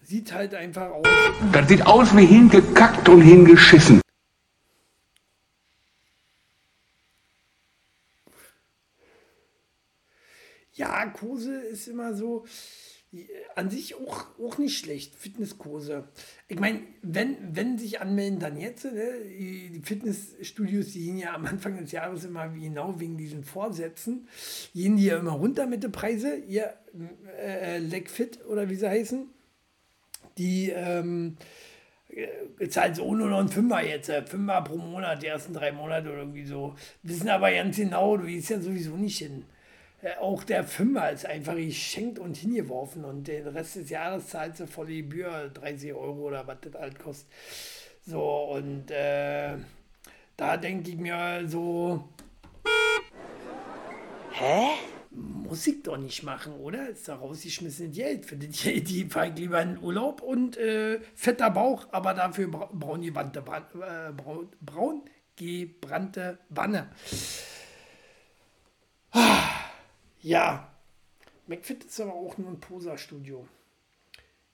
[0.00, 1.06] Sieht halt einfach aus.
[1.52, 4.00] Das sieht aus wie hingekackt und hingeschissen.
[10.74, 12.44] Ja, Kose ist immer so
[13.54, 16.08] an sich auch, auch nicht schlecht, Fitnesskurse.
[16.48, 18.84] Ich meine, wenn, wenn sich anmelden, dann jetzt.
[18.84, 19.12] Ne?
[19.28, 24.28] Die Fitnessstudios, die gehen ja am Anfang des Jahres immer genau wegen diesen Vorsätzen,
[24.74, 26.48] gehen die ja immer runter mit den Preisen.
[26.48, 26.74] Ihr
[27.40, 29.28] äh, Legfit oder wie sie heißen,
[30.38, 31.36] die ähm,
[32.68, 36.08] zahlt so nur noch ein Fünfer jetzt, äh, Fünfer pro Monat, die ersten drei Monate
[36.08, 36.74] oder irgendwie so.
[37.02, 39.44] Wissen aber ganz genau, du gehst ja sowieso nicht hin.
[40.20, 44.66] Auch der Fünfer ist einfach geschenkt und hingeworfen und den Rest des Jahres zahlt sie
[44.66, 47.28] voll die Gebühr, 30 Euro oder was das halt kostet.
[48.06, 48.22] So,
[48.52, 49.56] und äh,
[50.36, 52.08] da denke ich mir so.
[54.32, 54.72] Hä?
[55.14, 56.88] muss ich doch nicht machen, oder?
[56.88, 58.26] Ist doch rausgeschmissen Geld.
[58.26, 62.68] Für die, die fahre ich lieber in Urlaub und äh, fetter Bauch, aber dafür bra
[62.72, 65.02] braun gebrannte, äh, braun, braun
[65.36, 66.88] gebrannte Banne.
[70.24, 70.72] Ja,
[71.46, 73.46] McFit ist aber auch nur ein Posa-Studio.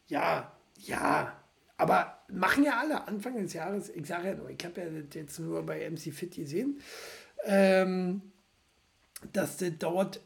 [0.09, 1.41] Ja, ja,
[1.77, 3.89] aber machen ja alle Anfang des Jahres.
[3.91, 6.81] Ich sage ja nur, ich habe ja das jetzt nur bei MC Fit gesehen,
[7.45, 8.21] ähm,
[9.33, 10.21] dass das dort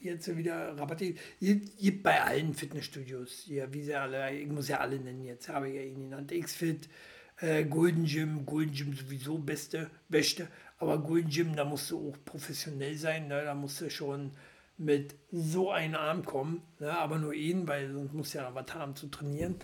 [0.00, 3.48] jetzt wieder Rabatte gibt bei allen Fitnessstudios.
[3.48, 6.30] Ja, wie sie alle, ich muss ja alle nennen jetzt, habe ich ja ihn genannt.
[6.30, 6.88] X-Fit,
[7.40, 10.46] äh, Golden Gym, Golden Gym sowieso beste, beste,
[10.78, 13.42] aber Golden Gym, da musst du auch professionell sein, ne?
[13.42, 14.30] da musst du schon
[14.80, 16.96] mit so einem Arm kommen, ne?
[16.96, 19.56] aber nur ihn, weil sonst muss ja was haben zu trainieren.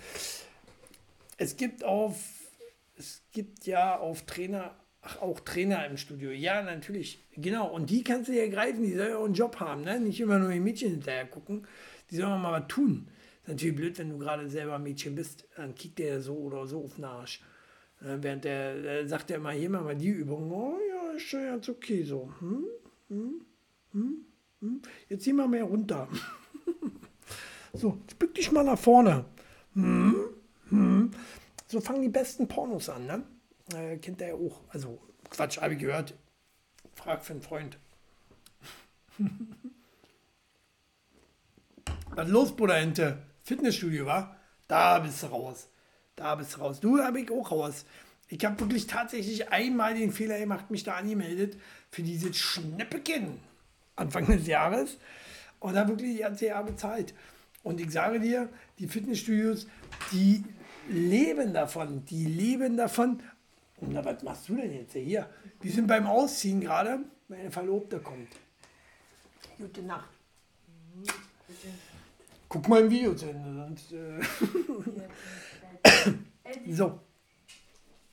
[1.38, 2.16] Es gibt auf,
[2.96, 8.04] es gibt ja auf Trainer, ach auch Trainer im Studio, ja natürlich, genau, und die
[8.04, 9.98] kannst du ja greifen, die sollen ja auch einen Job haben, ne?
[9.98, 11.66] nicht immer nur die Mädchen hinterher gucken,
[12.10, 13.08] die sollen mal was tun.
[13.40, 16.84] ist natürlich blöd, wenn du gerade selber Mädchen bist, dann kickt der so oder so
[16.84, 17.42] auf den Arsch.
[18.02, 18.18] Ne?
[18.20, 21.70] Während der, der sagt ja immer, hier mal die Übung, oh ja, ist ja jetzt
[21.70, 22.30] okay so.
[22.40, 22.64] Hm?
[23.08, 23.40] Hm?
[23.92, 24.26] Hm?
[24.66, 24.82] Hm?
[25.08, 26.08] Jetzt zieh mal mehr runter.
[27.72, 29.24] so, jetzt bück dich mal nach vorne.
[29.74, 30.16] Hm?
[30.70, 31.10] Hm?
[31.68, 33.22] So fangen die besten Pornos an, ne?
[33.74, 34.60] Äh, kennt der ja auch.
[34.68, 34.98] Also,
[35.30, 36.14] Quatsch, habe ich gehört.
[36.94, 37.78] Frag für einen Freund.
[42.10, 43.22] Was los, Bruder Ente?
[43.42, 44.36] Fitnessstudio, wa?
[44.66, 45.68] Da bist du raus.
[46.16, 46.80] Da bist du raus.
[46.80, 47.84] Du habe ich auch raus.
[48.28, 51.60] Ich habe wirklich tatsächlich einmal den Fehler gemacht, mich da angemeldet
[51.90, 53.38] für dieses Schnäppchen
[53.96, 54.98] Anfang des Jahres
[55.60, 57.14] und da wirklich die ganze Jahr bezahlt.
[57.62, 58.48] Und ich sage dir,
[58.78, 59.66] die Fitnessstudios,
[60.12, 60.44] die
[60.88, 63.22] leben davon, die leben davon.
[63.78, 65.28] Und na, was machst du denn jetzt hier?
[65.62, 68.28] Die sind beim Ausziehen gerade, meine Verlobte kommt.
[69.58, 70.10] Gute Nacht.
[72.48, 74.20] Guck mal im Video zu Ende.
[75.82, 76.12] Äh
[76.72, 77.00] so.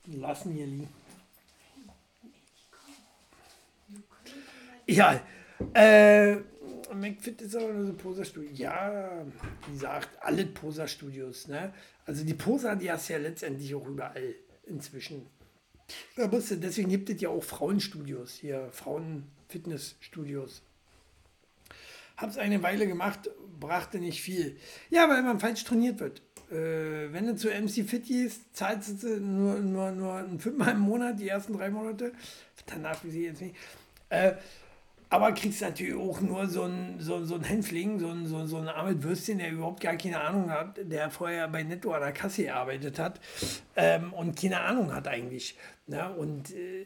[0.07, 0.89] Lassen hier liegen.
[4.85, 5.21] Ja,
[5.73, 6.35] äh,
[6.93, 8.49] McFit ist aber nur so Poser-Studio.
[8.53, 9.25] Ja,
[9.67, 11.47] wie gesagt, alle Poser-Studios.
[11.47, 11.73] Ne?
[12.05, 14.35] Also die Poser, die hast du ja letztendlich auch überall
[14.65, 15.27] inzwischen.
[16.15, 20.61] Da musst du, deswegen gibt es ja auch Frauenstudios, hier Frauen-Fitnessstudios.
[22.17, 23.29] Hab's eine Weile gemacht,
[23.59, 24.57] brachte nicht viel.
[24.89, 26.21] Ja, weil man falsch trainiert wird.
[26.51, 31.19] Äh, wenn du zu MC Fit gehst, zahlst du nur, nur, nur fünfmal im Monat,
[31.19, 32.13] die ersten drei Monate.
[32.67, 33.55] Danach, wie sie jetzt nicht.
[34.09, 34.33] Äh,
[35.13, 38.57] aber kriegst natürlich auch nur so ein, so, so ein Hänfling, so ein, so, so
[38.57, 42.13] ein armes Würstchen, der überhaupt gar keine Ahnung hat, der vorher bei Netto an der
[42.13, 43.19] Kasse gearbeitet hat
[43.75, 45.55] ähm, und keine Ahnung hat eigentlich.
[45.85, 46.11] Ne?
[46.15, 46.85] und äh,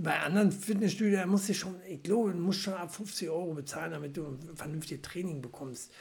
[0.00, 3.92] bei anderen Fitnessstudios musst du schon, ich glaube, du musst schon ab 50 Euro bezahlen,
[3.92, 5.92] damit du ein vernünftiges Training bekommst.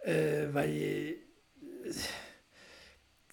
[0.00, 1.14] Äh, weil
[1.88, 2.06] es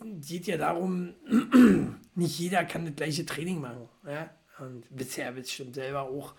[0.04, 1.16] äh, geht ja darum,
[2.14, 3.90] nicht jeder kann das gleiche Training machen.
[4.06, 4.30] Ja?
[4.60, 6.36] Und bisher bestimmt selber auch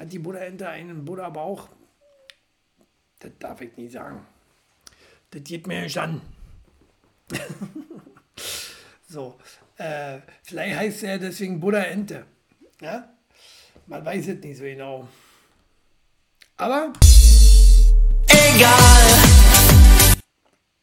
[0.00, 1.68] hat die Buddha-Ente einen Buddha-Bauch?
[3.18, 4.26] Das darf ich nie sagen.
[5.30, 6.22] Das geht mir nicht an.
[9.06, 9.38] so,
[9.76, 12.24] äh, vielleicht heißt er deswegen Buddha-Ente.
[12.80, 13.12] Ja?
[13.86, 15.06] Man weiß es nicht so genau.
[16.56, 16.94] Aber
[18.26, 19.22] egal.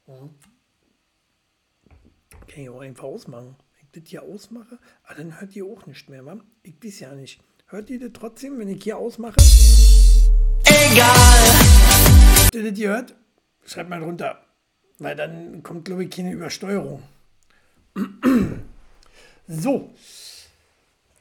[0.06, 0.30] Hm.
[2.48, 3.56] Kann ich auch einfach ausmachen.
[3.74, 6.40] Wenn ich das hier ausmache, aber dann hört ihr auch nicht mehr, wa?
[6.62, 7.42] Ich weiß ja nicht.
[7.70, 9.36] Hört ihr das trotzdem, wenn ich hier ausmache?
[10.64, 11.50] Egal!
[12.46, 13.16] Habt ihr das gehört?
[13.66, 14.42] Schreibt mal drunter.
[15.00, 17.04] Weil dann kommt, glaube ich, keine Übersteuerung.
[19.50, 19.94] so.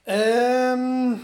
[0.04, 1.18] Ähm,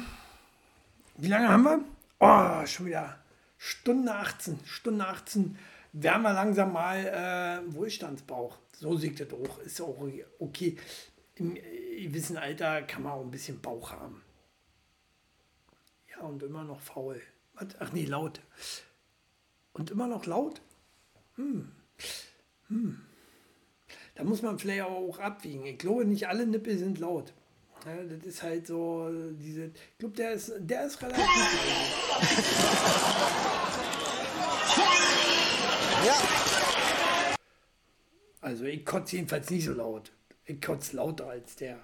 [1.18, 1.84] wie lange haben wir?
[2.18, 3.16] Oh, schon wieder
[3.58, 4.58] Stunde 18.
[4.64, 5.56] Stunde 18.
[5.92, 8.58] Werden wir langsam mal äh, Wohlstandsbauch.
[8.72, 9.60] So sieht das auch.
[9.60, 10.04] Ist auch
[10.40, 10.76] okay.
[11.36, 14.20] Im gewissen Alter kann man auch ein bisschen Bauch haben
[16.22, 17.20] und immer noch faul.
[17.54, 18.40] Ach nee, laut.
[19.72, 20.60] Und immer noch laut?
[21.36, 21.72] Hm.
[22.68, 23.00] Hm.
[24.14, 25.64] Da muss man vielleicht auch abwiegen.
[25.66, 27.32] Ich glaube, nicht alle Nippel sind laut.
[27.86, 29.66] Ja, das ist halt so diese.
[29.66, 31.24] Ich glaube, der ist, der ist relativ.
[36.06, 36.14] ja.
[38.40, 40.12] Also ich kotze jedenfalls nicht so laut.
[40.44, 41.78] Ich kotze lauter als der.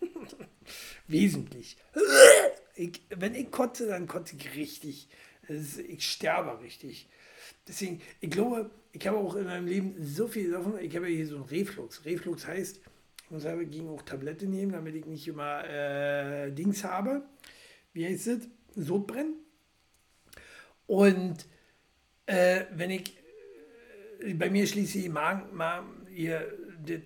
[1.08, 1.76] Wesentlich
[2.74, 5.08] ich, wenn ich kotze, dann kotze ich richtig.
[5.48, 7.08] Ist, ich sterbe richtig.
[7.66, 10.78] Deswegen, ich glaube, ich habe auch in meinem Leben so viel davon.
[10.78, 12.04] Ich habe hier so einen Reflux.
[12.04, 12.80] Reflux heißt,
[13.24, 17.22] ich muss selber gegen auch Tablette nehmen, damit ich nicht immer äh, Dings habe.
[17.92, 18.48] Wie heißt es?
[18.74, 19.34] Sodbrennen.
[20.86, 21.46] Und
[22.26, 23.16] äh, wenn ich,
[24.20, 27.00] äh, bei mir schließe ich Magen, Magen, hier, der,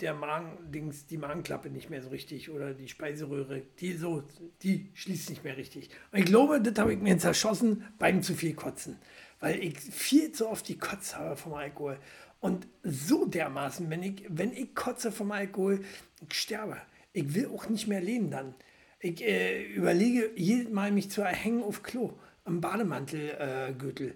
[0.00, 4.22] der Magen-Dings, die Magenklappe nicht mehr so richtig oder die Speiseröhre, die so,
[4.62, 5.90] die schließt nicht mehr richtig.
[6.12, 8.98] Und ich glaube, das habe ich mir zerschossen beim zu viel Kotzen,
[9.40, 11.98] weil ich viel zu oft die Kotz habe vom Alkohol.
[12.40, 15.84] Und so dermaßen, wenn ich, wenn ich kotze vom Alkohol,
[16.26, 16.78] ich sterbe.
[17.12, 18.54] Ich will auch nicht mehr leben dann.
[18.98, 24.08] Ich äh, überlege jedes Mal, mich zu erhängen auf Klo, am Bademantelgürtel.
[24.08, 24.14] Äh,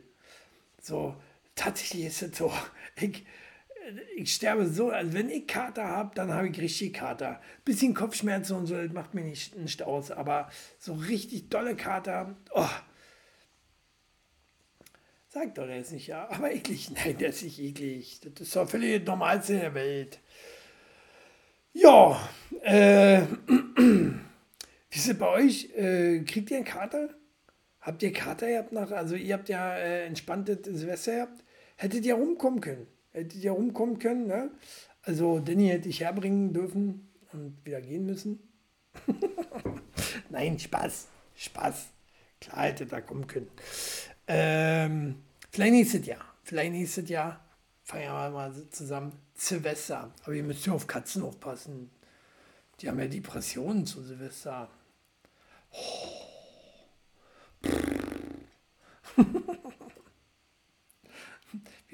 [0.80, 1.16] so,
[1.54, 2.52] tatsächlich ist es so.
[3.00, 3.26] Ich,
[4.16, 7.40] ich sterbe so, also wenn ich Kater habe, dann habe ich richtig Kater.
[7.64, 12.36] Bisschen Kopfschmerzen und so, das macht mir nicht, nicht aus, aber so richtig dolle Kater,
[12.52, 12.68] oh.
[15.28, 16.90] Sagt doch, der ist nicht ja, aber eklig.
[16.94, 18.20] Nein, der ist nicht eklig.
[18.20, 20.20] Das ist doch völlig Normalste der Welt.
[21.72, 22.28] Ja,
[22.62, 25.70] äh, wie ist es bei euch?
[25.76, 27.08] Äh, kriegt ihr einen Kater?
[27.80, 31.44] Habt ihr Kater gehabt nach, also ihr habt ja äh, entspanntes Silvester gehabt?
[31.76, 32.86] Hättet ihr rumkommen können?
[33.14, 34.50] Hättet ihr rumkommen können, ne?
[35.02, 38.40] Also Danny hätte ich herbringen dürfen und wieder gehen müssen.
[40.30, 41.90] Nein, Spaß, Spaß.
[42.40, 43.48] Klar hätte da kommen können.
[44.26, 46.24] Ähm, vielleicht nächstes Jahr.
[46.42, 47.40] Vielleicht nächstes Jahr
[47.84, 50.12] feiern wir mal zusammen Silvester.
[50.24, 51.90] Aber ihr müsst ja auf Katzen aufpassen.
[52.80, 54.68] Die haben ja Depressionen zu Silvester.
[55.70, 56.24] Oh.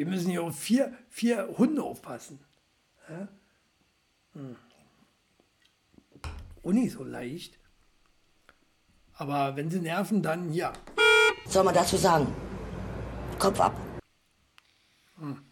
[0.01, 2.41] Wir müssen hier auf vier, vier Hunde aufpassen.
[3.07, 3.29] Ja?
[4.33, 4.57] Hm.
[6.63, 7.59] Und nicht so leicht.
[9.13, 10.73] Aber wenn sie nerven, dann ja.
[11.45, 12.35] Was soll man dazu sagen?
[13.39, 13.79] Kopf ab.
[15.19, 15.45] Hm.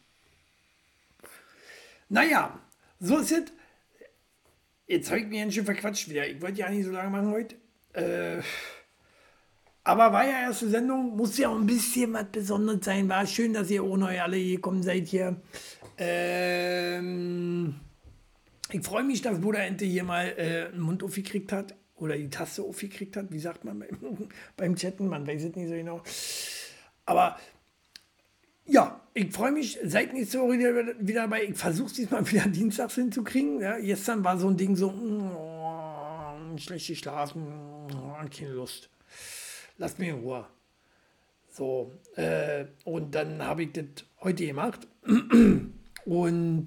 [2.09, 2.59] Naja,
[3.01, 3.53] so ist es.
[4.87, 6.27] Jetzt habe ich mich ganz schön verquatscht wieder.
[6.27, 7.55] Ich wollte ja nicht so lange machen heute.
[7.93, 8.41] Äh,
[9.89, 13.09] aber war ja erste Sendung, muss ja auch ein bisschen was Besonderes sein.
[13.09, 15.41] War schön, dass ihr ohne euch alle gekommen seid hier.
[15.97, 17.75] Ähm,
[18.71, 21.75] ich freue mich, dass Bruder Ente hier mal äh, einen Mund aufgekriegt hat.
[21.97, 23.33] Oder die Taste aufgekriegt hat.
[23.33, 24.29] Wie sagt man beim,
[24.59, 25.09] beim Chatten?
[25.09, 26.03] Man weiß es nicht so genau.
[27.07, 27.39] Aber
[28.67, 31.45] ja, ich freue mich, seid nächste Woche wieder, wieder dabei.
[31.45, 33.63] Ich versuche es diesmal wieder dienstags hinzukriegen.
[33.63, 37.47] Ja, gestern war so ein Ding so, oh, schlecht geschlafen,
[37.91, 38.91] oh, keine Lust
[39.79, 40.47] lasst mich in Ruhe.
[41.51, 44.87] So, äh, und dann habe ich das heute gemacht.
[46.05, 46.67] und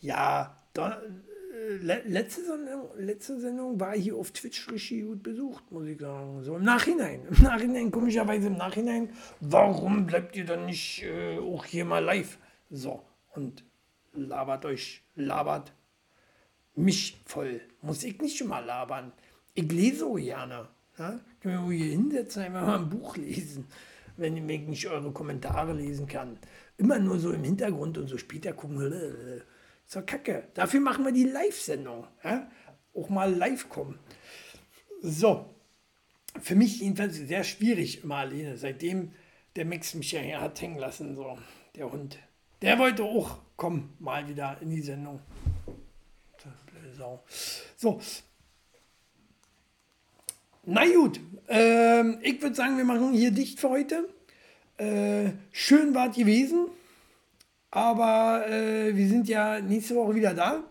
[0.00, 5.86] ja, da, äh, letzte, Sendung, letzte Sendung war hier auf Twitch richtig gut besucht, muss
[5.86, 6.42] ich sagen.
[6.42, 7.26] So im Nachhinein.
[7.28, 9.10] Im Nachhinein, komischerweise im Nachhinein,
[9.40, 12.38] warum bleibt ihr dann nicht äh, auch hier mal live?
[12.70, 13.02] So,
[13.34, 13.64] und
[14.12, 15.72] labert euch, labert
[16.74, 17.60] mich voll.
[17.80, 19.12] Muss ich nicht schon mal labern.
[19.54, 20.68] Ich lese so gerne.
[20.98, 21.20] Ja?
[21.40, 23.66] Kann mich hier hinsetzen, einfach mal ein Buch lesen,
[24.16, 26.38] wenn ich nicht eure Kommentare lesen kann.
[26.78, 28.80] Immer nur so im Hintergrund und so später gucken.
[29.86, 30.48] Ist kacke.
[30.54, 32.06] Dafür machen wir die Live-Sendung.
[32.24, 32.50] Ja?
[32.94, 33.98] Auch mal live kommen.
[35.02, 35.52] So.
[36.40, 39.12] Für mich jedenfalls sehr schwierig immer alleine, seitdem
[39.54, 41.38] der Max mich ja hat hängen lassen, so,
[41.74, 42.18] der Hund.
[42.60, 45.20] Der wollte auch kommen, mal wieder in die Sendung.
[47.76, 48.00] So,
[50.66, 54.08] na gut, ähm, ich würde sagen, wir machen hier dicht für heute.
[54.78, 56.66] Äh, schön wart gewesen,
[57.70, 60.64] aber äh, wir sind ja nächste Woche wieder da.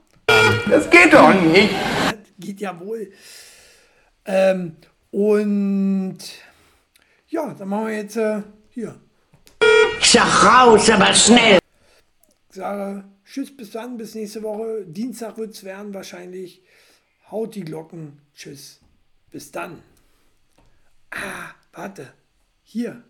[0.69, 1.73] Das geht doch nicht.
[1.73, 3.11] Das geht ja wohl.
[4.26, 4.76] Ähm,
[5.11, 6.17] und
[7.30, 8.99] ja, dann machen wir jetzt äh, hier.
[9.99, 11.59] Ich sag raus, aber schnell.
[12.49, 14.85] Ich sage Tschüss, bis dann, bis nächste Woche.
[14.85, 16.61] Dienstag wird es werden wahrscheinlich.
[17.31, 18.19] Haut die Glocken.
[18.35, 18.81] Tschüss.
[19.35, 19.83] Bis dann.
[21.11, 22.13] Ah, warte.
[22.63, 23.03] Hier.